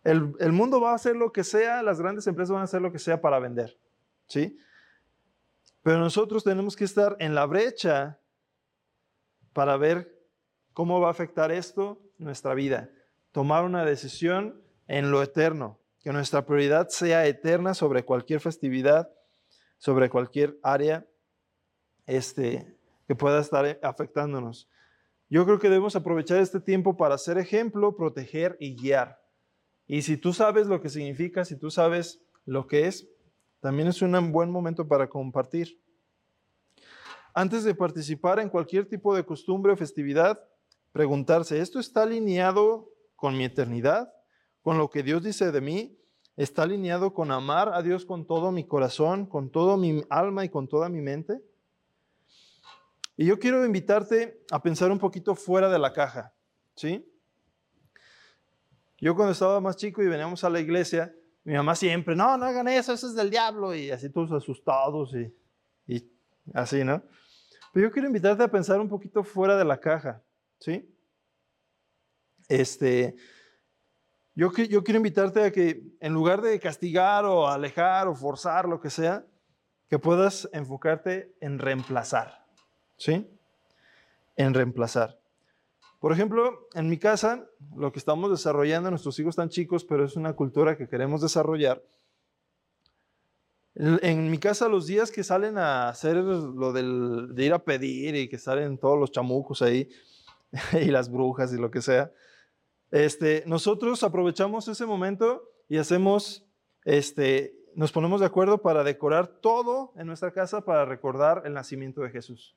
El, 0.03 0.33
el, 0.39 0.51
mundo 0.51 0.81
va 0.81 0.91
a 0.91 0.95
hacer 0.95 1.15
lo 1.15 1.31
que 1.31 1.43
sea, 1.43 1.83
las 1.83 1.99
grandes 1.99 2.25
empresas 2.25 2.51
van 2.51 2.61
a 2.61 2.65
hacer 2.65 2.81
lo 2.81 2.91
que 2.91 2.97
sea 2.97 3.21
para 3.21 3.39
vender, 3.39 3.77
¿sí? 4.25 4.57
Pero 5.83 5.99
nosotros 5.99 6.43
tenemos 6.43 6.75
que 6.75 6.83
estar 6.83 7.15
en 7.19 7.35
la 7.35 7.45
brecha 7.45 8.19
para 9.53 9.77
ver 9.77 10.21
cómo 10.73 10.99
va 10.99 11.07
a 11.07 11.11
afectar 11.11 11.51
esto 11.51 12.01
nuestra 12.17 12.53
vida. 12.53 12.89
Tomar 13.31 13.63
una 13.63 13.83
decisión 13.85 14.61
en 14.87 15.11
lo 15.11 15.23
eterno 15.23 15.79
que 16.03 16.11
nuestra 16.11 16.45
prioridad 16.45 16.89
sea 16.89 17.27
eterna 17.27 17.73
sobre 17.73 18.03
cualquier 18.03 18.39
festividad, 18.39 19.11
sobre 19.77 20.09
cualquier 20.09 20.57
área 20.63 21.05
este, 22.05 22.75
que 23.07 23.15
pueda 23.15 23.39
estar 23.39 23.79
afectándonos. 23.83 24.67
Yo 25.29 25.45
creo 25.45 25.59
que 25.59 25.69
debemos 25.69 25.95
aprovechar 25.95 26.39
este 26.39 26.59
tiempo 26.59 26.97
para 26.97 27.17
ser 27.17 27.37
ejemplo, 27.37 27.95
proteger 27.95 28.57
y 28.59 28.75
guiar. 28.75 29.21
Y 29.87 30.01
si 30.01 30.17
tú 30.17 30.33
sabes 30.33 30.67
lo 30.67 30.81
que 30.81 30.89
significa, 30.89 31.45
si 31.45 31.55
tú 31.55 31.71
sabes 31.71 32.21
lo 32.45 32.67
que 32.67 32.87
es, 32.87 33.07
también 33.61 33.87
es 33.87 34.01
un 34.01 34.31
buen 34.33 34.51
momento 34.51 34.85
para 34.85 35.07
compartir. 35.07 35.81
Antes 37.33 37.63
de 37.63 37.73
participar 37.73 38.39
en 38.39 38.49
cualquier 38.49 38.89
tipo 38.89 39.15
de 39.15 39.25
costumbre 39.25 39.71
o 39.71 39.77
festividad, 39.77 40.43
preguntarse, 40.91 41.61
¿esto 41.61 41.79
está 41.79 42.03
alineado 42.03 42.89
con 43.15 43.37
mi 43.37 43.45
eternidad? 43.45 44.11
con 44.61 44.77
lo 44.77 44.89
que 44.89 45.03
Dios 45.03 45.23
dice 45.23 45.51
de 45.51 45.61
mí, 45.61 45.97
está 46.37 46.63
alineado 46.63 47.13
con 47.13 47.31
amar 47.31 47.73
a 47.73 47.81
Dios 47.81 48.05
con 48.05 48.25
todo 48.25 48.51
mi 48.51 48.65
corazón, 48.65 49.25
con 49.25 49.51
toda 49.51 49.77
mi 49.77 50.03
alma 50.09 50.45
y 50.45 50.49
con 50.49 50.67
toda 50.67 50.87
mi 50.89 51.01
mente. 51.01 51.41
Y 53.17 53.25
yo 53.25 53.39
quiero 53.39 53.65
invitarte 53.65 54.43
a 54.51 54.61
pensar 54.61 54.91
un 54.91 54.99
poquito 54.99 55.35
fuera 55.35 55.69
de 55.69 55.79
la 55.79 55.93
caja, 55.93 56.33
¿sí? 56.75 57.07
Yo 58.99 59.15
cuando 59.15 59.33
estaba 59.33 59.59
más 59.59 59.75
chico 59.75 60.01
y 60.01 60.07
veníamos 60.07 60.43
a 60.43 60.49
la 60.49 60.59
iglesia, 60.59 61.13
mi 61.43 61.53
mamá 61.53 61.75
siempre, 61.75 62.15
no, 62.15 62.37
no 62.37 62.45
hagan 62.45 62.67
eso, 62.67 62.93
eso 62.93 63.07
es 63.07 63.15
del 63.15 63.29
diablo, 63.29 63.73
y 63.73 63.91
así 63.91 64.09
todos 64.09 64.31
asustados 64.31 65.15
y, 65.15 65.33
así, 66.53 66.83
¿no? 66.83 67.01
Pero 67.73 67.87
yo 67.87 67.91
quiero 67.91 68.07
invitarte 68.07 68.43
a 68.43 68.51
pensar 68.51 68.79
un 68.79 68.89
poquito 68.89 69.23
fuera 69.23 69.57
de 69.57 69.65
la 69.65 69.79
caja, 69.79 70.21
¿sí? 70.59 70.93
Este, 72.49 73.15
yo, 74.35 74.51
yo 74.51 74.83
quiero 74.83 74.97
invitarte 74.97 75.43
a 75.43 75.51
que 75.51 75.81
en 75.99 76.13
lugar 76.13 76.41
de 76.41 76.59
castigar 76.59 77.25
o 77.25 77.47
alejar 77.47 78.07
o 78.07 78.15
forzar, 78.15 78.67
lo 78.67 78.79
que 78.79 78.89
sea, 78.89 79.25
que 79.91 79.99
puedas 79.99 80.49
enfocarte 80.53 81.35
en 81.41 81.59
reemplazar. 81.59 82.45
¿Sí? 82.97 83.29
En 84.37 84.53
reemplazar. 84.53 85.20
Por 86.01 86.11
ejemplo, 86.11 86.67
en 86.73 86.89
mi 86.89 86.97
casa, 86.97 87.47
lo 87.75 87.91
que 87.91 87.99
estamos 87.99 88.31
desarrollando, 88.31 88.89
nuestros 88.89 89.19
hijos 89.19 89.33
están 89.33 89.49
chicos, 89.49 89.85
pero 89.85 90.03
es 90.03 90.15
una 90.15 90.33
cultura 90.33 90.75
que 90.75 90.89
queremos 90.89 91.21
desarrollar. 91.21 91.83
En 93.75 94.31
mi 94.31 94.39
casa, 94.39 94.67
los 94.67 94.87
días 94.87 95.11
que 95.11 95.23
salen 95.23 95.59
a 95.59 95.89
hacer 95.89 96.17
lo 96.17 96.73
del, 96.73 97.35
de 97.35 97.45
ir 97.45 97.53
a 97.53 97.63
pedir 97.63 98.15
y 98.15 98.27
que 98.27 98.39
salen 98.39 98.79
todos 98.79 98.99
los 98.99 99.11
chamucos 99.11 99.61
ahí, 99.61 99.89
y 100.81 100.85
las 100.85 101.11
brujas 101.11 101.53
y 101.53 101.57
lo 101.57 101.69
que 101.69 101.83
sea, 101.83 102.11
este, 102.89 103.43
nosotros 103.45 104.01
aprovechamos 104.01 104.67
ese 104.67 104.87
momento 104.87 105.51
y 105.69 105.77
hacemos, 105.77 106.43
este, 106.83 107.53
nos 107.75 107.91
ponemos 107.91 108.21
de 108.21 108.25
acuerdo 108.25 108.57
para 108.63 108.83
decorar 108.83 109.27
todo 109.27 109.93
en 109.95 110.07
nuestra 110.07 110.31
casa 110.31 110.65
para 110.65 110.83
recordar 110.83 111.43
el 111.45 111.53
nacimiento 111.53 112.01
de 112.01 112.09
Jesús. 112.09 112.55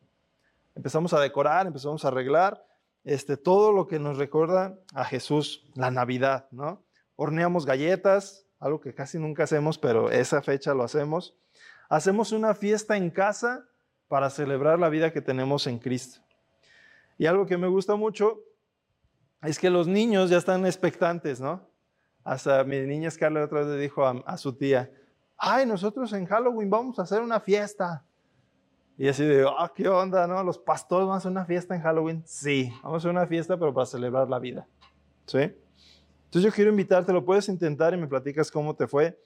Empezamos 0.74 1.12
a 1.12 1.20
decorar, 1.20 1.66
empezamos 1.66 2.06
a 2.06 2.08
arreglar 2.08 2.64
este, 3.04 3.36
todo 3.36 3.72
lo 3.72 3.86
que 3.86 3.98
nos 3.98 4.18
recuerda 4.18 4.78
a 4.94 5.04
Jesús, 5.04 5.66
la 5.74 5.90
Navidad, 5.90 6.48
¿no? 6.50 6.82
Horneamos 7.16 7.66
galletas, 7.66 8.46
algo 8.58 8.80
que 8.80 8.94
casi 8.94 9.18
nunca 9.18 9.44
hacemos, 9.44 9.78
pero 9.78 10.10
esa 10.10 10.42
fecha 10.42 10.74
lo 10.74 10.82
hacemos. 10.82 11.36
Hacemos 11.88 12.32
una 12.32 12.54
fiesta 12.54 12.96
en 12.96 13.10
casa 13.10 13.68
para 14.08 14.30
celebrar 14.30 14.78
la 14.78 14.88
vida 14.88 15.12
que 15.12 15.20
tenemos 15.20 15.66
en 15.66 15.78
Cristo. 15.78 16.20
Y 17.18 17.26
algo 17.26 17.46
que 17.46 17.58
me 17.58 17.68
gusta 17.68 17.94
mucho 17.94 18.40
es 19.42 19.58
que 19.58 19.70
los 19.70 19.86
niños 19.86 20.30
ya 20.30 20.38
están 20.38 20.66
expectantes, 20.66 21.40
¿no? 21.40 21.68
Hasta 22.24 22.64
mi 22.64 22.80
niña 22.80 23.10
Scarlett 23.10 23.44
otra 23.44 23.60
vez 23.60 23.68
le 23.68 23.78
dijo 23.78 24.06
a, 24.06 24.38
su 24.38 24.54
tía, 24.54 24.90
ay, 25.36 25.66
nosotros 25.66 26.12
en 26.14 26.24
Halloween 26.24 26.70
vamos 26.70 26.98
a 26.98 27.02
hacer 27.02 27.20
una 27.20 27.38
fiesta. 27.38 28.02
Y 28.96 29.08
así 29.08 29.24
de, 29.24 29.44
ah, 29.46 29.72
¿qué 29.74 29.88
onda, 29.88 30.26
no? 30.26 30.42
Los 30.44 30.58
pastores 30.58 31.06
van 31.06 31.14
a 31.14 31.18
hacer 31.18 31.30
una 31.30 31.44
fiesta 31.44 31.74
en 31.74 31.82
Halloween. 31.82 32.22
Sí, 32.26 32.72
vamos 32.82 32.94
a 32.94 32.96
hacer 32.98 33.10
una 33.10 33.26
fiesta, 33.26 33.58
pero 33.58 33.74
para 33.74 33.86
celebrar 33.86 34.28
la 34.28 34.38
vida. 34.38 34.68
¿Sí? 35.26 35.38
Entonces 35.38 36.50
yo 36.50 36.52
quiero 36.52 36.70
invitarte, 36.70 37.12
lo 37.12 37.24
puedes 37.24 37.48
intentar 37.48 37.94
y 37.94 37.96
me 37.96 38.06
platicas 38.06 38.50
cómo 38.50 38.74
te 38.74 38.86
fue. 38.86 39.18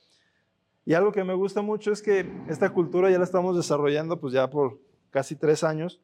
Y 0.84 0.94
algo 0.94 1.12
que 1.12 1.22
me 1.22 1.34
gusta 1.34 1.60
mucho 1.60 1.92
es 1.92 2.00
que 2.00 2.30
esta 2.48 2.70
cultura 2.70 3.10
ya 3.10 3.18
la 3.18 3.24
estamos 3.24 3.56
desarrollando 3.56 4.18
pues 4.18 4.32
ya 4.32 4.48
por 4.48 4.78
casi 5.10 5.36
tres 5.36 5.62
años. 5.62 6.00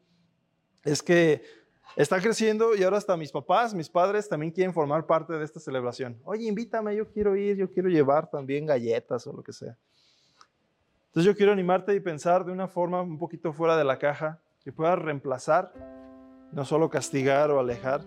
Es 0.83 1.01
que 1.01 1.41
está 1.95 2.19
creciendo 2.21 2.75
y 2.75 2.83
ahora 2.83 2.97
hasta 2.97 3.17
mis 3.17 3.31
papás, 3.31 3.73
mis 3.73 3.89
padres 3.89 4.29
también 4.29 4.51
quieren 4.51 4.73
formar 4.73 5.07
parte 5.07 5.33
de 5.33 5.43
esta 5.43 5.59
celebración. 5.59 6.19
Oye, 6.23 6.47
invítame, 6.47 6.95
yo 6.95 7.09
quiero 7.09 7.35
ir, 7.35 7.57
yo 7.57 7.71
quiero 7.71 7.89
llevar 7.89 8.29
también 8.29 8.67
galletas 8.67 9.25
o 9.25 9.33
lo 9.33 9.41
que 9.41 9.53
sea. 9.53 9.75
Entonces 11.15 11.31
yo 11.31 11.37
quiero 11.37 11.53
animarte 11.53 11.95
y 11.95 12.01
pensar 12.01 12.43
de 12.43 12.51
una 12.51 12.67
forma 12.67 13.01
un 13.01 13.17
poquito 13.17 13.53
fuera 13.53 13.77
de 13.77 13.85
la 13.85 13.99
caja, 13.99 14.41
que 14.59 14.73
puedas 14.73 14.99
reemplazar, 14.99 15.71
no 16.51 16.65
solo 16.65 16.89
castigar 16.89 17.51
o 17.51 17.59
alejar. 17.61 18.01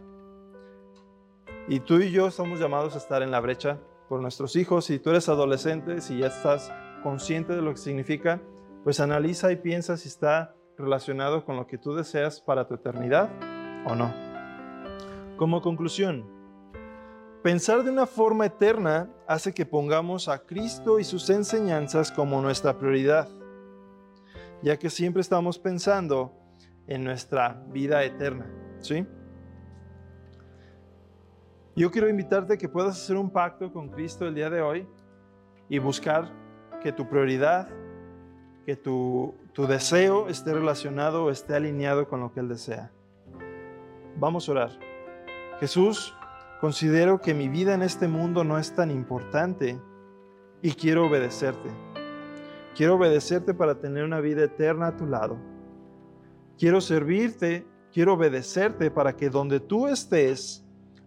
Y 1.68 1.80
tú 1.80 2.00
y 2.00 2.10
yo 2.10 2.28
estamos 2.28 2.60
llamados 2.60 2.94
a 2.96 2.98
estar 2.98 3.22
en 3.22 3.30
la 3.30 3.40
brecha 3.40 3.78
por 4.10 4.20
nuestros 4.20 4.56
hijos. 4.56 4.84
Si 4.84 4.98
tú 4.98 5.08
eres 5.08 5.30
adolescente, 5.30 6.02
si 6.02 6.18
ya 6.18 6.26
estás 6.26 6.70
consciente 7.02 7.56
de 7.56 7.62
lo 7.62 7.70
que 7.70 7.78
significa, 7.78 8.42
pues 8.84 9.00
analiza 9.00 9.50
y 9.52 9.56
piensa 9.56 9.96
si 9.96 10.08
está 10.08 10.54
relacionado 10.76 11.46
con 11.46 11.56
lo 11.56 11.66
que 11.66 11.78
tú 11.78 11.94
deseas 11.94 12.42
para 12.42 12.68
tu 12.68 12.74
eternidad 12.74 13.30
o 13.86 13.94
no. 13.94 14.12
Como 15.38 15.62
conclusión, 15.62 16.26
Pensar 17.42 17.84
de 17.84 17.90
una 17.90 18.06
forma 18.06 18.46
eterna 18.46 19.08
hace 19.28 19.54
que 19.54 19.64
pongamos 19.64 20.28
a 20.28 20.40
Cristo 20.40 20.98
y 20.98 21.04
sus 21.04 21.30
enseñanzas 21.30 22.10
como 22.10 22.42
nuestra 22.42 22.76
prioridad, 22.76 23.28
ya 24.60 24.76
que 24.76 24.90
siempre 24.90 25.20
estamos 25.20 25.56
pensando 25.56 26.32
en 26.88 27.04
nuestra 27.04 27.62
vida 27.68 28.02
eterna, 28.02 28.50
¿sí? 28.80 29.06
Yo 31.76 31.92
quiero 31.92 32.08
invitarte 32.08 32.54
a 32.54 32.56
que 32.56 32.68
puedas 32.68 33.00
hacer 33.00 33.16
un 33.16 33.30
pacto 33.30 33.72
con 33.72 33.88
Cristo 33.88 34.26
el 34.26 34.34
día 34.34 34.50
de 34.50 34.60
hoy 34.60 34.88
y 35.68 35.78
buscar 35.78 36.32
que 36.82 36.90
tu 36.90 37.08
prioridad, 37.08 37.68
que 38.66 38.74
tu, 38.74 39.36
tu 39.52 39.68
deseo 39.68 40.26
esté 40.28 40.52
relacionado, 40.54 41.30
esté 41.30 41.54
alineado 41.54 42.08
con 42.08 42.18
lo 42.18 42.32
que 42.32 42.40
Él 42.40 42.48
desea. 42.48 42.90
Vamos 44.16 44.48
a 44.48 44.52
orar. 44.52 44.70
Jesús, 45.60 46.17
Considero 46.60 47.20
que 47.20 47.34
mi 47.34 47.48
vida 47.48 47.74
en 47.74 47.82
este 47.82 48.08
mundo 48.08 48.42
no 48.42 48.58
es 48.58 48.74
tan 48.74 48.90
importante 48.90 49.80
y 50.60 50.72
quiero 50.72 51.06
obedecerte. 51.06 51.70
Quiero 52.74 52.96
obedecerte 52.96 53.54
para 53.54 53.76
tener 53.76 54.04
una 54.04 54.20
vida 54.20 54.44
eterna 54.44 54.88
a 54.88 54.96
tu 54.96 55.06
lado. 55.06 55.38
Quiero 56.58 56.80
servirte, 56.80 57.64
quiero 57.92 58.14
obedecerte 58.14 58.90
para 58.90 59.14
que 59.14 59.30
donde 59.30 59.60
tú 59.60 59.86
estés, 59.86 60.64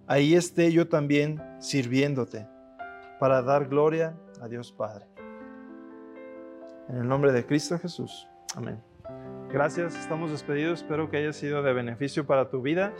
ahí 0.07 0.35
esté 0.35 0.71
yo 0.71 0.87
también 0.87 1.41
sirviéndote, 1.59 2.47
para 3.19 3.41
dar 3.41 3.67
gloria 3.67 4.17
a 4.41 4.47
Dios 4.47 4.71
Padre. 4.71 5.05
En 6.87 6.95
el 6.95 7.07
nombre 7.07 7.33
de 7.33 7.45
Cristo 7.45 7.77
Jesús. 7.77 8.25
Amén. 8.55 8.81
Gracias, 9.51 9.97
estamos 9.97 10.31
despedidos. 10.31 10.81
Espero 10.81 11.09
que 11.09 11.17
haya 11.17 11.33
sido 11.33 11.61
de 11.61 11.73
beneficio 11.73 12.25
para 12.25 12.49
tu 12.49 12.61
vida 12.61 12.93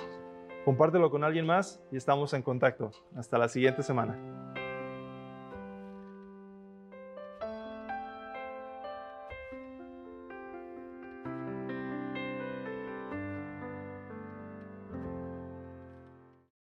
compártelo 0.66 1.10
con 1.10 1.24
alguien 1.24 1.46
más 1.46 1.82
y 1.92 1.98
estamos 1.98 2.34
en 2.34 2.42
contacto. 2.42 2.92
Hasta 3.16 3.38
la 3.38 3.48
siguiente 3.48 3.84
semana. 3.84 4.51